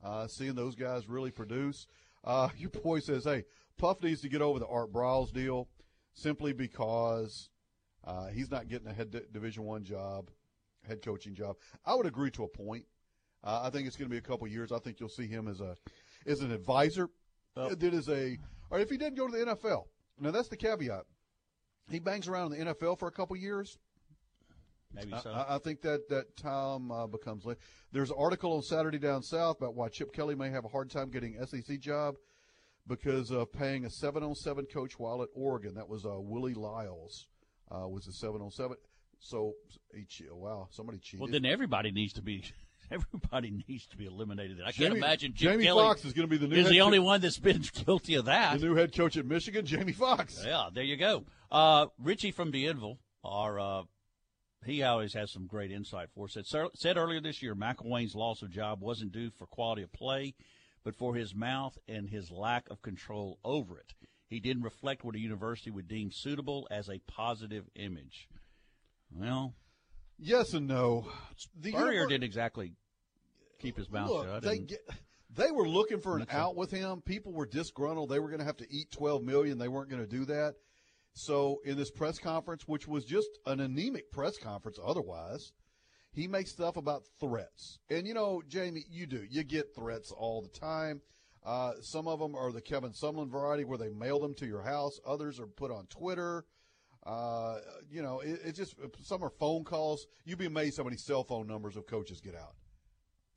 uh, 0.04 0.26
seeing 0.26 0.54
those 0.54 0.74
guys 0.74 1.08
really 1.08 1.30
produce. 1.30 1.86
Uh, 2.22 2.50
your 2.58 2.70
boy 2.70 3.00
says, 3.00 3.24
hey, 3.24 3.44
Puff 3.78 4.02
needs 4.02 4.20
to 4.20 4.28
get 4.28 4.42
over 4.42 4.58
the 4.58 4.66
Art 4.66 4.92
Briles 4.92 5.32
deal 5.32 5.68
simply 6.12 6.52
because 6.52 7.48
uh, 8.04 8.26
he's 8.26 8.50
not 8.50 8.68
getting 8.68 8.88
a 8.88 8.92
head 8.92 9.16
Division 9.32 9.64
One 9.64 9.84
job, 9.84 10.30
head 10.86 11.00
coaching 11.02 11.34
job. 11.34 11.56
I 11.86 11.94
would 11.94 12.06
agree 12.06 12.30
to 12.32 12.44
a 12.44 12.48
point. 12.48 12.84
Uh, 13.44 13.62
I 13.64 13.70
think 13.70 13.86
it's 13.86 13.96
going 13.96 14.08
to 14.08 14.12
be 14.12 14.18
a 14.18 14.22
couple 14.22 14.46
years. 14.48 14.72
I 14.72 14.78
think 14.78 15.00
you'll 15.00 15.08
see 15.08 15.26
him 15.26 15.48
as 15.48 15.60
a 15.60 15.76
as 16.26 16.40
an 16.40 16.52
advisor. 16.52 17.08
That 17.54 17.82
is 17.82 18.08
a 18.08 18.38
or 18.70 18.78
if 18.78 18.90
he 18.90 18.96
didn't 18.96 19.16
go 19.16 19.26
to 19.26 19.32
the 19.32 19.44
NFL. 19.54 19.84
Now 20.20 20.30
that's 20.30 20.48
the 20.48 20.56
caveat. 20.56 21.04
He 21.90 21.98
bangs 21.98 22.28
around 22.28 22.52
in 22.52 22.66
the 22.66 22.74
NFL 22.74 22.98
for 22.98 23.08
a 23.08 23.12
couple 23.12 23.36
years. 23.36 23.78
Maybe 24.92 25.12
so. 25.22 25.30
I, 25.30 25.56
I 25.56 25.58
think 25.58 25.82
that 25.82 26.08
that 26.08 26.36
time 26.36 26.90
uh, 26.90 27.06
becomes 27.06 27.44
late. 27.44 27.58
There's 27.92 28.10
an 28.10 28.16
article 28.18 28.54
on 28.54 28.62
Saturday 28.62 28.98
Down 28.98 29.22
South 29.22 29.58
about 29.58 29.74
why 29.74 29.88
Chip 29.88 30.12
Kelly 30.12 30.34
may 30.34 30.50
have 30.50 30.64
a 30.64 30.68
hard 30.68 30.90
time 30.90 31.10
getting 31.10 31.36
SEC 31.44 31.78
job 31.78 32.16
because 32.86 33.30
of 33.30 33.52
paying 33.52 33.84
a 33.84 33.90
seven 33.90 34.22
on 34.22 34.34
seven 34.34 34.64
coach 34.64 34.98
while 34.98 35.22
at 35.22 35.28
Oregon. 35.34 35.74
That 35.74 35.88
was 35.88 36.04
uh, 36.06 36.18
Willie 36.18 36.54
Lyles 36.54 37.26
uh, 37.70 37.86
was 37.88 38.06
a 38.06 38.12
seven 38.12 38.40
on 38.40 38.50
seven. 38.50 38.76
So 39.20 39.54
he 39.94 40.06
wow, 40.30 40.68
somebody 40.70 40.98
cheated. 40.98 41.20
Well, 41.20 41.30
then 41.30 41.44
everybody 41.44 41.90
needs 41.90 42.14
to 42.14 42.22
be. 42.22 42.44
Everybody 42.90 43.62
needs 43.68 43.86
to 43.88 43.96
be 43.96 44.06
eliminated. 44.06 44.58
I 44.64 44.70
Jamie, 44.70 44.88
can't 44.88 44.98
imagine 44.98 45.32
Chip 45.32 45.52
Jamie 45.52 45.64
Kelly 45.64 45.82
Fox 45.82 46.04
is 46.04 46.12
going 46.12 46.28
to 46.28 46.30
be 46.30 46.38
the 46.38 46.48
new 46.48 46.60
is 46.60 46.68
the 46.68 46.80
only 46.80 46.98
one 46.98 47.20
that's 47.20 47.38
been 47.38 47.62
guilty 47.84 48.14
of 48.14 48.24
that. 48.26 48.60
The 48.60 48.66
new 48.66 48.74
head 48.74 48.94
coach 48.94 49.16
at 49.16 49.26
Michigan, 49.26 49.66
Jamie 49.66 49.92
Fox. 49.92 50.42
Yeah, 50.44 50.68
there 50.72 50.84
you 50.84 50.96
go. 50.96 51.24
Uh, 51.50 51.86
Richie 51.98 52.30
from 52.30 52.52
Dienville, 52.52 52.98
our 53.24 53.60
uh, 53.60 53.82
he 54.64 54.82
always 54.82 55.14
has 55.14 55.30
some 55.30 55.46
great 55.46 55.70
insight 55.70 56.08
for 56.14 56.26
us. 56.26 56.36
Said, 56.44 56.68
said 56.74 56.96
earlier 56.96 57.20
this 57.20 57.42
year, 57.42 57.54
McElwain's 57.54 58.14
loss 58.14 58.42
of 58.42 58.50
job 58.50 58.80
wasn't 58.80 59.12
due 59.12 59.30
for 59.30 59.46
quality 59.46 59.82
of 59.82 59.92
play, 59.92 60.34
but 60.84 60.94
for 60.94 61.14
his 61.14 61.34
mouth 61.34 61.78
and 61.86 62.08
his 62.08 62.30
lack 62.30 62.68
of 62.70 62.82
control 62.82 63.38
over 63.44 63.78
it. 63.78 63.94
He 64.28 64.40
didn't 64.40 64.62
reflect 64.62 65.04
what 65.04 65.14
a 65.14 65.20
university 65.20 65.70
would 65.70 65.88
deem 65.88 66.10
suitable 66.10 66.66
as 66.70 66.88
a 66.88 67.00
positive 67.06 67.68
image. 67.74 68.28
Well, 69.10 69.54
yes 70.18 70.54
and 70.54 70.66
no. 70.66 71.06
The 71.60 71.70
Spurrier 71.70 72.06
didn't 72.06 72.24
exactly 72.24 72.72
keep 73.58 73.76
his 73.76 73.90
mouth 73.90 74.10
Look, 74.10 74.26
shut. 74.26 74.42
They, 74.42 74.58
get, 74.58 74.80
they 75.34 75.50
were 75.50 75.68
looking 75.68 76.00
for 76.00 76.16
an 76.16 76.26
out 76.30 76.56
with 76.56 76.70
him. 76.70 77.00
People 77.02 77.32
were 77.32 77.46
disgruntled. 77.46 78.08
They 78.08 78.18
were 78.18 78.28
going 78.28 78.40
to 78.40 78.46
have 78.46 78.56
to 78.58 78.66
eat 78.70 78.90
twelve 78.90 79.22
million. 79.22 79.58
They 79.58 79.68
weren't 79.68 79.90
going 79.90 80.02
to 80.02 80.08
do 80.08 80.24
that. 80.26 80.54
So 81.12 81.60
in 81.64 81.76
this 81.76 81.90
press 81.90 82.18
conference, 82.18 82.68
which 82.68 82.86
was 82.86 83.04
just 83.04 83.28
an 83.46 83.60
anemic 83.60 84.10
press 84.12 84.38
conference, 84.38 84.78
otherwise, 84.84 85.52
he 86.12 86.28
makes 86.28 86.52
stuff 86.52 86.76
about 86.76 87.02
threats. 87.20 87.78
And 87.90 88.06
you 88.06 88.14
know, 88.14 88.42
Jamie, 88.48 88.84
you 88.90 89.06
do. 89.06 89.24
You 89.28 89.42
get 89.44 89.74
threats 89.74 90.12
all 90.12 90.42
the 90.42 90.48
time. 90.48 91.00
Uh, 91.44 91.72
some 91.80 92.08
of 92.08 92.18
them 92.18 92.34
are 92.34 92.52
the 92.52 92.60
Kevin 92.60 92.90
Sumlin 92.90 93.30
variety 93.30 93.64
where 93.64 93.78
they 93.78 93.88
mail 93.88 94.20
them 94.20 94.34
to 94.34 94.46
your 94.46 94.62
house. 94.62 95.00
Others 95.06 95.40
are 95.40 95.46
put 95.46 95.70
on 95.70 95.86
Twitter. 95.86 96.44
Uh, 97.04 97.58
you 97.90 98.02
know, 98.02 98.20
it, 98.20 98.40
it 98.44 98.52
just 98.54 98.74
some 99.02 99.22
are 99.24 99.30
phone 99.30 99.64
calls. 99.64 100.06
You'd 100.24 100.38
be 100.38 100.46
amazed 100.46 100.76
how 100.78 100.84
many 100.84 100.96
cell 100.96 101.24
phone 101.24 101.46
numbers 101.46 101.76
of 101.76 101.86
coaches 101.86 102.20
get 102.20 102.34
out. 102.34 102.54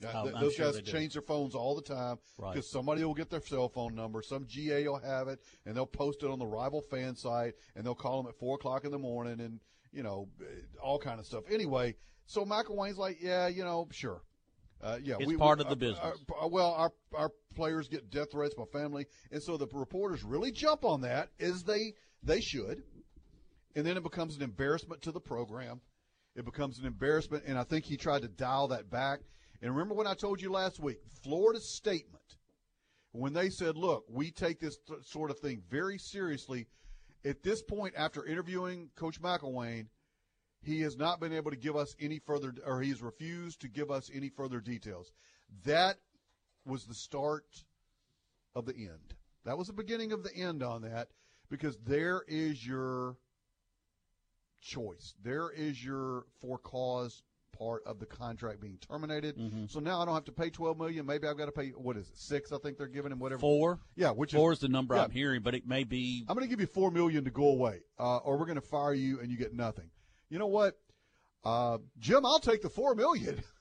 Yeah, 0.01 0.12
Oh, 0.16 0.24
th- 0.24 0.36
those 0.41 0.53
sure 0.55 0.72
guys 0.72 0.82
change 0.82 1.14
their 1.14 1.22
phones 1.22 1.53
all 1.53 1.76
the 1.76 1.82
time 1.84 2.18
Right. 2.39 2.55
because 2.55 2.72
somebody 2.72 3.03
will 3.03 3.14
get 3.14 3.30
their 3.30 3.41
cell 3.41 3.70
phone 3.70 3.93
number. 3.93 4.24
Some 4.24 4.45
GA 4.47 4.88
will 4.88 4.99
have 4.99 5.28
it, 5.28 5.39
and 5.66 5.76
they'll 5.76 5.86
post 5.86 6.24
it 6.24 6.30
on 6.32 6.39
the 6.39 6.45
rival 6.47 6.82
fan 6.82 7.16
site, 7.16 7.53
and 7.76 7.86
they'll 7.86 7.93
call 7.95 8.22
them 8.24 8.30
at 8.30 8.39
four 8.39 8.55
o'clock 8.55 8.84
in 8.84 8.89
the 8.91 8.97
morning, 8.99 9.39
and 9.39 9.59
you 9.93 10.01
know, 10.03 10.28
all 10.82 10.97
kind 10.97 11.20
of 11.20 11.26
stuff. 11.26 11.43
Anyway, 11.51 11.95
so 12.26 12.45
McElwain's 12.45 12.97
like, 12.97 13.18
yeah, 13.22 13.47
you 13.47 13.64
know, 13.64 13.88
sure. 13.91 14.22
Uh, 14.82 14.97
yeah, 15.03 15.16
It's 15.20 15.28
we, 15.28 15.38
part 15.38 15.59
we- 15.59 15.66
of 15.66 15.68
the 15.68 15.74
uh, 15.74 15.91
business. 15.91 16.18
uh, 16.43 16.47
well, 16.47 16.72
our 16.74 16.91
our 17.16 17.30
players 17.55 17.88
get 17.88 18.09
death 18.09 18.32
threats 18.32 18.55
by 18.55 18.64
family, 18.74 19.05
and 19.32 19.41
so 19.43 19.55
the 19.55 19.68
reporters 19.72 20.24
really 20.24 20.51
jump 20.51 20.84
on 20.84 21.01
that, 21.01 21.30
as 21.39 21.64
they 21.64 21.93
they 22.24 22.41
should, 22.41 22.82
and 23.76 23.86
then 23.86 23.98
it 23.98 24.04
becomes 24.04 24.36
an 24.36 24.42
embarrassment 24.42 25.02
to 25.04 25.12
the 25.12 25.20
program. 25.20 25.82
It 26.36 26.46
becomes 26.46 26.80
an 26.80 26.86
embarrassment, 26.86 27.44
and 27.46 27.58
I 27.58 27.64
think 27.64 27.86
he 27.86 27.98
tried 27.98 28.22
to 28.22 28.28
dial 28.28 28.70
that 28.70 28.90
back. 28.90 29.20
And 29.62 29.72
remember 29.72 29.94
when 29.94 30.08
I 30.08 30.14
told 30.14 30.42
you 30.42 30.52
last 30.52 30.80
week, 30.80 31.00
Florida's 31.24 31.68
statement 31.68 32.38
when 33.12 33.34
they 33.34 33.50
said, 33.50 33.76
"Look, 33.76 34.06
we 34.10 34.32
take 34.32 34.60
this 34.60 34.78
th- 34.78 35.06
sort 35.06 35.32
of 35.32 35.40
thing 35.40 35.62
very 35.70 35.98
seriously." 35.98 36.68
At 37.24 37.44
this 37.44 37.62
point, 37.62 37.94
after 37.96 38.26
interviewing 38.26 38.90
Coach 38.96 39.22
McElwain, 39.22 39.88
he 40.62 40.82
has 40.82 40.98
not 40.98 41.20
been 41.20 41.34
able 41.34 41.52
to 41.52 41.58
give 41.58 41.76
us 41.76 41.96
any 42.00 42.20
further, 42.20 42.54
or 42.66 42.82
he's 42.82 43.02
refused 43.02 43.62
to 43.62 43.68
give 43.68 43.92
us 43.92 44.10
any 44.14 44.30
further 44.30 44.60
details. 44.60 45.12
That 45.66 46.00
was 46.66 46.86
the 46.86 46.94
start 46.94 47.64
of 48.56 48.66
the 48.66 48.76
end. 48.76 49.16
That 49.44 49.58
was 49.58 49.68
the 49.68 49.74
beginning 49.74 50.12
of 50.12 50.24
the 50.24 50.34
end 50.36 50.64
on 50.64 50.84
that, 50.84 51.10
because 51.50 51.78
there 51.80 52.24
is 52.28 52.66
your 52.66 53.18
choice. 54.62 55.16
There 55.24 55.51
is 55.51 55.84
your 55.84 56.26
for 56.39 56.57
cause 56.57 57.24
part 57.57 57.84
of 57.86 57.99
the 57.99 58.05
contract 58.05 58.59
being 58.62 58.78
terminated. 58.78 59.38
Mm-hmm. 59.38 59.66
So 59.68 59.80
now 59.80 60.01
I 60.01 60.05
don't 60.05 60.14
have 60.14 60.26
to 60.26 60.32
pay 60.32 60.49
twelve 60.49 60.78
million. 60.78 61.05
Maybe 61.05 61.28
I've 61.28 61.38
got 61.38 61.45
to 61.45 61.51
pay 61.51 61.70
what 61.70 61.97
is 61.97 62.07
it 62.07 62.18
six? 62.18 62.51
I 62.51 62.57
think 62.57 62.78
they're 62.78 62.88
giving 62.88 63.12
him 63.12 63.20
whatever 63.20 63.39
Four. 63.39 63.80
Yeah, 63.95 64.12
which 64.12 64.34
four 64.34 64.51
is, 64.51 64.57
is 64.57 64.62
the 64.62 64.70
number 64.70 64.95
yeah. 64.95 65.03
I'm 65.03 65.12
hearing, 65.12 65.41
but 65.41 65.53
it 65.53 65.68
may 65.68 65.84
be. 65.84 66.26
I'm 66.28 66.36
going 66.36 66.47
to 66.47 66.49
give 66.49 66.62
you 66.62 66.68
four 66.68 66.91
million 66.91 67.24
to 67.26 67.32
go 67.32 67.47
away, 67.47 67.82
uh, 67.99 68.18
or 68.18 68.38
we're 68.38 68.45
going 68.45 68.55
to 68.55 68.62
fire 68.62 68.93
you 68.93 69.20
and 69.20 69.30
you 69.30 69.38
get 69.38 69.53
nothing. 69.53 69.89
You 70.30 70.39
know 70.39 70.47
what, 70.47 70.78
uh, 71.43 71.80
Jim? 71.99 72.26
I'll 72.26 72.39
take 72.39 72.62
the 72.62 72.70
four 72.70 72.95
million. 72.95 73.43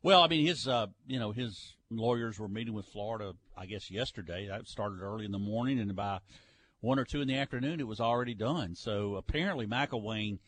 Well, 0.00 0.22
I 0.22 0.28
mean, 0.28 0.46
his 0.46 0.68
uh, 0.68 0.86
you 1.08 1.18
know 1.18 1.32
his 1.32 1.74
lawyers 1.90 2.38
were 2.38 2.48
meeting 2.48 2.72
with 2.72 2.86
Florida, 2.86 3.32
I 3.56 3.66
guess 3.66 3.90
yesterday. 3.90 4.46
That 4.46 4.68
started 4.68 5.00
early 5.02 5.24
in 5.24 5.32
the 5.32 5.40
morning, 5.40 5.80
and 5.80 5.94
by 5.96 6.20
one 6.80 6.98
or 6.98 7.04
two 7.04 7.20
in 7.20 7.28
the 7.28 7.36
afternoon, 7.36 7.80
it 7.80 7.86
was 7.86 8.00
already 8.00 8.34
done. 8.34 8.74
So 8.74 9.16
apparently, 9.16 9.66
McElwain, 9.66 10.38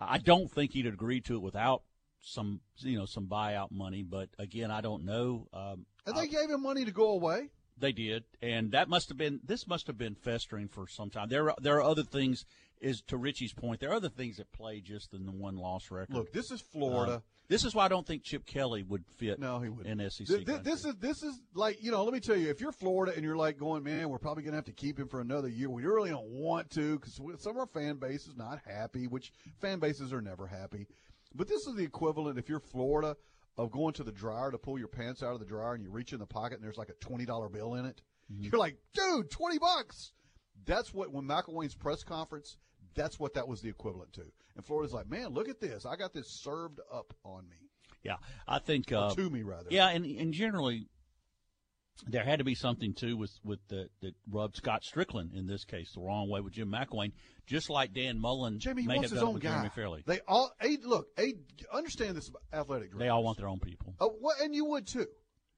I 0.00 0.18
don't 0.18 0.50
think 0.50 0.72
he'd 0.72 0.86
agree 0.86 1.20
to 1.22 1.36
it 1.36 1.42
without 1.42 1.82
some 2.20 2.60
you 2.78 2.98
know 2.98 3.06
some 3.06 3.26
buyout 3.26 3.70
money. 3.70 4.02
But 4.02 4.28
again, 4.38 4.70
I 4.70 4.80
don't 4.80 5.04
know. 5.04 5.48
Um, 5.52 5.86
And 6.06 6.16
they 6.16 6.26
gave 6.28 6.50
him 6.50 6.62
money 6.62 6.84
to 6.84 6.92
go 6.92 7.10
away. 7.10 7.50
They 7.76 7.92
did, 7.92 8.24
and 8.40 8.70
that 8.70 8.88
must 8.88 9.08
have 9.08 9.18
been 9.18 9.40
this 9.44 9.66
must 9.66 9.88
have 9.88 9.98
been 9.98 10.14
festering 10.14 10.68
for 10.68 10.86
some 10.86 11.10
time. 11.10 11.28
There 11.28 11.50
are, 11.50 11.56
there 11.60 11.76
are 11.76 11.82
other 11.82 12.04
things. 12.04 12.44
Is 12.80 13.00
to 13.06 13.16
Richie's 13.16 13.54
point, 13.54 13.80
there 13.80 13.90
are 13.90 13.94
other 13.94 14.10
things 14.10 14.38
at 14.38 14.52
play 14.52 14.80
just 14.80 15.10
than 15.12 15.24
the 15.24 15.32
one 15.32 15.56
loss 15.56 15.90
record. 15.90 16.14
Look, 16.14 16.32
this 16.32 16.50
is 16.50 16.60
Florida. 16.60 17.12
Uh, 17.12 17.20
this 17.48 17.64
is 17.64 17.74
why 17.74 17.84
I 17.84 17.88
don't 17.88 18.06
think 18.06 18.22
Chip 18.22 18.46
Kelly 18.46 18.82
would 18.82 19.04
fit. 19.18 19.38
No, 19.38 19.58
he 19.60 19.68
wouldn't. 19.68 20.00
in 20.00 20.10
SEC. 20.10 20.26
Th- 20.26 20.46
th- 20.46 20.62
this 20.62 20.84
is 20.84 20.94
this 20.96 21.22
is 21.22 21.40
like 21.54 21.82
you 21.82 21.90
know. 21.90 22.02
Let 22.04 22.14
me 22.14 22.20
tell 22.20 22.36
you, 22.36 22.48
if 22.48 22.60
you're 22.60 22.72
Florida 22.72 23.12
and 23.14 23.24
you're 23.24 23.36
like 23.36 23.58
going, 23.58 23.82
man, 23.82 24.08
we're 24.08 24.18
probably 24.18 24.42
going 24.42 24.52
to 24.52 24.58
have 24.58 24.64
to 24.66 24.72
keep 24.72 24.98
him 24.98 25.08
for 25.08 25.20
another 25.20 25.48
year. 25.48 25.68
We 25.68 25.84
really 25.84 26.10
don't 26.10 26.28
want 26.28 26.70
to 26.70 26.98
because 26.98 27.20
some 27.38 27.52
of 27.52 27.58
our 27.58 27.66
fan 27.66 27.96
base 27.96 28.26
is 28.26 28.36
not 28.36 28.60
happy. 28.66 29.06
Which 29.06 29.32
fan 29.60 29.78
bases 29.78 30.12
are 30.12 30.22
never 30.22 30.46
happy. 30.46 30.86
But 31.34 31.48
this 31.48 31.66
is 31.66 31.74
the 31.76 31.84
equivalent 31.84 32.38
if 32.38 32.48
you're 32.48 32.60
Florida 32.60 33.16
of 33.56 33.70
going 33.70 33.92
to 33.94 34.04
the 34.04 34.12
dryer 34.12 34.50
to 34.50 34.58
pull 34.58 34.78
your 34.78 34.88
pants 34.88 35.22
out 35.22 35.34
of 35.34 35.40
the 35.40 35.46
dryer 35.46 35.74
and 35.74 35.82
you 35.82 35.90
reach 35.90 36.12
in 36.12 36.18
the 36.18 36.26
pocket 36.26 36.54
and 36.54 36.64
there's 36.64 36.78
like 36.78 36.88
a 36.88 36.94
twenty 37.04 37.24
dollar 37.24 37.48
bill 37.48 37.74
in 37.74 37.84
it. 37.84 38.00
Mm-hmm. 38.32 38.44
You're 38.44 38.58
like, 38.58 38.76
dude, 38.94 39.30
twenty 39.30 39.58
bucks. 39.58 40.12
That's 40.64 40.94
what 40.94 41.12
when 41.12 41.24
McElwain's 41.24 41.74
press 41.74 42.02
conference. 42.02 42.56
That's 42.94 43.18
what 43.18 43.34
that 43.34 43.48
was 43.48 43.60
the 43.60 43.68
equivalent 43.68 44.12
to. 44.14 44.24
And 44.56 44.64
Florida's 44.64 44.94
like, 44.94 45.08
man, 45.08 45.28
look 45.28 45.48
at 45.48 45.60
this. 45.60 45.84
I 45.86 45.96
got 45.96 46.12
this 46.12 46.28
served 46.28 46.80
up 46.92 47.14
on 47.24 47.48
me. 47.48 47.56
Yeah, 48.02 48.16
I 48.46 48.58
think 48.58 48.92
uh, 48.92 49.14
to 49.14 49.30
me 49.30 49.42
rather. 49.42 49.68
Yeah, 49.70 49.88
and 49.88 50.04
and 50.04 50.32
generally 50.34 50.88
there 52.06 52.24
had 52.24 52.38
to 52.40 52.44
be 52.44 52.54
something 52.54 52.92
too 52.92 53.16
with 53.16 53.32
with 53.44 53.60
the 53.68 53.88
that 54.02 54.14
rubbed 54.30 54.56
Scott 54.56 54.82
Stricklin 54.82 55.34
in 55.34 55.46
this 55.46 55.64
case 55.64 55.92
the 55.94 56.00
wrong 56.00 56.28
way 56.28 56.40
with 56.40 56.52
Jim 56.52 56.68
McElwain, 56.68 57.12
just 57.46 57.70
like 57.70 57.94
Dan 57.94 58.20
Mullen 58.20 58.58
Jamie 58.58 58.82
he 58.82 58.88
wants 58.88 59.10
his 59.10 59.22
own 59.22 59.38
guy. 59.38 59.50
Jeremy 59.50 59.70
Foley. 59.74 60.02
They 60.06 60.20
all 60.26 60.52
a 60.60 60.76
look. 60.84 61.08
A 61.18 61.34
understand 61.72 62.16
this 62.16 62.28
about 62.28 62.42
athletic 62.52 62.90
directors. 62.90 62.98
They 62.98 63.08
all 63.08 63.24
want 63.24 63.38
their 63.38 63.48
own 63.48 63.60
people. 63.60 63.94
Oh, 64.00 64.16
well, 64.20 64.36
and 64.42 64.54
you 64.54 64.64
would 64.66 64.86
too. 64.86 65.06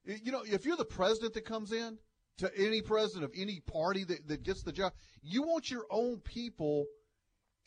You 0.05 0.31
know, 0.31 0.43
if 0.45 0.65
you're 0.65 0.77
the 0.77 0.85
president 0.85 1.33
that 1.33 1.43
comes 1.43 1.73
in 1.73 1.97
to 2.37 2.51
any 2.55 2.81
president 2.81 3.25
of 3.25 3.31
any 3.35 3.59
party 3.59 4.05
that, 4.05 4.27
that 4.27 4.43
gets 4.43 4.63
the 4.63 4.71
job, 4.71 4.93
you 5.21 5.41
want 5.41 5.69
your 5.69 5.85
own 5.89 6.19
people 6.19 6.85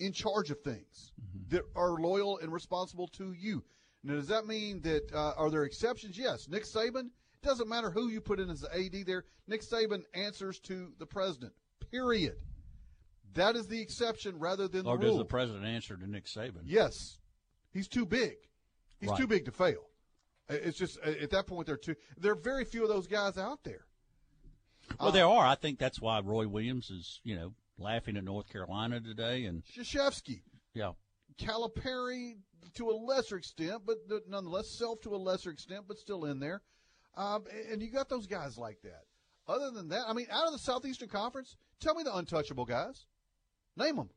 in 0.01 0.13
charge 0.13 0.51
of 0.51 0.61
things 0.61 1.13
Mm-hmm. 1.21 1.55
that 1.57 1.65
are 1.77 1.93
loyal 1.93 2.39
and 2.39 2.53
responsible 2.53 3.07
to 3.09 3.33
you. 3.33 3.63
Now, 4.03 4.15
does 4.15 4.27
that 4.29 4.47
mean 4.47 4.81
that 4.81 5.13
uh, 5.15 5.35
are 5.37 5.51
there 5.51 5.65
exceptions? 5.65 6.19
Yes. 6.19 6.49
Nick 6.49 6.65
Saban. 6.65 7.07
It 7.07 7.43
doesn't 7.47 7.69
matter 7.69 7.91
who 7.91 8.09
you 8.09 8.21
put 8.21 8.41
in 8.41 8.51
as 8.51 8.63
the 8.63 8.75
AD 8.75 9.07
there. 9.07 9.25
Nick 9.47 9.61
Saban 9.63 10.03
answers 10.15 10.59
to 10.61 10.93
the 10.99 11.07
president. 11.07 11.53
Period. 11.91 12.37
That 13.35 13.55
is 13.55 13.69
the 13.69 13.81
exception 13.81 14.39
rather 14.39 14.67
than 14.67 14.83
the 14.85 14.91
Or 14.91 14.99
does 14.99 15.17
the 15.17 15.25
president 15.25 15.65
answer 15.67 15.97
to 15.97 16.11
Nick 16.11 16.25
Saban? 16.25 16.63
Yes, 16.65 17.19
he's 17.73 17.87
too 17.87 18.05
big. 18.07 18.37
He's 18.99 19.11
Right. 19.11 19.19
too 19.21 19.27
big 19.29 19.45
to 19.45 19.53
fail. 19.53 19.87
It's 20.49 20.77
just 20.79 20.99
at 21.01 21.31
that 21.31 21.47
point 21.47 21.67
they're 21.67 21.77
too. 21.77 21.95
There 22.19 22.33
are 22.33 22.37
very 22.37 22.65
few 22.65 22.83
of 22.83 22.89
those 22.89 23.07
guys 23.07 23.39
out 23.39 23.63
there. 23.63 23.87
Well, 24.99 25.13
there 25.13 25.27
are. 25.29 25.47
I 25.47 25.55
think 25.55 25.79
that's 25.79 26.01
why 26.01 26.19
Roy 26.21 26.49
Williams 26.49 26.91
is 26.91 27.21
you 27.23 27.37
know 27.37 27.55
laughing 27.81 28.17
at 28.17 28.25
North 28.25 28.49
Carolina 28.49 29.01
today, 29.01 29.45
and 29.45 29.63
Krzyzewski, 29.65 30.43
yeah, 30.75 30.93
Calipari 31.39 32.37
to 32.75 32.91
a 32.91 32.93
lesser 32.93 33.37
extent, 33.37 33.83
but 33.87 33.97
nonetheless 34.29 34.71
Self 34.71 35.01
to 35.03 35.15
a 35.15 35.17
lesser 35.17 35.51
extent, 35.51 35.85
but 35.89 35.99
still 35.99 36.25
in 36.27 36.41
there. 36.41 36.63
Um, 37.17 37.45
and 37.71 37.83
you 37.83 37.91
got 37.91 38.09
those 38.09 38.27
guys 38.27 38.57
like 38.57 38.81
that. 38.83 39.03
Other 39.49 39.71
than 39.71 39.89
that, 39.89 40.05
I 40.07 40.13
mean, 40.13 40.27
out 40.31 40.47
of 40.47 40.53
the 40.53 40.59
Southeastern 40.59 41.09
Conference, 41.09 41.57
tell 41.81 41.95
me 41.95 42.05
the 42.05 42.15
untouchable 42.15 42.65
guys. 42.65 43.07
Name 43.77 43.97
them. 43.97 44.11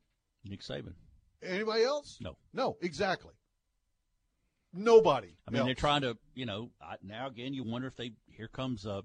Nick 0.46 0.62
Saban. 0.62 0.94
Anybody 1.42 1.84
else? 1.84 2.18
No. 2.22 2.38
No, 2.54 2.78
exactly. 2.82 3.34
Nobody. 4.74 5.36
I 5.48 5.52
mean, 5.52 5.62
else. 5.62 5.68
they're 5.68 5.76
trying 5.76 6.02
to, 6.02 6.18
you 6.36 6.46
know, 6.46 6.70
now 7.02 7.28
again, 7.28 7.54
you 7.54 7.64
wonder 7.64 7.88
if 7.88 7.96
they 7.96 8.14
here 8.28 8.48
comes 8.48 8.86
uh, 8.86 9.02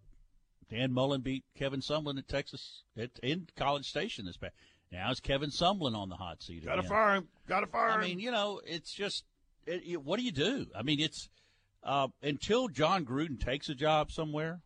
Dan 0.71 0.93
Mullen 0.93 1.21
beat 1.21 1.45
Kevin 1.57 1.81
Sumlin 1.81 2.19
at 2.19 2.29
Texas 2.29 2.83
at, 2.97 3.11
in 3.23 3.49
College 3.57 3.89
Station 3.89 4.27
this 4.27 4.37
past. 4.37 4.55
Now 4.93 5.11
is 5.11 5.21
Kevin 5.21 5.51
Sumlin 5.51 5.95
on 5.95 6.09
the 6.09 6.17
hot 6.17 6.43
seat? 6.43 6.65
Gotta 6.65 6.81
again. 6.81 6.91
fire 6.91 7.15
him. 7.17 7.29
Gotta 7.47 7.67
fire 7.67 7.91
him. 7.91 8.01
I 8.01 8.05
mean, 8.07 8.19
you 8.21 8.31
know, 8.31 8.61
it's 8.67 8.93
just, 8.93 9.25
it, 9.67 9.83
it- 9.87 10.03
what 10.03 10.19
do 10.19 10.25
you 10.25 10.33
do? 10.33 10.67
I 10.75 10.83
mean, 10.83 11.01
it's 11.01 11.29
uh, 11.83 12.09
until 12.23 12.69
Jon 12.69 13.05
Gruden 13.05 13.41
takes 13.41 13.69
a 13.69 13.75
job 13.75 14.11
somewhere, 14.11 14.61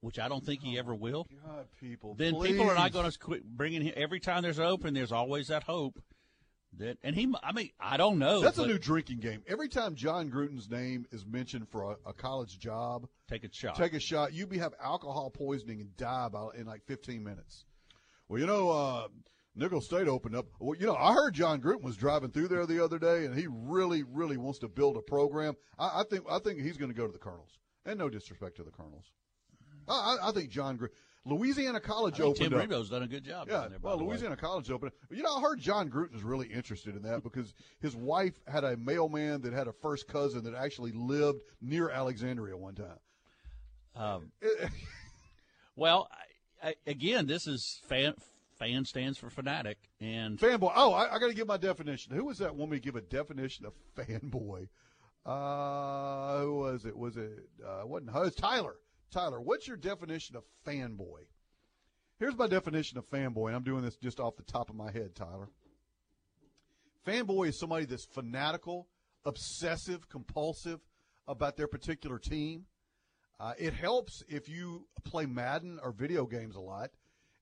which 0.00 0.18
I 0.18 0.28
don't 0.28 0.44
think 0.44 0.62
he 0.62 0.78
ever 0.78 0.94
will. 0.94 1.26
God, 1.44 1.66
people. 1.80 2.14
Then 2.14 2.40
people 2.40 2.70
are 2.70 2.74
not 2.74 2.92
going 2.92 3.10
to 3.10 3.18
quit 3.18 3.44
bringing 3.44 3.82
him 3.82 3.94
every 3.96 4.20
time 4.20 4.42
there's 4.42 4.58
an 4.58 4.66
open. 4.66 4.94
There's 4.94 5.12
always 5.12 5.48
that 5.48 5.64
hope 5.64 5.98
that, 6.76 6.98
and 7.02 7.16
he. 7.16 7.32
I 7.42 7.52
mean, 7.52 7.70
I 7.80 7.96
don't 7.96 8.18
know. 8.18 8.40
That's 8.40 8.58
a 8.58 8.66
new 8.66 8.78
drinking 8.78 9.20
game. 9.20 9.42
Every 9.46 9.68
time 9.68 9.94
Jon 9.94 10.30
Gruden's 10.30 10.70
name 10.70 11.06
is 11.10 11.24
mentioned 11.26 11.68
for 11.68 11.92
a, 11.92 12.10
a 12.10 12.12
college 12.12 12.58
job, 12.58 13.08
take 13.28 13.44
a 13.44 13.52
shot. 13.52 13.76
take 13.76 13.94
a 13.94 14.00
shot. 14.00 14.32
You'd 14.32 14.50
be 14.50 14.58
have 14.58 14.74
alcohol 14.82 15.30
poisoning 15.30 15.80
and 15.80 15.96
die 15.96 16.26
about 16.26 16.56
in 16.56 16.66
like 16.66 16.84
15 16.86 17.22
minutes. 17.24 17.64
Well, 18.28 18.38
you 18.38 18.46
know, 18.46 18.70
uh, 18.70 19.08
Nicholls 19.58 19.86
State 19.86 20.06
opened 20.06 20.36
up. 20.36 20.46
Well, 20.60 20.78
you 20.78 20.86
know, 20.86 20.94
I 20.94 21.12
heard 21.12 21.34
Jon 21.34 21.60
Gruden 21.60 21.82
was 21.82 21.96
driving 21.96 22.30
through 22.30 22.48
there 22.48 22.66
the 22.66 22.82
other 22.84 22.98
day, 22.98 23.24
and 23.24 23.36
he 23.36 23.46
really, 23.48 24.04
really 24.04 24.36
wants 24.36 24.60
to 24.60 24.68
build 24.68 24.96
a 24.96 25.02
program. 25.02 25.56
I, 25.78 26.00
I 26.00 26.02
think, 26.08 26.24
I 26.30 26.38
think 26.38 26.60
he's 26.60 26.76
going 26.76 26.90
to 26.90 26.96
go 26.96 27.06
to 27.06 27.12
the 27.12 27.18
Colonels. 27.18 27.58
And 27.84 27.98
no 27.98 28.08
disrespect 28.08 28.56
to 28.56 28.62
the 28.62 28.70
Colonels. 28.70 29.10
I, 29.88 29.92
I, 30.22 30.28
I 30.28 30.32
think 30.32 30.50
Jon 30.50 30.78
Gruden, 30.78 30.90
Louisiana 31.28 31.80
College 31.80 32.20
opened 32.20 32.50
Tim 32.50 32.54
up. 32.54 32.68
Rebo's 32.68 32.90
done 32.90 33.02
a 33.02 33.06
good 33.08 33.24
job. 33.24 33.48
Yeah, 33.48 33.68
there, 33.68 33.78
well. 33.82 33.98
Louisiana 33.98 34.36
College 34.36 34.70
opened. 34.70 34.92
You 35.10 35.22
know, 35.22 35.36
I 35.36 35.40
heard 35.40 35.60
Jon 35.60 35.90
Gruden's 35.90 36.22
really 36.22 36.46
interested 36.46 36.96
in 36.96 37.02
that 37.02 37.22
because 37.22 37.54
his 37.80 37.94
wife 37.94 38.34
had 38.46 38.64
a 38.64 38.76
mailman 38.76 39.42
that 39.42 39.52
had 39.52 39.68
a 39.68 39.72
first 39.72 40.08
cousin 40.08 40.44
that 40.44 40.54
actually 40.54 40.92
lived 40.92 41.42
near 41.60 41.90
Alexandria 41.90 42.56
one 42.56 42.74
time. 42.74 42.98
Um, 43.94 44.32
well, 45.76 46.08
I, 46.62 46.68
I, 46.68 46.74
again, 46.86 47.26
this 47.26 47.46
is 47.46 47.80
fan. 47.86 48.14
Fan 48.58 48.84
stands 48.84 49.16
for 49.16 49.30
fanatic, 49.30 49.78
and 50.00 50.36
Fanboy. 50.36 50.72
Oh, 50.74 50.92
I, 50.92 51.14
I 51.14 51.20
got 51.20 51.28
to 51.28 51.34
give 51.34 51.46
my 51.46 51.58
definition. 51.58 52.12
Who 52.12 52.24
was 52.24 52.38
that 52.38 52.56
woman 52.56 52.76
to 52.76 52.82
give 52.82 52.96
a 52.96 53.00
definition 53.00 53.66
of 53.66 53.72
fanboy? 53.96 54.66
Uh, 55.24 56.40
who 56.40 56.58
was 56.58 56.84
it? 56.84 56.96
Was 56.96 57.16
it? 57.16 57.38
Uh, 57.64 57.86
wasn't. 57.86 58.10
Oh, 58.12 58.22
it's 58.22 58.34
Tyler. 58.34 58.74
Tyler, 59.10 59.40
what's 59.40 59.66
your 59.66 59.76
definition 59.76 60.36
of 60.36 60.44
fanboy? 60.66 61.26
Here's 62.18 62.36
my 62.36 62.46
definition 62.46 62.98
of 62.98 63.08
fanboy, 63.08 63.48
and 63.48 63.56
I'm 63.56 63.62
doing 63.62 63.82
this 63.82 63.96
just 63.96 64.20
off 64.20 64.36
the 64.36 64.42
top 64.42 64.68
of 64.70 64.76
my 64.76 64.90
head, 64.90 65.14
Tyler. 65.14 65.48
Fanboy 67.06 67.48
is 67.48 67.58
somebody 67.58 67.86
that's 67.86 68.04
fanatical, 68.04 68.88
obsessive, 69.24 70.08
compulsive 70.08 70.80
about 71.26 71.56
their 71.56 71.68
particular 71.68 72.18
team. 72.18 72.66
Uh, 73.40 73.52
it 73.58 73.72
helps 73.72 74.22
if 74.28 74.48
you 74.48 74.86
play 75.04 75.24
Madden 75.24 75.78
or 75.82 75.92
video 75.92 76.26
games 76.26 76.56
a 76.56 76.60
lot, 76.60 76.90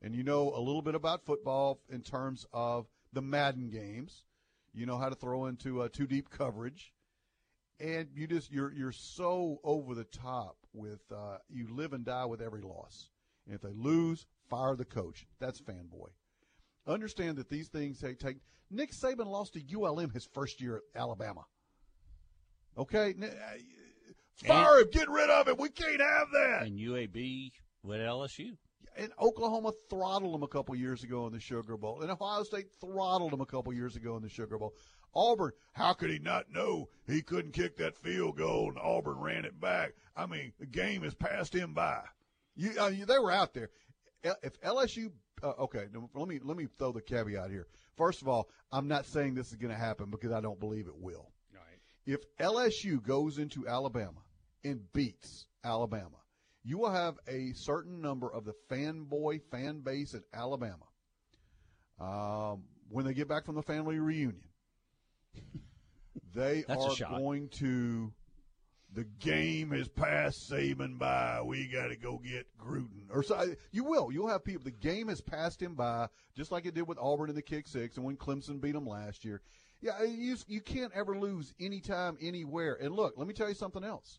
and 0.03 0.15
you 0.15 0.23
know 0.23 0.53
a 0.55 0.61
little 0.61 0.83
bit 0.83 0.95
about 0.95 1.25
football 1.25 1.81
in 1.91 2.03
terms 2.03 2.45
of 2.53 2.87
the 3.13 3.23
Madden 3.23 3.71
games. 3.71 4.25
You 4.75 4.85
know 4.85 4.99
how 4.99 5.09
to 5.09 5.15
throw 5.15 5.47
into 5.47 5.81
uh, 5.81 5.89
two 5.91 6.07
deep 6.07 6.29
coverage, 6.29 6.93
and 7.81 8.09
you 8.15 8.27
just 8.27 8.51
you're 8.51 8.73
you're 8.73 8.93
so 8.93 9.59
over 9.65 9.95
the 9.95 10.05
top 10.05 10.57
with 10.73 11.01
uh, 11.13 11.39
you 11.49 11.69
live 11.71 11.93
and 11.93 12.05
die 12.05 12.25
with 12.25 12.41
every 12.41 12.63
loss. 12.63 13.11
And 13.47 13.55
if 13.55 13.61
they 13.61 13.73
lose, 13.73 14.27
fire 14.49 14.75
the 14.77 14.85
coach. 14.85 15.27
That's 15.41 15.61
fanboy. 15.61 16.09
Understand 16.87 17.37
that 17.39 17.49
these 17.49 17.69
things 17.69 18.01
take, 18.01 18.19
take. 18.19 18.37
Nick 18.71 18.93
Saban 18.93 19.27
lost 19.27 19.55
to 19.55 19.63
ULM 19.75 20.11
his 20.11 20.25
first 20.25 20.61
year 20.61 20.77
at 20.77 21.01
Alabama. 21.01 21.45
Okay, 22.79 23.15
uh, 23.23 23.27
fire 24.47 24.81
him, 24.81 24.89
get 24.93 25.09
rid 25.09 25.31
of 25.31 25.49
him. 25.49 25.57
We 25.59 25.69
can't 25.69 26.01
have 26.01 26.29
that. 26.33 26.63
And 26.67 26.79
UAB 26.79 27.53
with 27.83 28.01
LSU. 28.01 28.57
And 28.99 29.11
Oklahoma 29.21 29.73
throttled 29.91 30.35
them 30.35 30.43
a 30.43 30.49
couple 30.49 30.75
years 30.75 31.03
ago 31.05 31.27
in 31.27 31.33
the 31.33 31.41
Sugar 31.41 31.77
Bowl. 31.77 32.01
And 32.03 32.11
Ohio 32.11 32.43
State 32.45 32.67
throttled 32.81 33.33
them 33.33 33.41
a 33.41 33.47
couple 33.47 33.73
years 33.73 33.97
ago 33.97 34.17
in 34.17 34.23
the 34.23 34.29
Sugar 34.29 34.59
Bowl. 34.59 34.75
Auburn, 35.17 35.53
how 35.73 35.95
could 35.95 36.11
he 36.11 36.19
not 36.19 36.53
know 36.53 36.89
he 37.07 37.23
couldn't 37.23 37.53
kick 37.53 37.77
that 37.79 37.97
field 37.97 38.37
goal 38.37 38.69
and 38.69 38.79
Auburn 38.79 39.19
ran 39.19 39.45
it 39.45 39.61
back? 39.61 39.95
I 40.15 40.27
mean, 40.27 40.53
the 40.61 40.67
game 40.67 41.03
has 41.03 41.15
passed 41.15 41.55
him 41.55 41.73
by. 41.73 42.03
You, 42.55 42.73
uh, 42.81 42.89
you 42.89 43.07
they 43.07 43.19
were 43.19 43.33
out 43.33 43.55
there. 43.55 43.71
If 44.23 44.61
LSU, 44.61 45.11
uh, 45.43 45.53
okay, 45.61 45.87
let 46.15 46.29
me 46.29 46.41
let 46.43 46.57
me 46.57 46.67
throw 46.79 46.93
the 46.93 47.03
caveat 47.03 47.51
here. 47.51 47.67
First 47.97 48.23
of 48.23 48.29
all, 48.29 48.49
I'm 48.73 48.89
not 48.89 49.07
saying 49.07 49.35
this 49.35 49.51
is 49.51 49.57
going 49.57 49.73
to 49.73 49.79
happen 49.79 50.11
because 50.11 50.33
I 50.33 50.41
don't 50.41 50.61
believe 50.61 50.87
it 50.87 50.97
will. 50.97 51.31
If 52.07 52.21
LSU 52.39 53.03
goes 53.03 53.39
into 53.39 53.67
Alabama 53.67 54.21
and 54.65 54.81
beats 54.93 55.47
Alabama, 55.65 56.19
you 56.63 56.79
will 56.79 56.93
have 56.93 57.19
a 57.27 57.53
certain 57.55 58.01
number 58.01 58.33
of 58.33 58.45
the 58.45 58.55
fanboy 58.71 59.41
fan 59.51 59.81
base 59.81 60.15
in 60.15 60.23
Alabama 60.33 60.87
um, 62.01 62.63
when 62.89 63.05
they 63.05 63.13
get 63.13 63.29
back 63.29 63.45
from 63.45 63.57
the 63.57 63.63
family 63.63 63.99
reunion. 63.99 64.46
They 66.35 66.65
are 66.69 66.95
going 67.19 67.49
to. 67.51 68.13
The 68.93 69.05
game 69.19 69.73
has 69.73 69.89
passed 69.89 70.51
Saban 70.51 70.99
by. 70.99 71.41
We 71.43 71.67
got 71.69 71.89
to 71.89 71.97
go 71.97 72.19
get 72.19 72.47
Gruden. 72.59 73.11
Or 73.11 73.23
so, 73.23 73.55
you 73.71 73.85
will. 73.85 74.11
You'll 74.11 74.29
have 74.29 74.45
people. 74.45 74.65
The 74.65 74.71
game 74.71 75.09
has 75.09 75.21
passed 75.21 75.61
him 75.61 75.75
by, 75.75 76.09
just 76.35 76.51
like 76.51 76.65
it 76.65 76.75
did 76.75 76.89
with 76.89 76.99
Auburn 76.99 77.29
in 77.29 77.35
the 77.37 77.43
kick 77.43 77.67
six, 77.67 77.97
and 77.97 78.07
when 78.07 78.17
Clemson 78.17 78.61
beat 78.61 78.73
them 78.73 78.87
last 78.87 79.25
year. 79.25 79.43
Yeah, 79.81 80.03
you 80.03 80.37
you 80.47 80.61
can't 80.61 80.93
ever 80.95 81.19
lose 81.19 81.53
anytime, 81.61 82.17
anywhere. 82.21 82.79
And 82.81 82.95
look, 82.95 83.15
let 83.17 83.27
me 83.27 83.35
tell 83.35 83.49
you 83.49 83.55
something 83.55 83.85
else. 83.85 84.19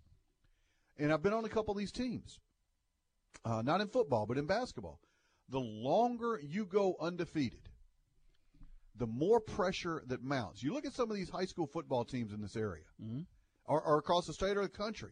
And 0.97 1.11
I've 1.11 1.23
been 1.23 1.33
on 1.33 1.45
a 1.45 1.49
couple 1.49 1.71
of 1.71 1.77
these 1.77 1.91
teams, 1.91 2.39
uh, 3.45 3.61
not 3.63 3.81
in 3.81 3.87
football, 3.87 4.25
but 4.25 4.37
in 4.37 4.45
basketball. 4.45 4.99
The 5.49 5.59
longer 5.59 6.39
you 6.43 6.65
go 6.65 6.95
undefeated, 6.99 7.69
the 8.97 9.07
more 9.07 9.39
pressure 9.39 10.03
that 10.07 10.23
mounts. 10.23 10.63
You 10.63 10.73
look 10.73 10.85
at 10.85 10.93
some 10.93 11.09
of 11.09 11.15
these 11.15 11.29
high 11.29 11.45
school 11.45 11.67
football 11.67 12.05
teams 12.05 12.33
in 12.33 12.41
this 12.41 12.55
area, 12.55 12.85
mm-hmm. 13.01 13.21
or, 13.65 13.81
or 13.81 13.97
across 13.97 14.25
the 14.27 14.33
state 14.33 14.57
or 14.57 14.63
the 14.63 14.69
country, 14.69 15.11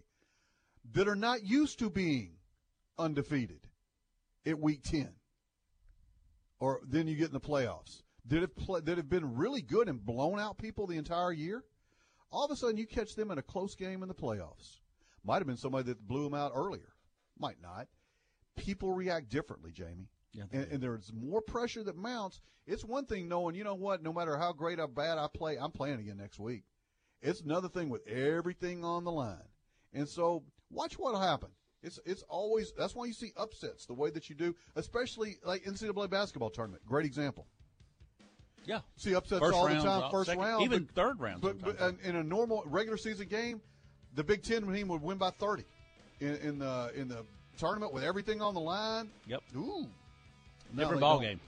that 0.93 1.07
are 1.07 1.15
not 1.15 1.43
used 1.43 1.79
to 1.79 1.89
being 1.89 2.31
undefeated 2.97 3.59
at 4.45 4.59
week 4.59 4.83
ten, 4.83 5.13
or 6.59 6.81
then 6.87 7.07
you 7.07 7.15
get 7.15 7.27
in 7.27 7.33
the 7.33 7.39
playoffs. 7.39 8.01
That 8.27 8.41
have 8.41 8.55
play, 8.55 8.79
that 8.81 8.97
have 8.97 9.09
been 9.09 9.35
really 9.35 9.61
good 9.61 9.87
and 9.87 10.03
blown 10.03 10.39
out 10.39 10.57
people 10.57 10.87
the 10.87 10.97
entire 10.97 11.31
year. 11.31 11.63
All 12.31 12.43
of 12.43 12.51
a 12.51 12.55
sudden, 12.55 12.77
you 12.77 12.87
catch 12.87 13.15
them 13.15 13.29
in 13.29 13.37
a 13.37 13.43
close 13.43 13.75
game 13.75 14.01
in 14.01 14.07
the 14.07 14.15
playoffs. 14.15 14.79
Might 15.23 15.37
have 15.37 15.47
been 15.47 15.57
somebody 15.57 15.85
that 15.85 16.07
blew 16.07 16.23
them 16.23 16.33
out 16.33 16.51
earlier. 16.55 16.93
Might 17.37 17.61
not. 17.61 17.87
People 18.55 18.93
react 18.93 19.29
differently, 19.29 19.71
Jamie. 19.71 20.09
Yeah, 20.35 20.43
and, 20.51 20.71
and 20.71 20.83
there's 20.83 21.11
more 21.13 21.41
pressure 21.41 21.83
that 21.83 21.95
mounts. 21.95 22.41
It's 22.67 22.83
one 22.83 23.05
thing 23.05 23.27
knowing, 23.27 23.55
you 23.55 23.63
know 23.63 23.75
what, 23.75 24.03
no 24.03 24.11
matter 24.11 24.37
how 24.37 24.51
great 24.51 24.79
or 24.79 24.87
bad 24.87 25.17
I 25.17 25.27
play, 25.33 25.57
I'm 25.57 25.71
playing 25.71 25.99
again 25.99 26.17
next 26.17 26.39
week. 26.39 26.63
It's 27.21 27.41
another 27.41 27.69
thing 27.69 27.89
with 27.89 28.05
everything 28.07 28.83
on 28.83 29.03
the 29.03 29.11
line. 29.11 29.47
And 29.93 30.07
so 30.09 30.43
watch 30.69 30.99
what'll 30.99 31.21
happen. 31.21 31.49
It's 31.81 31.99
it's 32.05 32.23
always 32.23 32.73
that's 32.77 32.95
why 32.95 33.05
you 33.05 33.13
see 33.13 33.31
upsets 33.37 33.85
the 33.85 33.93
way 33.93 34.09
that 34.09 34.29
you 34.29 34.35
do, 34.35 34.55
especially 34.75 35.37
like 35.45 35.63
NCAA 35.63 36.09
basketball 36.09 36.49
tournament. 36.49 36.83
Great 36.85 37.05
example. 37.05 37.45
Yeah. 38.65 38.79
See 38.97 39.13
upsets 39.13 39.39
First 39.39 39.53
all 39.55 39.67
round, 39.67 39.79
the 39.79 39.83
time, 39.83 40.03
uh, 40.03 40.09
first 40.09 40.27
second- 40.27 40.43
round, 40.43 40.63
even 40.63 40.83
but- 40.85 40.95
third 40.95 41.19
round 41.19 41.41
But, 41.41 41.61
but 41.61 41.79
in- 41.79 41.99
in 41.99 42.15
a 42.15 42.23
normal 42.23 42.63
regular 42.65 42.97
season 42.97 43.27
game, 43.27 43.61
the 44.15 44.23
Big 44.23 44.41
Ten 44.41 44.65
team 44.73 44.87
would 44.87 45.01
win 45.03 45.17
by 45.19 45.29
thirty. 45.29 45.65
In, 46.19 46.35
in 46.37 46.59
the 46.59 46.91
in 46.95 47.07
the 47.07 47.25
tournament 47.57 47.93
with 47.93 48.03
everything 48.03 48.41
on 48.41 48.53
the 48.53 48.59
line. 48.61 49.11
Yep. 49.27 49.43
Ooh. 49.55 49.87
Different 50.75 51.01
ball 51.01 51.19
game. 51.19 51.39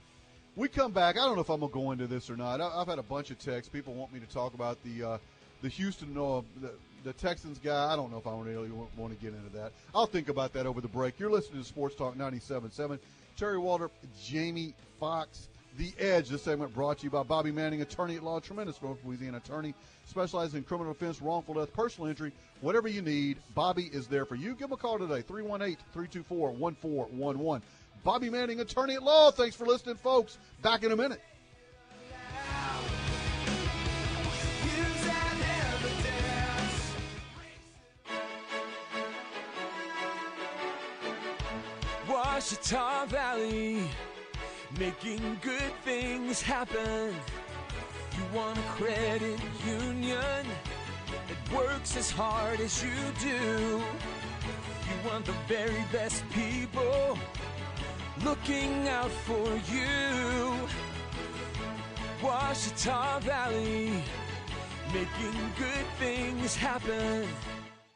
We 0.56 0.68
come 0.68 0.92
back. 0.92 1.16
I 1.16 1.20
don't 1.20 1.36
know 1.36 1.42
if 1.42 1.50
I'm 1.50 1.60
gonna 1.60 1.72
go 1.72 1.92
into 1.92 2.06
this 2.06 2.30
or 2.30 2.36
not. 2.36 2.60
I, 2.60 2.66
I've 2.66 2.88
had 2.88 2.98
a 2.98 3.02
bunch 3.02 3.30
of 3.30 3.38
texts. 3.38 3.70
People 3.72 3.94
want 3.94 4.12
me 4.12 4.20
to 4.20 4.26
talk 4.26 4.54
about 4.54 4.78
the 4.82 5.04
uh, 5.04 5.18
the 5.62 5.68
Houston 5.68 6.16
uh, 6.16 6.42
the, 6.60 6.72
the 7.04 7.12
Texans 7.12 7.58
guy. 7.58 7.92
I 7.92 7.96
don't 7.96 8.10
know 8.10 8.18
if 8.18 8.26
I 8.26 8.36
really 8.38 8.70
want, 8.70 8.96
want 8.96 9.16
to 9.16 9.24
get 9.24 9.34
into 9.34 9.50
that. 9.56 9.72
I'll 9.94 10.06
think 10.06 10.28
about 10.28 10.52
that 10.54 10.66
over 10.66 10.80
the 10.80 10.88
break. 10.88 11.18
You're 11.18 11.30
listening 11.30 11.62
to 11.62 11.68
Sports 11.68 11.94
Talk 11.94 12.16
97.7. 12.16 12.98
Terry 13.36 13.56
Waldrop, 13.56 13.90
Jamie 14.24 14.74
Fox, 14.98 15.48
The 15.78 15.92
Edge. 16.00 16.28
This 16.28 16.42
segment 16.42 16.74
brought 16.74 16.98
to 16.98 17.04
you 17.04 17.10
by 17.10 17.22
Bobby 17.22 17.52
Manning, 17.52 17.82
attorney 17.82 18.16
at 18.16 18.24
law, 18.24 18.40
tremendous 18.40 18.82
North 18.82 18.98
Louisiana 19.04 19.36
attorney, 19.36 19.74
specializing 20.06 20.58
in 20.58 20.64
criminal 20.64 20.92
defense, 20.92 21.22
wrongful 21.22 21.54
death, 21.54 21.72
personal 21.72 22.10
injury, 22.10 22.32
whatever 22.62 22.88
you 22.88 23.00
need. 23.00 23.38
Bobby 23.54 23.90
is 23.92 24.08
there 24.08 24.24
for 24.24 24.34
you. 24.34 24.54
Give 24.54 24.70
him 24.70 24.72
a 24.72 24.76
call 24.76 24.98
today, 24.98 25.22
318-324-1411. 25.22 27.62
Bobby 28.08 28.30
Manning, 28.30 28.60
attorney 28.60 28.94
at 28.94 29.02
law. 29.02 29.30
Thanks 29.30 29.54
for 29.54 29.66
listening, 29.66 29.96
folks. 29.96 30.38
Back 30.62 30.82
in 30.82 30.92
a 30.92 30.96
minute. 30.96 31.20
Ouachita 42.08 43.06
Valley, 43.08 43.82
making 44.78 45.38
good 45.42 45.72
things 45.84 46.40
happen. 46.40 47.14
You 48.16 48.24
want 48.34 48.56
a 48.56 48.62
credit 48.70 49.38
union 49.66 50.46
that 51.28 51.52
works 51.54 51.94
as 51.94 52.10
hard 52.10 52.58
as 52.60 52.82
you 52.82 52.90
do. 53.20 53.76
You 53.76 55.10
want 55.10 55.26
the 55.26 55.34
very 55.46 55.84
best 55.92 56.24
people 56.30 57.18
looking 58.24 58.88
out 58.88 59.10
for 59.10 59.48
you. 59.72 60.68
Ouachita 62.22 63.20
Valley, 63.22 64.02
making 64.92 65.52
good 65.56 65.86
things 65.98 66.56
happen. 66.56 67.26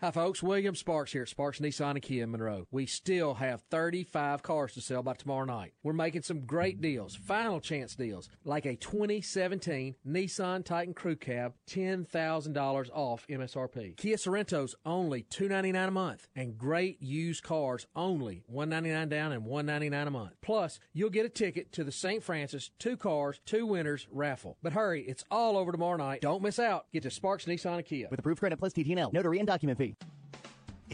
Hi, 0.03 0.11
folks. 0.11 0.43
William 0.43 0.75
Sparks 0.75 1.13
here 1.13 1.23
at 1.23 1.29
Sparks 1.29 1.61
Nissan 1.61 1.93
and 1.93 2.03
Kia 2.03 2.25
in 2.25 2.33
Monroe. 2.33 2.67
We 2.73 2.87
still 2.87 3.35
have 3.35 3.63
35 3.71 4.43
cars 4.43 4.75
to 4.75 4.81
sell 4.81 5.05
by 5.05 5.13
tomorrow 5.13 5.45
night. 5.45 5.75
We're 5.85 5.93
making 5.93 6.23
some 6.23 6.41
great 6.41 6.81
deals, 6.81 7.15
final 7.15 7.61
chance 7.61 7.95
deals, 7.95 8.29
like 8.45 8.67
a 8.67 8.75
2017 8.75 9.95
Nissan 10.05 10.65
Titan 10.65 10.93
Crew 10.93 11.15
Cab, 11.15 11.55
$10,000 11.71 12.91
off 12.93 13.27
MSRP. 13.31 13.97
Kia 13.97 14.17
Sorento's 14.17 14.75
only 14.85 15.23
299 15.23 15.89
a 15.89 15.93
month, 15.93 16.27
and 16.35 16.59
great 16.59 17.01
used 17.01 17.45
cars 17.45 17.87
only 17.95 18.43
199 18.49 19.09
down 19.09 19.31
and 19.31 19.45
199 19.45 20.09
a 20.09 20.11
month. 20.11 20.33
Plus, 20.41 20.81
you'll 20.93 21.11
get 21.11 21.27
a 21.27 21.29
ticket 21.29 21.71
to 21.75 21.85
the 21.85 21.93
St. 21.93 22.25
Francis 22.25 22.73
Two 22.81 22.97
Cars, 22.97 23.39
Two 23.47 23.67
Winners 23.67 24.09
raffle. 24.11 24.59
But 24.65 24.73
hurry, 24.73 25.03
it's 25.03 25.23
all 25.31 25.57
over 25.57 25.71
tomorrow 25.71 25.97
night. 25.97 26.23
Don't 26.23 26.43
miss 26.43 26.59
out. 26.59 26.87
Get 26.93 27.05
to 27.05 27.11
Sparks 27.13 27.45
Nissan 27.45 27.77
and 27.77 27.85
Kia. 27.85 28.09
With 28.11 28.19
approved 28.19 28.41
credit 28.41 28.59
plus 28.59 28.73
TTNL, 28.73 29.13
notary 29.13 29.39
and 29.39 29.47
document 29.47 29.79
fee. 29.79 29.92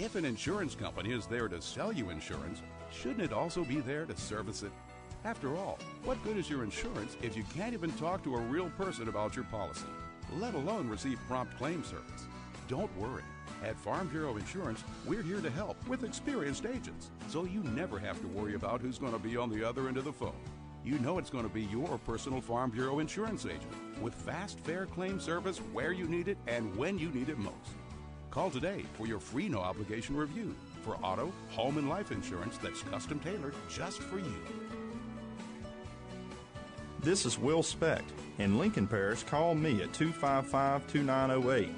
If 0.00 0.14
an 0.14 0.24
insurance 0.24 0.76
company 0.76 1.12
is 1.12 1.26
there 1.26 1.48
to 1.48 1.60
sell 1.60 1.92
you 1.92 2.10
insurance, 2.10 2.62
shouldn't 2.92 3.20
it 3.20 3.32
also 3.32 3.64
be 3.64 3.80
there 3.80 4.04
to 4.04 4.16
service 4.16 4.62
it? 4.62 4.70
After 5.24 5.56
all, 5.56 5.76
what 6.04 6.22
good 6.22 6.36
is 6.36 6.48
your 6.48 6.62
insurance 6.62 7.16
if 7.20 7.36
you 7.36 7.42
can't 7.52 7.74
even 7.74 7.90
talk 7.92 8.22
to 8.22 8.36
a 8.36 8.40
real 8.40 8.70
person 8.70 9.08
about 9.08 9.34
your 9.34 9.44
policy, 9.46 9.88
let 10.36 10.54
alone 10.54 10.88
receive 10.88 11.18
prompt 11.26 11.58
claim 11.58 11.82
service? 11.82 12.28
Don't 12.68 12.96
worry. 12.96 13.24
At 13.64 13.76
Farm 13.76 14.06
Bureau 14.06 14.36
Insurance, 14.36 14.84
we're 15.04 15.22
here 15.22 15.40
to 15.40 15.50
help 15.50 15.76
with 15.88 16.04
experienced 16.04 16.64
agents, 16.64 17.10
so 17.26 17.44
you 17.44 17.64
never 17.64 17.98
have 17.98 18.20
to 18.20 18.28
worry 18.28 18.54
about 18.54 18.80
who's 18.80 18.98
going 18.98 19.14
to 19.14 19.18
be 19.18 19.36
on 19.36 19.50
the 19.50 19.68
other 19.68 19.88
end 19.88 19.96
of 19.96 20.04
the 20.04 20.12
phone. 20.12 20.38
You 20.84 21.00
know 21.00 21.18
it's 21.18 21.28
going 21.28 21.42
to 21.42 21.52
be 21.52 21.64
your 21.64 21.98
personal 22.06 22.40
Farm 22.40 22.70
Bureau 22.70 23.00
insurance 23.00 23.46
agent 23.46 23.66
with 24.00 24.14
fast, 24.14 24.60
fair 24.60 24.86
claim 24.86 25.18
service 25.18 25.58
where 25.72 25.90
you 25.90 26.06
need 26.06 26.28
it 26.28 26.38
and 26.46 26.76
when 26.76 27.00
you 27.00 27.10
need 27.10 27.30
it 27.30 27.38
most. 27.38 27.74
Call 28.38 28.50
today 28.50 28.84
for 28.92 29.08
your 29.08 29.18
free 29.18 29.48
no 29.48 29.58
obligation 29.58 30.16
review 30.16 30.54
for 30.84 30.94
auto, 31.02 31.32
home, 31.50 31.76
and 31.76 31.88
life 31.88 32.12
insurance 32.12 32.56
that's 32.58 32.82
custom 32.82 33.18
tailored 33.18 33.56
just 33.68 34.00
for 34.00 34.20
you. 34.20 34.36
This 37.00 37.26
is 37.26 37.36
Will 37.36 37.64
Specht. 37.64 38.04
In 38.38 38.56
Lincoln 38.56 38.86
Parish, 38.86 39.24
call 39.24 39.56
me 39.56 39.82
at 39.82 39.92
255 39.92 40.86
2908. 40.86 41.68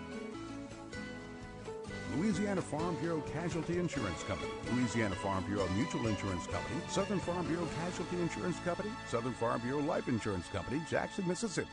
Louisiana 2.19 2.61
Farm 2.61 2.95
Bureau 2.97 3.23
Casualty 3.33 3.79
Insurance 3.79 4.23
Company, 4.25 4.53
Louisiana 4.75 5.15
Farm 5.15 5.43
Bureau 5.45 5.67
Mutual 5.69 6.09
Insurance 6.09 6.47
Company, 6.47 6.83
Southern 6.91 7.21
Farm 7.21 7.47
Bureau 7.47 7.67
Casualty 7.83 8.21
Insurance 8.21 8.59
Company, 8.67 8.91
Southern 9.09 9.33
Farm 9.33 9.63
Bureau 9.63 9.81
Life 9.81 10.09
Insurance 10.09 10.47
Company, 10.49 10.83
Jackson, 10.91 11.27
Mississippi. 11.27 11.71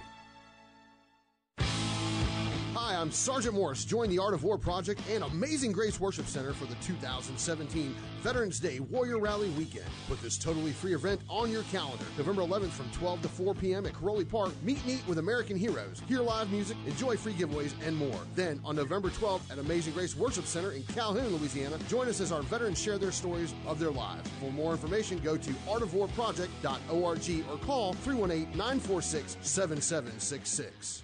I'm 2.98 3.12
Sergeant 3.12 3.54
Morris. 3.54 3.86
Join 3.86 4.10
the 4.10 4.18
Art 4.18 4.34
of 4.34 4.44
War 4.44 4.58
Project 4.58 5.02
and 5.12 5.24
Amazing 5.24 5.72
Grace 5.72 6.00
Worship 6.00 6.26
Center 6.26 6.52
for 6.52 6.66
the 6.66 6.74
2017 6.82 7.96
Veterans 8.22 8.60
Day 8.60 8.80
Warrior 8.80 9.20
Rally 9.20 9.50
Weekend. 9.52 9.86
Put 10.08 10.20
this 10.20 10.36
totally 10.36 10.72
free 10.72 10.96
event 10.96 11.22
on 11.30 11.52
your 11.52 11.62
calendar. 11.64 12.06
November 12.18 12.42
11th 12.42 12.72
from 12.72 12.90
12 12.90 13.22
to 13.22 13.28
4 13.28 13.54
p.m. 13.54 13.86
at 13.86 13.94
Caroli 13.94 14.26
Park. 14.26 14.52
Meet 14.64 14.82
and 14.82 14.94
eat 14.94 15.08
with 15.08 15.20
American 15.20 15.56
heroes, 15.56 16.02
hear 16.08 16.22
live 16.22 16.52
music, 16.52 16.76
enjoy 16.88 17.16
free 17.16 17.34
giveaways, 17.34 17.74
and 17.86 17.96
more. 17.96 18.20
Then 18.34 18.60
on 18.66 18.76
November 18.76 19.10
12th 19.10 19.52
at 19.52 19.60
Amazing 19.60 19.94
Grace 19.94 20.16
Worship 20.16 20.46
Center 20.46 20.72
in 20.72 20.82
Calhoun, 20.86 21.28
Louisiana, 21.36 21.78
join 21.88 22.08
us 22.08 22.20
as 22.20 22.32
our 22.32 22.42
veterans 22.42 22.82
share 22.82 22.98
their 22.98 23.12
stories 23.12 23.54
of 23.68 23.78
their 23.78 23.92
lives. 23.92 24.28
For 24.40 24.52
more 24.52 24.72
information, 24.72 25.20
go 25.20 25.38
to 25.38 25.52
artofwarproject.org 25.70 27.46
or 27.52 27.58
call 27.60 27.94
318 27.94 28.58
946 28.58 29.38
7766. 29.42 31.04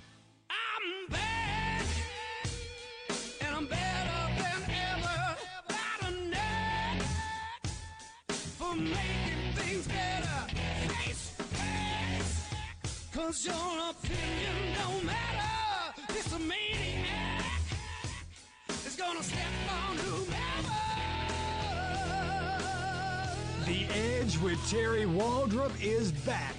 The 23.66 23.86
Edge 23.94 24.38
with 24.40 24.60
Terry 24.70 25.06
Waldrop 25.06 25.72
is 25.80 26.12
back 26.12 26.56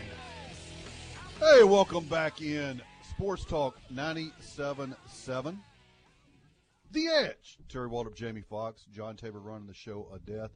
Hey, 1.40 1.64
welcome 1.64 2.04
back 2.04 2.42
in 2.42 2.82
Sports 3.08 3.46
Talk 3.46 3.78
97.7. 3.94 5.56
The 6.90 7.08
Edge. 7.08 7.56
Terry 7.66 7.88
Waldrop, 7.88 8.14
Jamie 8.14 8.42
Fox, 8.42 8.84
John 8.92 9.16
Tabor 9.16 9.38
running 9.40 9.66
the 9.66 9.72
show 9.72 10.06
of 10.12 10.26
death. 10.26 10.50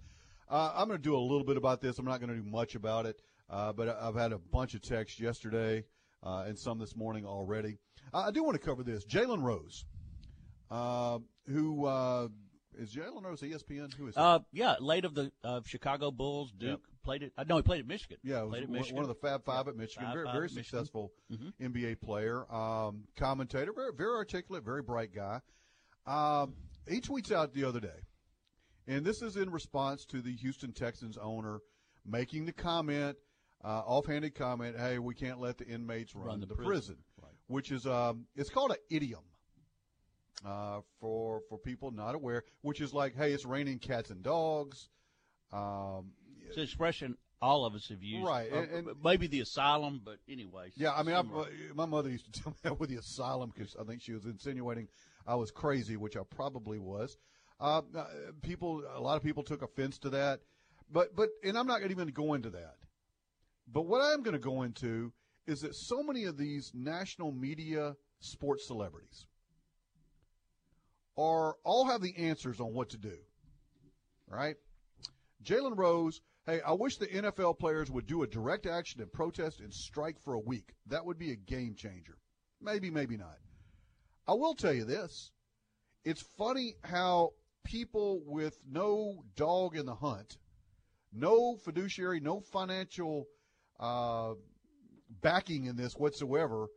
Uh, 0.46 0.72
I'm 0.76 0.86
going 0.88 0.98
to 0.98 1.02
do 1.02 1.16
a 1.16 1.18
little 1.18 1.42
bit 1.42 1.56
about 1.56 1.80
this. 1.80 1.98
I'm 1.98 2.04
not 2.04 2.20
going 2.20 2.28
to 2.28 2.36
do 2.36 2.50
much 2.50 2.74
about 2.74 3.06
it, 3.06 3.22
uh, 3.48 3.72
but 3.72 3.98
I've 3.98 4.14
had 4.14 4.32
a 4.32 4.38
bunch 4.38 4.74
of 4.74 4.82
texts 4.82 5.18
yesterday 5.18 5.84
uh, 6.22 6.44
and 6.46 6.58
some 6.58 6.78
this 6.78 6.94
morning 6.94 7.24
already. 7.24 7.78
I, 8.12 8.30
do 8.30 8.44
want 8.44 8.60
to 8.60 8.64
cover 8.64 8.82
this. 8.82 9.06
Jalen 9.06 9.42
Rose, 9.42 9.86
uh, 10.70 11.18
who 11.48 11.86
uh, 11.86 12.28
is 12.78 12.94
Jalen 12.94 13.24
Rose 13.24 13.40
ESPN? 13.40 13.94
Who 13.94 14.08
is 14.08 14.16
he? 14.16 14.20
Uh, 14.20 14.40
yeah, 14.52 14.74
late 14.80 15.06
of 15.06 15.14
the 15.14 15.32
uh, 15.42 15.62
Chicago 15.64 16.10
Bulls. 16.10 16.52
Duke 16.52 16.86
played 17.04 17.22
it. 17.22 17.32
Uh, 17.36 17.44
no, 17.48 17.56
he 17.56 17.62
played 17.62 17.80
at 17.80 17.86
Michigan. 17.86 18.18
Yeah, 18.22 18.44
played 18.48 18.64
at 18.64 18.68
one- 18.68 18.78
Michigan. 18.78 18.96
one 18.96 19.02
of 19.04 19.08
the 19.08 19.14
Fab 19.14 19.44
Five 19.44 19.68
at 19.68 19.76
Michigan. 19.76 20.06
Fab 20.06 20.14
very, 20.14 20.24
Five 20.26 20.34
very 20.34 20.44
at 20.46 20.54
Michigan. 20.54 20.64
successful 20.80 21.12
Mhm. 21.30 21.52
NBA 21.60 21.94
player, 22.00 22.50
um, 22.52 23.06
commentator, 23.16 23.72
very, 23.72 23.92
very 23.92 24.14
articulate, 24.16 24.64
very 24.64 24.82
bright 24.82 25.12
guy. 25.12 25.40
Um, 26.06 26.54
he 26.88 27.00
tweets 27.00 27.30
out 27.30 27.52
the 27.52 27.64
other 27.64 27.80
day, 27.80 28.00
and 28.86 29.04
this 29.06 29.22
is 29.22 29.36
in 29.36 29.50
response 29.50 30.04
to 30.06 30.20
the 30.20 30.34
Houston 30.36 30.72
Texans 30.72 31.16
owner 31.18 31.60
making 32.04 32.44
the 32.46 32.52
comment, 32.52 33.16
uh, 33.62 33.80
offhanded 33.86 34.34
comment, 34.34 34.76
"Hey, 34.76 34.98
we 34.98 35.14
can't 35.14 35.40
let 35.40 35.56
the 35.58 35.66
inmates 35.66 36.14
run, 36.14 36.26
Run 36.26 36.40
the 36.40 36.46
the, 36.46 36.54
prison." 36.54 36.96
prison," 37.18 37.36
which 37.46 37.70
is 37.72 37.86
um, 37.86 38.26
it's 38.34 38.50
called 38.50 38.72
an 38.72 38.78
idiom. 38.90 39.24
Uh, 40.44 40.82
for 41.00 41.40
for 41.48 41.58
people 41.58 41.90
not 41.90 42.14
aware, 42.14 42.44
which 42.60 42.80
is 42.82 42.92
like, 42.92 43.14
hey, 43.14 43.32
it's 43.32 43.46
raining 43.46 43.78
cats 43.78 44.10
and 44.10 44.22
dogs. 44.22 44.90
Um, 45.52 46.12
It's 46.48 46.56
an 46.56 46.62
expression 46.62 47.16
all 47.42 47.66
of 47.66 47.74
us 47.74 47.88
have 47.88 48.02
used. 48.02 48.26
Right, 48.26 48.50
Uh, 48.52 48.56
and- 48.56 48.88
and- 48.88 49.02
maybe 49.04 49.26
the 49.26 49.40
asylum, 49.40 50.00
but 50.02 50.18
anyway. 50.28 50.72
Yeah, 50.76 50.94
I 50.94 51.02
mean, 51.02 51.14
I, 51.14 51.22
my 51.74 51.84
mother 51.84 52.08
used 52.08 52.32
to 52.32 52.32
tell 52.42 52.52
me 52.52 52.58
that 52.62 52.80
with 52.80 52.90
the 52.90 52.96
asylum 52.96 53.52
because 53.54 53.76
I 53.78 53.84
think 53.84 54.00
she 54.02 54.12
was 54.12 54.24
insinuating 54.24 54.88
I 55.26 55.34
was 55.36 55.50
crazy, 55.50 55.96
which 55.96 56.16
I 56.16 56.22
probably 56.22 56.78
was. 56.78 57.16
Uh, 57.60 57.82
uh, 57.96 58.06
people, 58.42 58.82
a 58.94 59.00
lot 59.00 59.16
of 59.16 59.22
people 59.22 59.42
took 59.42 59.62
offense 59.62 59.98
to 59.98 60.10
that, 60.10 60.40
but 60.90 61.14
but, 61.16 61.30
and 61.42 61.56
I'm 61.56 61.66
not 61.66 61.78
going 61.78 61.88
to 61.88 61.94
even 61.94 62.08
go 62.08 62.34
into 62.34 62.50
that. 62.50 62.76
But 63.66 63.86
what 63.86 64.02
I 64.02 64.12
am 64.12 64.22
going 64.22 64.34
to 64.34 64.38
go 64.38 64.62
into 64.62 65.12
is 65.46 65.62
that 65.62 65.74
so 65.74 66.02
many 66.02 66.24
of 66.24 66.36
these 66.36 66.72
national 66.74 67.32
media 67.32 67.96
sports 68.20 68.66
celebrities 68.66 69.26
are 71.16 71.56
all 71.64 71.86
have 71.86 72.02
the 72.02 72.16
answers 72.16 72.60
on 72.60 72.74
what 72.74 72.90
to 72.90 72.98
do. 72.98 73.16
Right? 74.28 74.56
Jalen 75.42 75.76
Rose, 75.76 76.20
hey, 76.46 76.60
I 76.60 76.72
wish 76.72 76.96
the 76.96 77.06
NFL 77.06 77.58
players 77.58 77.90
would 77.90 78.06
do 78.06 78.22
a 78.22 78.26
direct 78.26 78.66
action 78.66 79.00
and 79.00 79.12
protest 79.12 79.60
and 79.60 79.72
strike 79.72 80.20
for 80.20 80.34
a 80.34 80.38
week. 80.40 80.74
That 80.86 81.04
would 81.04 81.18
be 81.18 81.32
a 81.32 81.36
game 81.36 81.74
changer. 81.74 82.18
Maybe, 82.60 82.90
maybe 82.90 83.16
not. 83.16 83.38
I 84.26 84.34
will 84.34 84.54
tell 84.54 84.72
you 84.72 84.84
this. 84.84 85.30
It's 86.04 86.22
funny 86.36 86.74
how 86.82 87.32
people 87.64 88.22
with 88.26 88.58
no 88.70 89.24
dog 89.36 89.76
in 89.76 89.86
the 89.86 89.94
hunt, 89.94 90.36
no 91.12 91.56
fiduciary, 91.56 92.20
no 92.20 92.40
financial 92.40 93.26
uh, 93.80 94.34
backing 95.22 95.64
in 95.64 95.76
this 95.76 95.94
whatsoever, 95.94 96.68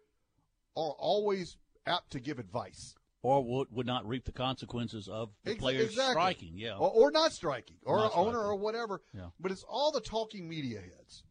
are 0.76 0.96
always 0.98 1.58
apt 1.86 2.12
to 2.12 2.20
give 2.20 2.40
advice. 2.40 2.96
Or 3.24 3.44
would, 3.44 3.68
would 3.72 3.86
not 3.88 4.08
reap 4.08 4.26
the 4.26 4.32
consequences 4.32 5.08
of 5.08 5.30
the 5.44 5.52
Ex- 5.52 5.60
players 5.60 5.86
exactly. 5.86 6.12
striking. 6.14 6.52
Yeah, 6.56 6.76
or, 6.78 6.90
or 6.92 7.12
not 7.12 7.34
striking, 7.34 7.78
or 7.84 7.98
Not 7.98 8.06
an 8.06 8.12
owner, 8.16 8.30
striking. 8.32 8.48
or 8.50 8.56
whatever. 8.56 9.02
Yeah. 9.14 9.28
But 9.40 9.52
it's 9.52 9.64
all 9.68 9.92
the 9.92 10.02
talking 10.02 10.48
media 10.48 10.80
heads 10.82 11.24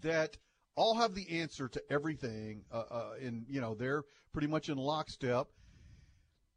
that 0.00 0.36
all 0.76 0.94
have 0.96 1.14
the 1.14 1.40
answer 1.40 1.68
to 1.68 1.82
everything, 1.90 2.64
uh, 2.72 2.82
uh, 2.90 3.10
and 3.22 3.46
you 3.48 3.60
know 3.60 3.74
they're 3.74 4.02
pretty 4.32 4.48
much 4.48 4.68
in 4.68 4.76
lockstep. 4.76 5.46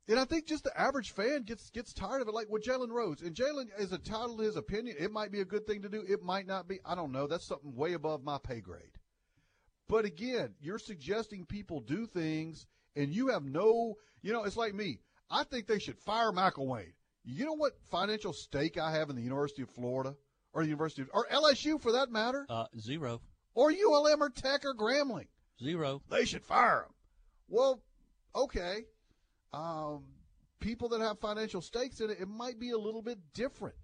And 0.10 0.18
I 0.18 0.24
think 0.24 0.48
just 0.48 0.64
the 0.64 0.80
average 0.80 1.12
fan 1.12 1.44
gets 1.44 1.70
gets 1.70 1.94
tired 1.94 2.22
of 2.22 2.28
it, 2.30 2.34
like 2.34 2.48
with 2.50 2.64
Jalen 2.64 2.92
Rose. 2.92 3.22
And 3.22 3.36
Jalen 3.36 3.68
is 3.78 3.92
entitled 3.92 4.38
to 4.40 4.44
his 4.46 4.56
opinion. 4.56 4.96
It 5.00 5.12
might 5.12 5.32
be 5.34 5.42
a 5.42 5.46
good 5.46 5.68
thing 5.68 5.82
to 5.82 5.90
do. 5.90 6.02
It 6.08 6.24
might 6.24 6.48
not 6.48 6.68
be. 6.68 6.80
I 6.86 6.96
don't 6.96 7.12
know. 7.12 7.28
That's 7.28 7.46
something 7.46 7.76
way 7.76 7.94
above 7.94 8.24
my 8.24 8.38
pay 8.42 8.62
grade. 8.62 8.98
But 9.90 10.06
again, 10.06 10.56
you're 10.62 10.80
suggesting 10.80 11.46
people 11.46 11.80
do 11.82 12.06
things, 12.06 12.66
and 12.98 13.14
you 13.14 13.30
have 13.30 13.44
no. 13.44 13.96
You 14.22 14.34
know, 14.34 14.44
it's 14.44 14.58
like 14.58 14.74
me. 14.74 15.00
I 15.30 15.44
think 15.44 15.68
they 15.68 15.80
should 15.80 15.98
fire 16.00 16.32
Michael 16.32 16.66
McElwain. 16.66 16.94
You 17.24 17.46
know 17.46 17.54
what 17.54 17.74
financial 17.92 18.34
stake 18.34 18.78
I 18.78 18.92
have 18.92 19.10
in 19.10 19.16
the 19.16 19.22
University 19.22 19.62
of 19.62 19.70
Florida, 19.70 20.16
or 20.54 20.64
the 20.64 20.70
University 20.70 21.02
of, 21.02 21.10
or 21.14 21.28
LSU 21.28 21.80
for 21.80 21.92
that 21.94 22.10
matter, 22.10 22.46
uh, 22.50 22.66
zero, 22.80 23.22
or 23.54 23.72
ULM 23.72 24.22
or 24.22 24.30
Tech 24.30 24.64
or 24.66 24.74
Grambling. 24.74 25.28
zero. 25.62 26.02
They 26.10 26.26
should 26.26 26.44
fire 26.44 26.86
him. 26.88 26.94
Well, 27.50 27.82
okay. 28.36 28.86
Um, 29.54 30.06
people 30.60 30.90
that 30.90 31.02
have 31.02 31.20
financial 31.20 31.62
stakes 31.62 32.00
in 32.00 32.10
it, 32.10 32.18
it 32.22 32.28
might 32.28 32.60
be 32.60 32.72
a 32.72 32.78
little 32.78 33.02
bit 33.02 33.20
different. 33.34 33.76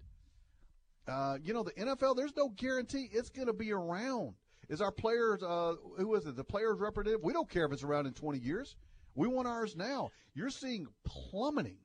Uh, 1.08 1.38
you 1.44 1.54
know, 1.54 1.64
the 1.64 1.72
NFL, 1.72 2.16
there's 2.16 2.36
no 2.38 2.50
guarantee 2.50 3.10
it's 3.12 3.30
going 3.30 3.48
to 3.48 3.54
be 3.54 3.74
around. 3.74 4.36
Is 4.70 4.80
our 4.82 4.92
players, 4.92 5.44
uh, 5.44 5.74
who 5.98 6.16
is 6.16 6.26
it, 6.26 6.38
the 6.38 6.44
players 6.44 6.80
representative? 6.80 7.24
We 7.24 7.34
don't 7.34 7.50
care 7.50 7.66
if 7.66 7.74
it's 7.74 7.84
around 7.84 8.06
in 8.08 8.14
20 8.14 8.40
years. 8.40 8.78
We 9.16 9.28
want 9.28 9.48
ours 9.48 9.76
now. 9.76 10.10
You're 10.34 10.50
seeing 10.50 10.88
plummeting, 11.06 11.78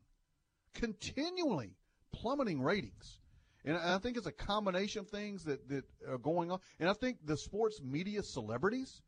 continually 0.74 1.76
plummeting 2.12 2.62
ratings. 2.62 3.18
And 3.64 3.76
I 3.76 3.98
think 3.98 4.16
it's 4.16 4.26
a 4.26 4.32
combination 4.32 5.00
of 5.00 5.08
things 5.08 5.44
that, 5.44 5.68
that 5.68 5.84
are 6.08 6.18
going 6.18 6.50
on. 6.50 6.60
And 6.80 6.88
I 6.88 6.92
think 6.94 7.18
the 7.24 7.36
sports 7.36 7.80
media 7.82 8.22
celebrities 8.22 9.02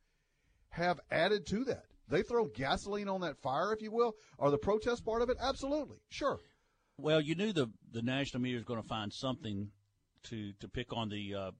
have 0.71 1.01
added 1.11 1.47
to 1.47 1.64
that. 1.64 1.85
They 2.09 2.23
throw 2.23 2.47
gasoline 2.47 3.09
on 3.09 3.21
that 3.21 3.39
fire, 3.39 3.73
if 3.73 3.81
you 3.81 3.93
will. 3.93 4.14
Are 4.39 4.51
the 4.51 4.59
protest 4.59 5.05
part 5.05 5.23
of 5.23 5.31
it? 5.31 5.37
Absolutely. 5.41 5.99
Sure. 6.11 6.41
Well, 6.99 7.21
you 7.21 7.35
knew 7.35 7.53
the 7.53 7.68
the 7.93 8.03
national 8.03 8.43
media 8.43 8.59
was 8.59 8.64
going 8.64 8.83
to 8.83 8.89
find 8.89 9.12
something 9.12 9.71
to 10.25 10.53
to 10.61 10.68
pick 10.68 10.93
on 10.93 11.09
the 11.09 11.35
uh, 11.35 11.51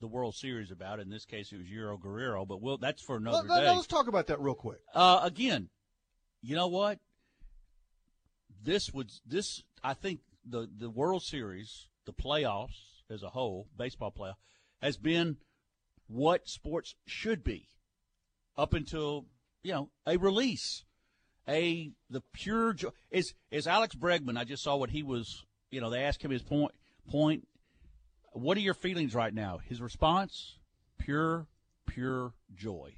the 0.00 0.06
World 0.08 0.34
Series 0.34 0.70
about. 0.70 1.00
In 1.00 1.10
this 1.10 1.26
case, 1.26 1.52
it 1.52 1.58
was 1.58 1.66
Yuli 1.66 2.00
Gurriel, 2.00 2.48
but 2.48 2.62
we'll, 2.62 2.78
that's 2.78 3.02
for 3.02 3.16
another 3.16 3.38
Let- 3.38 3.48
let- 3.48 3.60
day. 3.60 3.74
let's 3.74 3.86
talk 3.86 4.08
about 4.08 4.28
that 4.28 4.40
real 4.40 4.54
quick. 4.54 4.80
Uh, 4.94 5.20
again, 5.22 5.68
you 6.42 6.56
know 6.56 6.68
what? 6.68 6.98
This 8.62 8.92
would 8.92 9.10
this 9.26 9.62
I 9.82 9.94
think 9.94 10.20
the 10.44 10.68
the 10.74 10.90
World 10.90 11.22
Series, 11.22 11.88
the 12.04 12.12
playoffs 12.12 13.02
as 13.10 13.22
a 13.22 13.30
whole, 13.30 13.68
baseball 13.76 14.12
playoff, 14.16 14.34
has 14.80 14.96
been 14.96 15.36
what 16.06 16.48
sports 16.48 16.94
should 17.06 17.44
be 17.44 17.68
up 18.56 18.74
until 18.74 19.26
you 19.62 19.72
know 19.72 19.90
a 20.06 20.16
release, 20.16 20.84
a 21.48 21.92
the 22.08 22.22
pure 22.32 22.72
joy. 22.72 22.90
Is 23.10 23.34
is 23.50 23.66
Alex 23.66 23.94
Bregman? 23.94 24.38
I 24.38 24.44
just 24.44 24.62
saw 24.62 24.76
what 24.76 24.90
he 24.90 25.02
was. 25.02 25.44
You 25.70 25.80
know, 25.80 25.90
they 25.90 26.02
asked 26.02 26.22
him 26.22 26.30
his 26.30 26.42
point. 26.42 26.72
Point. 27.08 27.46
What 28.32 28.56
are 28.56 28.60
your 28.60 28.74
feelings 28.74 29.14
right 29.14 29.32
now? 29.32 29.58
His 29.58 29.80
response: 29.80 30.58
pure, 30.98 31.46
pure 31.86 32.34
joy. 32.54 32.96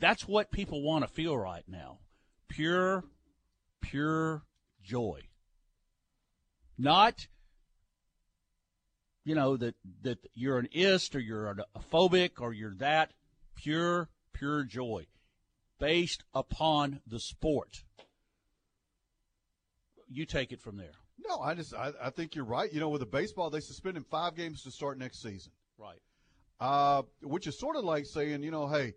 That's 0.00 0.26
what 0.26 0.50
people 0.50 0.82
want 0.82 1.06
to 1.06 1.12
feel 1.12 1.36
right 1.36 1.64
now. 1.68 1.98
Pure, 2.48 3.04
pure 3.82 4.42
joy. 4.82 5.20
Not, 6.78 7.28
you 9.24 9.34
know, 9.34 9.58
that, 9.58 9.74
that 10.02 10.18
you're 10.34 10.58
an 10.58 10.68
ist 10.72 11.14
or 11.14 11.20
you're 11.20 11.50
a 11.50 11.80
phobic 11.92 12.40
or 12.40 12.52
you're 12.52 12.74
that. 12.76 13.12
Pure, 13.54 14.08
pure 14.32 14.64
joy 14.64 15.06
based 15.78 16.24
upon 16.32 17.00
the 17.06 17.20
sport. 17.20 17.84
You 20.08 20.24
take 20.24 20.50
it 20.50 20.62
from 20.62 20.78
there. 20.78 20.92
No, 21.18 21.38
I 21.40 21.54
just 21.54 21.74
I, 21.74 21.92
I 22.02 22.10
think 22.10 22.34
you're 22.34 22.44
right. 22.44 22.72
You 22.72 22.80
know, 22.80 22.88
with 22.88 23.00
the 23.00 23.06
baseball, 23.06 23.50
they 23.50 23.60
suspended 23.60 24.06
five 24.06 24.34
games 24.34 24.62
to 24.62 24.70
start 24.70 24.98
next 24.98 25.22
season. 25.22 25.52
Right. 25.78 26.00
Uh, 26.58 27.02
which 27.22 27.46
is 27.46 27.58
sort 27.58 27.76
of 27.76 27.84
like 27.84 28.06
saying, 28.06 28.42
you 28.42 28.50
know, 28.50 28.66
hey, 28.66 28.94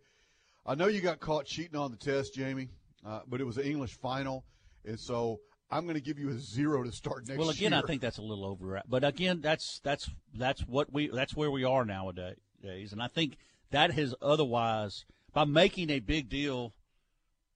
I 0.66 0.76
know 0.76 0.88
you 0.88 1.02
got 1.02 1.20
caught 1.20 1.46
cheating 1.46 1.76
on 1.76 1.92
the 1.92 1.98
test, 1.98 2.34
Jamie, 2.34 2.70
uh, 3.06 3.22
but 3.28 3.42
it 3.42 3.44
was 3.44 3.58
an 3.58 3.64
English 3.64 3.98
final, 3.98 4.46
and 4.86 5.00
so 5.00 5.42
I'm 5.70 5.84
going 5.84 5.96
to 5.96 6.02
give 6.02 6.20
you 6.20 6.30
a 6.30 6.38
zero 6.38 6.84
to 6.84 6.92
start 6.92 7.28
next. 7.28 7.38
Well, 7.38 7.50
again, 7.50 7.72
year. 7.72 7.82
I 7.84 7.88
think 7.88 8.02
that's 8.02 8.18
a 8.18 8.22
little 8.22 8.46
over. 8.46 8.82
But 8.88 9.04
again, 9.04 9.42
that's 9.42 9.82
that's 9.84 10.10
that's 10.34 10.62
what 10.62 10.94
we 10.94 11.08
that's 11.08 11.36
where 11.36 11.52
we 11.52 11.64
are 11.64 11.84
nowadays, 11.84 12.38
and 12.64 13.02
I 13.02 13.08
think 13.08 13.38
that 13.72 13.92
has 13.92 14.16
otherwise 14.22 15.06
by 15.34 15.46
making 15.46 15.90
a 15.90 16.00
big 16.00 16.30
deal 16.30 16.74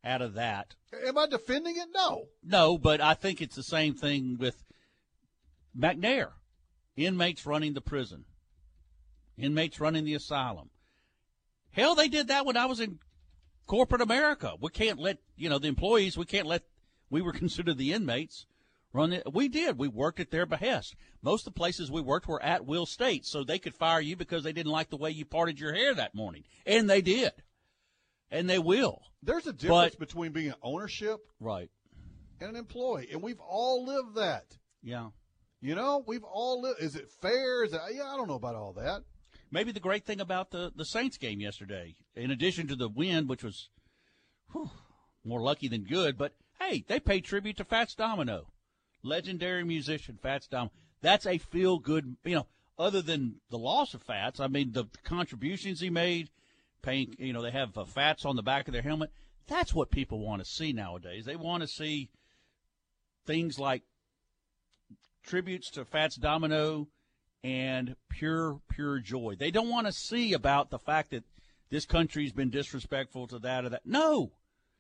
out 0.04 0.22
of 0.22 0.34
that. 0.34 0.76
Am 1.06 1.18
I 1.18 1.28
defending 1.28 1.78
it? 1.78 1.88
No. 1.94 2.26
No, 2.44 2.78
but 2.78 3.00
I 3.02 3.14
think 3.14 3.42
it's 3.42 3.56
the 3.56 3.64
same 3.64 3.94
thing 3.94 4.38
with 4.40 4.64
McNair. 5.78 6.32
Inmates 6.96 7.46
running 7.46 7.74
the 7.74 7.82
prison, 7.82 8.26
inmates 9.38 9.80
running 9.80 10.04
the 10.04 10.16
asylum. 10.16 10.72
Hell, 11.78 11.96
they 11.96 12.10
did 12.10 12.28
that 12.28 12.46
when 12.46 12.58
I 12.58 12.66
was 12.66 12.82
in 12.82 13.00
corporate 13.68 14.02
America. 14.02 14.56
We 14.60 14.70
can't 14.70 15.00
let 15.00 15.20
you 15.38 15.48
know 15.48 15.60
the 15.60 15.68
employees. 15.70 16.18
We 16.18 16.26
can't 16.26 16.48
let 16.48 16.64
we 17.10 17.22
were 17.22 17.32
considered 17.44 17.78
the 17.78 17.94
inmates 17.94 18.46
run 18.94 19.14
it. 19.14 19.32
We 19.32 19.48
did. 19.48 19.78
We 19.78 19.88
worked 19.88 20.20
at 20.20 20.32
their 20.32 20.46
behest. 20.46 20.96
Most 21.22 21.46
of 21.46 21.54
the 21.54 21.58
places 21.60 21.92
we 21.92 22.02
worked 22.02 22.28
were 22.28 22.42
at 22.42 22.66
will 22.66 22.86
states, 22.86 23.30
so 23.30 23.44
they 23.44 23.60
could 23.60 23.76
fire 23.76 24.02
you 24.02 24.16
because 24.16 24.44
they 24.44 24.54
didn't 24.54 24.72
like 24.72 24.90
the 24.90 24.98
way 24.98 25.12
you 25.12 25.24
parted 25.24 25.60
your 25.60 25.74
hair 25.74 25.94
that 25.94 26.16
morning, 26.16 26.44
and 26.66 26.90
they 26.90 27.02
did, 27.02 27.32
and 28.32 28.50
they 28.50 28.60
will. 28.60 29.02
There's 29.22 29.46
a 29.46 29.54
difference 29.54 29.96
But- 29.96 30.00
between 30.00 30.32
being 30.32 30.50
an 30.50 30.56
ownership 30.64 31.20
right 31.40 31.70
and 32.40 32.52
an 32.52 32.56
employee, 32.56 33.10
and 33.12 33.22
we've 33.22 33.40
all 33.40 33.86
lived 33.86 34.16
that. 34.16 34.58
Yeah. 34.82 35.10
You 35.60 35.76
know, 35.76 36.04
we've 36.08 36.24
all 36.24 36.62
lived. 36.62 36.82
Is 36.82 36.96
it 36.96 37.12
fair? 37.22 37.64
Is 37.64 37.74
it? 37.74 37.82
Yeah, 37.92 38.12
I 38.12 38.16
don't 38.16 38.28
know 38.28 38.36
about 38.36 38.56
all 38.56 38.74
that. 38.74 39.04
Maybe 39.50 39.72
the 39.72 39.80
great 39.80 40.06
thing 40.06 40.20
about 40.20 40.52
the, 40.52 40.72
the 40.76 40.86
Saints 40.86 41.18
game 41.18 41.40
yesterday, 41.40 41.96
in 42.16 42.32
addition 42.32 42.68
to 42.68 42.76
the 42.76 42.90
win, 42.90 43.28
which 43.28 43.44
was 43.44 43.70
whew, 44.52 44.70
more 45.24 45.42
lucky 45.42 45.68
than 45.68 45.84
good, 45.84 46.18
but 46.18 46.34
hey, 46.60 46.84
they 46.88 47.00
paid 47.00 47.24
tribute 47.24 47.58
to 47.58 47.64
Fats 47.64 47.96
Domino, 47.96 48.48
legendary 49.04 49.64
musician 49.64 50.18
Fats 50.22 50.48
Domino. 50.48 50.72
That's 51.02 51.26
a 51.26 51.38
feel 51.38 51.80
good, 51.80 52.18
you 52.26 52.36
know, 52.36 52.48
other 52.78 53.02
than 53.02 53.36
the 53.50 53.58
loss 53.58 53.94
of 53.94 54.04
Fats, 54.04 54.40
I 54.40 54.48
mean, 54.48 54.74
the 54.74 54.86
contributions 55.04 55.80
he 55.80 55.90
made, 55.90 56.30
paying, 56.82 57.16
you 57.18 57.34
know, 57.34 57.42
they 57.42 57.52
have 57.52 57.78
uh, 57.78 57.86
Fats 57.86 58.26
on 58.26 58.36
the 58.36 58.44
back 58.44 58.68
of 58.68 58.74
their 58.74 58.82
helmet. 58.82 59.12
That's 59.48 59.74
what 59.74 59.92
people 59.92 60.20
want 60.20 60.44
to 60.44 60.50
see 60.50 60.74
nowadays. 60.74 61.26
They 61.26 61.36
want 61.36 61.62
to 61.62 61.68
see 61.68 62.10
things 63.26 63.58
like 63.58 63.84
tributes 65.24 65.70
to 65.72 65.86
Fats 65.86 66.16
Domino 66.16 66.88
and 67.48 67.96
pure, 68.10 68.60
pure 68.70 69.00
joy. 69.00 69.34
They 69.40 69.52
don't 69.52 69.70
want 69.70 69.88
to 69.88 69.94
see 69.94 70.34
about 70.34 70.70
the 70.70 70.78
fact 70.78 71.12
that 71.12 71.24
this 71.70 71.86
country's 71.86 72.34
been 72.34 72.50
disrespectful 72.50 73.26
to 73.28 73.40
that 73.40 73.64
or 73.64 73.70
that. 73.70 73.86
No, 73.86 74.34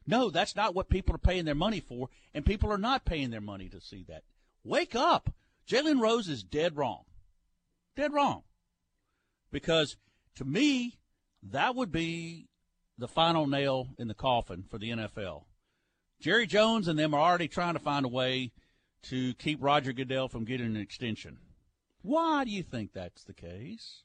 no, 0.06 0.30
that's 0.30 0.54
not 0.54 0.76
what 0.76 0.90
people 0.90 1.16
are 1.16 1.20
paying 1.20 1.46
their 1.46 1.56
money 1.56 1.80
for, 1.80 2.10
and 2.34 2.46
people 2.46 2.70
are 2.70 2.78
not 2.78 3.06
paying 3.06 3.30
their 3.30 3.40
money 3.40 3.70
to 3.70 3.80
see 3.80 4.04
that. 4.10 4.24
Wake 4.66 4.96
up. 4.96 5.34
Jalen 5.66 6.02
Rose 6.02 6.28
is 6.28 6.44
dead 6.44 6.76
wrong. 6.76 7.04
Dead 7.96 8.12
wrong. 8.12 8.44
Because 9.50 9.96
to 10.36 10.44
me, 10.44 10.98
that 11.42 11.74
would 11.74 11.92
be 11.92 12.50
the 12.98 13.08
final 13.08 13.48
nail 13.48 13.88
in 13.98 14.10
the 14.10 14.14
coffin 14.14 14.66
for 14.70 14.78
the 14.78 14.90
NFL. 14.90 15.44
Jerry 16.20 16.48
Jones 16.48 16.90
and 16.90 17.00
them 17.00 17.14
are 17.14 17.22
already 17.22 17.48
trying 17.48 17.76
to 17.76 17.80
find 17.80 18.06
a 18.06 18.10
way 18.10 18.52
to 19.04 19.34
keep 19.36 19.64
Roger 19.64 19.94
Goodell 19.94 20.28
from 20.28 20.44
getting 20.44 20.76
an 20.76 20.82
extension. 20.82 21.38
Why 22.08 22.46
do 22.46 22.52
you 22.52 22.64
think 22.64 22.94
that's 22.94 23.26
the 23.26 23.34
case? 23.34 24.04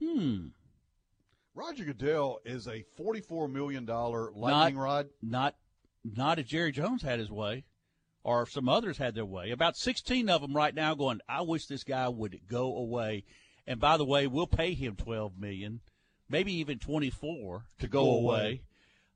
Hmm. 0.00 0.48
Roger 1.56 1.84
Goodell 1.84 2.38
is 2.44 2.68
a 2.68 2.84
forty-four 2.96 3.48
million 3.48 3.84
dollar 3.84 4.30
lightning 4.32 4.76
not, 4.76 4.82
rod. 4.82 5.08
Not, 5.20 5.56
not 6.04 6.38
if 6.38 6.46
Jerry 6.46 6.70
Jones 6.70 7.02
had 7.02 7.18
his 7.18 7.30
way, 7.30 7.64
or 8.22 8.42
if 8.42 8.52
some 8.52 8.68
others 8.68 8.98
had 8.98 9.16
their 9.16 9.24
way. 9.24 9.50
About 9.50 9.76
sixteen 9.76 10.30
of 10.30 10.40
them 10.40 10.54
right 10.54 10.72
now 10.72 10.94
going. 10.94 11.20
I 11.28 11.40
wish 11.42 11.66
this 11.66 11.82
guy 11.82 12.08
would 12.08 12.42
go 12.48 12.76
away. 12.76 13.24
And 13.66 13.80
by 13.80 13.96
the 13.96 14.04
way, 14.04 14.28
we'll 14.28 14.46
pay 14.46 14.74
him 14.74 14.94
twelve 14.94 15.36
million, 15.36 15.80
maybe 16.28 16.52
even 16.52 16.78
twenty-four 16.78 17.64
to 17.80 17.88
go, 17.88 18.04
go 18.04 18.10
away. 18.18 18.38
away. 18.38 18.62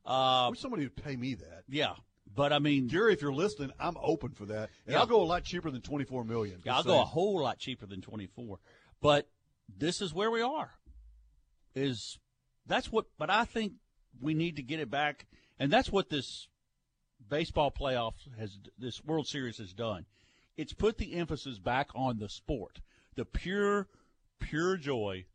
Uh, 0.04 0.46
I 0.46 0.48
wish 0.48 0.58
somebody 0.58 0.82
would 0.82 0.96
pay 0.96 1.14
me 1.14 1.34
that. 1.34 1.62
yeah, 1.68 1.94
but 2.40 2.54
I 2.54 2.58
mean, 2.58 2.88
Jerry, 2.88 3.12
if 3.12 3.20
you're 3.20 3.34
listening, 3.34 3.70
I'm 3.78 3.98
open 4.00 4.30
for 4.30 4.46
that, 4.46 4.70
and 4.86 4.94
Yeah. 4.94 5.00
I'll 5.00 5.06
go 5.06 5.20
a 5.20 5.24
lot 5.24 5.44
cheaper 5.44 5.70
than 5.70 5.82
twenty-four 5.82 6.24
million. 6.24 6.62
Yeah, 6.64 6.72
I'll 6.72 6.78
Just 6.78 6.86
go 6.86 6.98
a 6.98 7.04
whole 7.04 7.38
lot 7.42 7.58
cheaper 7.58 7.84
than 7.84 8.00
24. 8.00 8.58
But 9.02 9.28
this 9.68 10.00
is 10.00 10.14
where 10.14 10.30
we 10.30 10.40
are. 10.40 10.70
Is 11.74 12.18
that's 12.64 12.90
what 12.90 13.04
but 13.18 13.28
I 13.28 13.44
think 13.44 13.74
we 14.22 14.32
need 14.32 14.56
to 14.56 14.62
get 14.62 14.80
it 14.80 14.90
back 14.90 15.26
and 15.58 15.70
that's 15.70 15.92
what 15.92 16.08
this 16.08 16.48
baseball 17.28 17.70
playoff 17.70 18.14
has 18.38 18.58
this 18.78 19.04
World 19.04 19.26
Series 19.26 19.58
has 19.58 19.74
done. 19.74 20.06
It's 20.56 20.72
put 20.72 20.96
the 20.96 21.16
emphasis 21.16 21.58
back 21.58 21.90
on 21.94 22.20
the 22.20 22.30
sport. 22.30 22.80
The 23.16 23.26
pure 23.26 23.86
pure 24.38 24.78
joy 24.78 25.26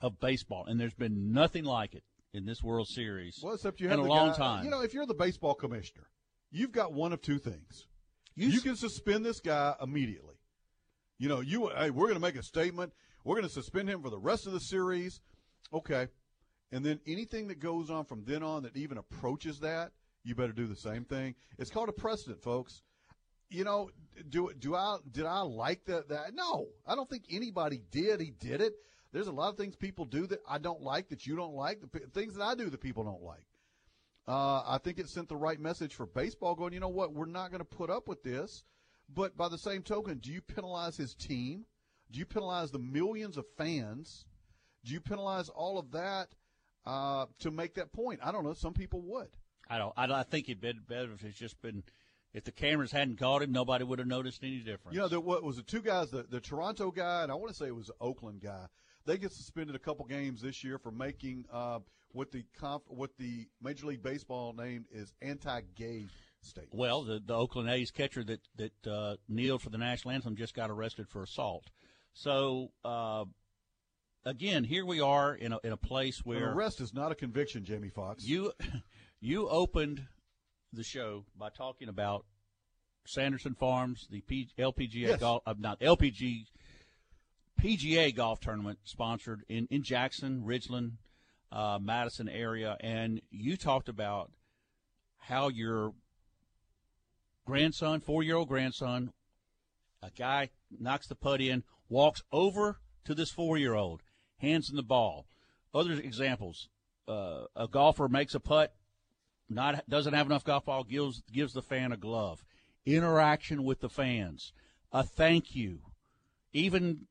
of 0.00 0.18
baseball 0.18 0.64
and 0.66 0.80
there's 0.80 0.94
been 0.94 1.32
nothing 1.32 1.62
like 1.62 1.94
it 1.94 2.02
in 2.34 2.44
this 2.44 2.62
World 2.62 2.88
Series 2.88 3.40
Well, 3.42 3.54
except 3.54 3.80
you 3.80 3.86
in 3.86 3.90
have 3.92 4.00
a 4.00 4.02
long 4.02 4.30
guy- 4.30 4.36
time. 4.36 4.64
You 4.64 4.70
know, 4.70 4.82
if 4.82 4.92
you're 4.94 5.06
the 5.06 5.14
baseball 5.14 5.54
commissioner, 5.54 6.08
you've 6.50 6.72
got 6.72 6.92
one 6.92 7.12
of 7.12 7.20
two 7.22 7.38
things. 7.38 7.86
You, 8.34 8.48
You 8.48 8.56
s- 8.58 8.62
can 8.62 8.76
suspend 8.76 9.24
this 9.24 9.40
guy 9.40 9.74
immediately. 9.80 10.34
You 11.18 11.28
know, 11.28 11.40
you 11.40 11.68
hey, 11.76 11.90
we're 11.90 12.06
going 12.06 12.14
to 12.14 12.20
make 12.20 12.36
a 12.36 12.42
statement. 12.42 12.92
We're 13.24 13.36
going 13.36 13.46
to 13.48 13.52
suspend 13.52 13.88
him 13.88 14.02
for 14.02 14.10
the 14.10 14.18
rest 14.18 14.46
of 14.46 14.52
the 14.52 14.60
series. 14.60 15.20
Okay, 15.72 16.08
and 16.70 16.84
then 16.84 17.00
anything 17.06 17.48
that 17.48 17.58
goes 17.58 17.90
on 17.90 18.04
from 18.04 18.24
then 18.24 18.42
on 18.42 18.62
that 18.64 18.76
even 18.76 18.98
approaches 18.98 19.60
that, 19.60 19.92
you 20.24 20.34
better 20.34 20.52
do 20.52 20.66
the 20.66 20.76
same 20.76 21.04
thing. 21.04 21.34
It's 21.58 21.70
called 21.70 21.88
a 21.88 21.92
precedent, 21.92 22.42
folks. 22.42 22.82
You 23.48 23.64
know, 23.64 23.90
do 24.28 24.50
do 24.58 24.74
I 24.74 24.98
did 25.10 25.24
I 25.24 25.40
like 25.40 25.86
that? 25.86 26.08
That 26.10 26.34
no, 26.34 26.66
I 26.86 26.94
don't 26.94 27.08
think 27.08 27.24
anybody 27.30 27.80
did. 27.90 28.20
He 28.20 28.30
did 28.30 28.60
it. 28.60 28.74
There's 29.16 29.28
a 29.28 29.32
lot 29.32 29.48
of 29.48 29.56
things 29.56 29.76
people 29.76 30.04
do 30.04 30.26
that 30.26 30.40
I 30.46 30.58
don't 30.58 30.82
like 30.82 31.08
that 31.08 31.26
you 31.26 31.36
don't 31.36 31.54
like. 31.54 31.80
The 31.80 31.86
p- 31.86 32.04
things 32.12 32.34
that 32.34 32.42
I 32.42 32.54
do 32.54 32.68
that 32.68 32.82
people 32.82 33.02
don't 33.02 33.22
like. 33.22 33.46
Uh, 34.28 34.62
I 34.66 34.78
think 34.84 34.98
it 34.98 35.08
sent 35.08 35.30
the 35.30 35.38
right 35.38 35.58
message 35.58 35.94
for 35.94 36.04
baseball. 36.04 36.54
Going, 36.54 36.74
you 36.74 36.80
know 36.80 36.90
what? 36.90 37.14
We're 37.14 37.24
not 37.24 37.50
going 37.50 37.60
to 37.60 37.64
put 37.64 37.88
up 37.88 38.08
with 38.08 38.22
this. 38.22 38.62
But 39.08 39.34
by 39.34 39.48
the 39.48 39.56
same 39.56 39.82
token, 39.82 40.18
do 40.18 40.30
you 40.30 40.42
penalize 40.42 40.98
his 40.98 41.14
team? 41.14 41.64
Do 42.10 42.18
you 42.18 42.26
penalize 42.26 42.72
the 42.72 42.78
millions 42.78 43.38
of 43.38 43.46
fans? 43.56 44.26
Do 44.84 44.92
you 44.92 45.00
penalize 45.00 45.48
all 45.48 45.78
of 45.78 45.92
that 45.92 46.28
uh, 46.84 47.24
to 47.38 47.50
make 47.50 47.76
that 47.76 47.94
point? 47.94 48.20
I 48.22 48.32
don't 48.32 48.44
know. 48.44 48.52
Some 48.52 48.74
people 48.74 49.00
would. 49.00 49.28
I 49.70 49.78
don't 49.78 49.94
I, 49.96 50.12
I 50.12 50.24
think 50.24 50.50
it'd 50.50 50.60
been 50.60 50.82
better 50.86 51.10
if 51.14 51.24
it's 51.24 51.38
just 51.38 51.62
been 51.62 51.84
if 52.34 52.44
the 52.44 52.52
cameras 52.52 52.92
hadn't 52.92 53.18
caught 53.18 53.40
him, 53.40 53.50
nobody 53.50 53.82
would 53.82 53.98
have 53.98 54.08
noticed 54.08 54.44
any 54.44 54.58
difference. 54.58 54.94
You 54.94 55.00
know, 55.00 55.08
there 55.08 55.20
wa- 55.20 55.40
was 55.40 55.56
the 55.56 55.62
two 55.62 55.80
guys, 55.80 56.10
the, 56.10 56.24
the 56.28 56.38
Toronto 56.38 56.90
guy, 56.90 57.22
and 57.22 57.32
I 57.32 57.34
want 57.34 57.48
to 57.48 57.54
say 57.54 57.66
it 57.66 57.74
was 57.74 57.86
the 57.86 57.94
Oakland 57.98 58.42
guy. 58.42 58.66
They 59.06 59.18
get 59.18 59.32
suspended 59.32 59.76
a 59.76 59.78
couple 59.78 60.04
games 60.04 60.40
this 60.42 60.64
year 60.64 60.78
for 60.78 60.90
making 60.90 61.44
uh, 61.52 61.78
what 62.12 62.32
the 62.32 62.44
conf- 62.58 62.82
what 62.88 63.10
the 63.18 63.46
Major 63.62 63.86
League 63.86 64.02
Baseball 64.02 64.52
named 64.52 64.86
is 64.92 65.12
anti-gay 65.22 66.06
statements. 66.40 66.74
Well, 66.74 67.02
the, 67.04 67.22
the 67.24 67.34
Oakland 67.34 67.70
A's 67.70 67.90
catcher 67.90 68.24
that 68.24 68.40
that 68.56 68.86
uh, 68.86 69.16
kneeled 69.28 69.62
for 69.62 69.70
the 69.70 69.78
national 69.78 70.12
anthem 70.12 70.34
just 70.34 70.54
got 70.54 70.70
arrested 70.70 71.08
for 71.08 71.22
assault. 71.22 71.70
So 72.14 72.72
uh, 72.84 73.26
again, 74.24 74.64
here 74.64 74.84
we 74.84 75.00
are 75.00 75.34
in 75.34 75.52
a 75.52 75.58
in 75.62 75.72
a 75.72 75.76
place 75.76 76.18
An 76.18 76.24
where 76.24 76.52
arrest 76.52 76.80
is 76.80 76.92
not 76.92 77.12
a 77.12 77.14
conviction, 77.14 77.64
Jamie 77.64 77.90
Fox. 77.90 78.24
you 78.24 78.52
you 79.20 79.48
opened 79.48 80.02
the 80.72 80.82
show 80.82 81.24
by 81.38 81.48
talking 81.50 81.88
about 81.88 82.24
Sanderson 83.06 83.54
Farms, 83.54 84.08
the 84.10 84.20
P, 84.22 84.48
LPGA 84.58 84.94
Yes. 84.94 85.20
golf, 85.20 85.42
uh, 85.46 85.54
not 85.58 85.78
LPG 85.80 86.46
PGA 87.66 88.14
golf 88.14 88.38
tournament 88.38 88.78
sponsored 88.84 89.44
in, 89.48 89.66
in 89.72 89.82
Jackson, 89.82 90.44
Ridgeland, 90.46 90.92
uh, 91.50 91.80
Madison 91.82 92.28
area, 92.28 92.76
and 92.78 93.20
you 93.32 93.56
talked 93.56 93.88
about 93.88 94.30
how 95.18 95.48
your 95.48 95.92
grandson, 97.44 97.98
four 97.98 98.22
year 98.22 98.36
old 98.36 98.46
grandson, 98.46 99.12
a 100.00 100.12
guy 100.16 100.50
knocks 100.78 101.08
the 101.08 101.16
putt 101.16 101.40
in, 101.40 101.64
walks 101.88 102.22
over 102.30 102.78
to 103.04 103.16
this 103.16 103.32
four 103.32 103.58
year 103.58 103.74
old, 103.74 104.00
hands 104.38 104.70
him 104.70 104.76
the 104.76 104.82
ball. 104.84 105.26
Other 105.74 105.94
examples: 105.94 106.68
uh, 107.08 107.46
a 107.56 107.66
golfer 107.66 108.08
makes 108.08 108.36
a 108.36 108.40
putt, 108.40 108.76
not 109.48 109.88
doesn't 109.88 110.14
have 110.14 110.26
enough 110.26 110.44
golf 110.44 110.66
ball, 110.66 110.84
gives 110.84 111.20
gives 111.32 111.52
the 111.52 111.62
fan 111.62 111.90
a 111.90 111.96
glove. 111.96 112.44
Interaction 112.84 113.64
with 113.64 113.80
the 113.80 113.88
fans, 113.88 114.52
a 114.92 115.02
thank 115.02 115.56
you, 115.56 115.80
even 116.52 117.08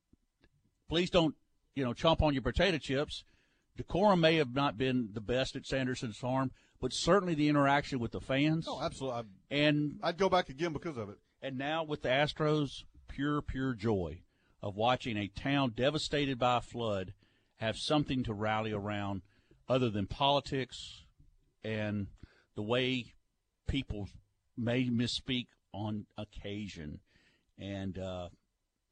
please 0.89 1.09
don't 1.09 1.35
you 1.75 1.83
know 1.83 1.93
chomp 1.93 2.21
on 2.21 2.33
your 2.33 2.43
potato 2.43 2.77
chips. 2.77 3.23
Decorum 3.77 4.21
may 4.21 4.35
have 4.37 4.53
not 4.53 4.77
been 4.77 5.09
the 5.13 5.21
best 5.21 5.55
at 5.55 5.65
Sanderson's 5.65 6.17
Farm, 6.17 6.51
but 6.79 6.93
certainly 6.93 7.33
the 7.33 7.49
interaction 7.49 7.99
with 7.99 8.11
the 8.11 8.21
fans. 8.21 8.65
Oh, 8.69 8.81
absolutely. 8.81 9.19
I'd, 9.19 9.25
and 9.51 9.99
I'd 10.01 10.17
go 10.17 10.29
back 10.29 10.47
again 10.47 10.71
because 10.71 10.97
of 10.97 11.09
it. 11.09 11.17
And 11.41 11.57
now 11.57 11.83
with 11.83 12.01
the 12.01 12.09
Astros, 12.09 12.83
pure, 13.09 13.41
pure 13.41 13.73
joy 13.73 14.21
of 14.63 14.75
watching 14.75 15.17
a 15.17 15.27
town 15.27 15.73
devastated 15.75 16.39
by 16.39 16.57
a 16.57 16.61
flood 16.61 17.13
have 17.57 17.77
something 17.77 18.23
to 18.23 18.33
rally 18.33 18.71
around 18.71 19.21
other 19.67 19.89
than 19.89 20.07
politics 20.07 21.03
and 21.63 22.07
the 22.55 22.63
way 22.63 23.13
people 23.67 24.07
may 24.57 24.85
misspeak 24.85 25.47
on 25.73 26.05
occasion. 26.17 26.99
And 27.57 27.97
uh, 27.97 28.29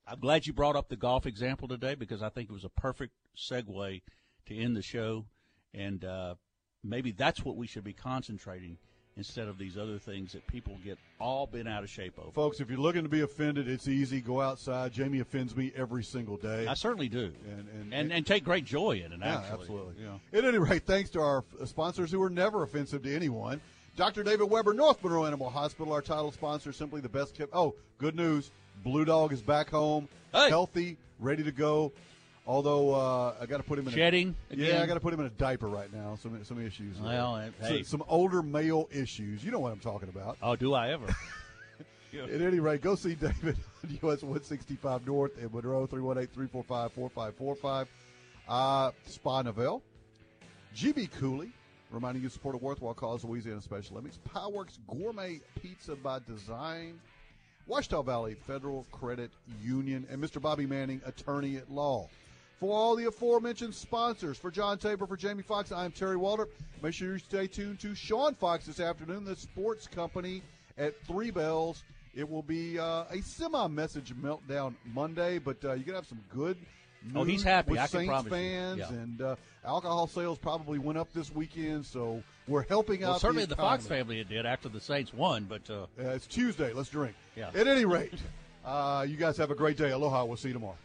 I'm 0.08 0.20
glad 0.20 0.46
you 0.46 0.54
brought 0.54 0.76
up 0.76 0.90
the 0.90 0.96
golf 0.96 1.26
example 1.26 1.68
today 1.68 1.96
because 1.96 2.22
I 2.22 2.30
think 2.30 2.50
it 2.50 2.54
was 2.54 2.66
a 2.66 2.70
perfect 2.70 3.14
segue 3.38 4.02
to 4.48 4.58
end 4.58 4.76
the 4.76 4.82
show. 4.82 5.26
And 5.74 6.04
uh, 6.04 6.36
maybe 6.84 7.12
that's 7.12 7.44
what 7.44 7.56
we 7.56 7.68
should 7.68 7.84
be 7.84 7.94
concentrating 7.94 8.78
instead 9.16 9.48
of 9.48 9.60
these 9.60 9.78
other 9.78 10.00
things 10.00 10.32
that 10.34 10.46
people 10.48 10.76
get 10.84 10.98
all 11.20 11.46
bent 11.46 11.68
out 11.68 11.84
of 11.84 11.90
shape 11.90 12.18
over. 12.18 12.32
Folks, 12.32 12.60
if 12.60 12.70
you're 12.70 12.80
looking 12.80 13.04
to 13.04 13.10
be 13.10 13.22
offended, 13.22 13.70
it's 13.70 13.88
easy. 13.88 14.20
Go 14.22 14.42
outside. 14.42 14.92
Jamie 14.92 15.20
offends 15.20 15.56
me 15.56 15.72
every 15.76 16.04
single 16.04 16.36
day. 16.36 16.66
I 16.68 16.74
certainly 16.74 17.10
do. 17.10 17.32
And 17.48 17.68
and, 17.80 17.94
and, 17.94 18.12
and 18.12 18.26
take 18.26 18.44
great 18.44 18.66
joy 18.66 19.04
in 19.06 19.12
it, 19.14 19.20
Yeah, 19.22 19.38
actually. 19.38 19.60
absolutely. 19.62 19.96
Yeah. 20.04 20.38
At 20.40 20.46
any 20.46 20.58
rate, 20.58 20.86
thanks 20.86 21.12
to 21.12 21.22
our 21.22 21.44
sponsors 21.66 22.12
who 22.12 22.22
are 22.24 22.30
never 22.30 22.64
offensive 22.64 23.04
to 23.04 23.16
anyone. 23.16 23.62
Dr. 23.96 24.24
David 24.24 24.50
Weber, 24.50 24.74
North 24.74 25.04
Monroe 25.04 25.26
Animal 25.26 25.50
Hospital, 25.50 25.94
our 25.94 26.02
title 26.02 26.32
sponsor, 26.32 26.74
simply 26.74 27.00
the 27.00 27.10
best 27.10 27.36
kept. 27.36 27.52
Oh, 27.54 27.76
good 28.00 28.16
news. 28.16 28.52
Blue 28.84 29.06
Dog 29.06 29.32
is 29.32 29.42
back 29.42 29.70
home, 29.70 30.10
healthy, 30.34 30.98
ready 31.20 31.44
to 31.44 31.52
go. 31.52 31.92
Although 32.46 32.94
uh, 32.94 33.36
I 33.40 33.46
got 33.46 33.58
to 33.58 33.64
put 33.64 33.80
him 33.80 33.88
in 33.88 33.94
Shedding 33.94 34.36
A, 34.52 34.56
yeah. 34.56 34.82
I 34.82 34.86
got 34.86 34.96
to 34.96 35.00
put 35.00 35.14
him 35.14 35.22
in 35.22 35.28
a 35.28 35.30
diaper 35.30 35.68
right 35.68 35.94
now. 35.94 36.18
Some 36.22 36.44
some 36.44 36.60
issues. 36.60 37.00
Well, 37.00 37.50
hey. 37.62 37.84
some 37.84 38.04
older 38.08 38.42
male 38.42 38.90
issues. 38.92 39.44
You 39.44 39.52
know 39.52 39.60
what 39.60 39.72
I'm 39.72 39.80
talking 39.80 40.10
about. 40.10 40.38
Oh, 40.42 40.56
do 40.56 40.74
I 40.74 40.92
ever? 40.92 41.06
At 42.14 42.42
any 42.42 42.60
rate, 42.60 42.82
go 42.82 42.96
see 42.96 43.16
David 43.16 43.58
on 43.84 43.90
US 44.04 44.22
165 44.22 45.08
North 45.08 45.38
in 45.40 45.50
Monroe, 45.52 45.88
318-345-4545. 45.88 47.88
Uh, 48.48 48.92
Spa 49.08 49.42
Novell. 49.42 49.82
GB 50.76 51.10
Cooley, 51.12 51.52
reminding 51.94 52.24
you 52.24 52.30
to 52.30 52.34
support 52.34 52.56
a 52.56 52.58
worthwhile 52.58 52.94
cause, 52.94 53.24
Louisiana 53.24 53.62
Special 53.62 53.98
Olympics. 53.98 54.20
Pieworks 54.34 54.80
Gourmet 54.88 55.40
Pizza 55.62 55.96
by 55.96 56.20
Design. 56.28 57.00
Ouachita 57.68 58.04
Valley 58.04 58.34
Federal 58.34 58.86
Credit 58.92 59.32
Union. 59.64 60.06
And 60.10 60.22
Mr. 60.22 60.42
Bobby 60.42 60.66
Manning, 60.66 61.02
attorney 61.06 61.58
at 61.58 61.72
law. 61.72 62.10
For 62.60 62.76
all 62.76 62.96
the 62.96 63.06
aforementioned 63.06 63.76
sponsors, 63.76 64.38
for 64.38 64.50
John 64.50 64.78
Tabor, 64.78 65.06
for 65.06 65.18
Jamie 65.18 65.44
Fox, 65.44 65.72
I'm 65.72 65.92
Terry 65.92 66.16
Waldrop. 66.16 66.48
Make 66.82 66.94
sure 66.94 67.14
you 67.14 67.20
stay 67.20 67.48
tuned 67.48 67.80
to 67.82 67.94
Sean 67.94 68.34
Fox 68.36 68.66
this 68.66 68.80
afternoon, 68.80 69.26
the 69.26 69.36
sports 69.36 69.88
company 69.88 70.42
at 70.78 71.00
Three 71.06 71.30
Bells. 71.32 71.84
It 72.16 72.30
will 72.30 72.44
be 72.44 72.80
uh, 72.80 73.06
a 73.10 73.22
semi-message 73.22 74.14
meltdown 74.16 74.76
Monday, 74.94 75.40
but 75.40 75.58
uh, 75.64 75.74
you're 75.74 75.84
gonna 75.84 75.98
have 75.98 76.08
some 76.08 76.24
good. 76.34 76.58
Oh, 77.16 77.24
he's 77.24 77.44
happy. 77.44 77.74
I 77.74 77.88
can 77.88 77.88
Saints 77.88 78.08
promise 78.08 78.26
you. 78.26 78.32
fans 78.32 78.80
Yeah. 78.80 78.90
and 78.90 79.22
uh, 79.22 79.36
alcohol 79.66 80.08
sales 80.08 80.38
probably 80.38 80.80
went 80.80 80.98
up 80.98 81.12
this 81.14 81.34
weekend, 81.34 81.86
so 81.86 82.24
we're 82.48 82.66
helping 82.68 83.02
Well, 83.02 83.14
out. 83.14 83.22
certainly 83.22 83.44
the, 83.44 83.56
the 83.56 83.62
Fox 83.62 83.86
family 83.88 84.20
it 84.20 84.30
did 84.30 84.46
after 84.46 84.70
the 84.70 84.80
Saints 84.82 85.14
won, 85.14 85.46
but 85.46 85.70
uh, 85.70 85.84
Uh, 86.00 86.10
it's 86.10 86.28
Tuesday. 86.28 86.72
Let's 86.74 86.90
drink. 86.90 87.16
Yeah. 87.36 87.50
At 87.54 87.68
any 87.68 87.86
rate, 87.86 88.14
uh, 88.66 89.06
you 89.08 89.18
guys 89.18 89.38
have 89.38 89.52
a 89.52 89.56
great 89.56 89.78
day. 89.78 89.92
Aloha. 89.92 90.24
We'll 90.26 90.38
see 90.38 90.50
you 90.50 90.54
tomorrow. 90.54 90.78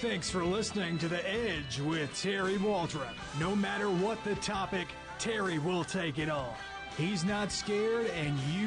Thanks 0.00 0.30
for 0.30 0.44
listening 0.44 0.96
to 0.98 1.08
The 1.08 1.28
Edge 1.28 1.80
with 1.80 2.16
Terry 2.22 2.56
Waldrop. 2.56 3.14
No 3.40 3.56
matter 3.56 3.90
what 3.90 4.22
the 4.22 4.36
topic, 4.36 4.86
Terry 5.18 5.58
will 5.58 5.82
take 5.82 6.20
it 6.20 6.30
on. 6.30 6.54
He's 6.96 7.24
not 7.24 7.50
scared, 7.50 8.06
and 8.10 8.38
you 8.52 8.66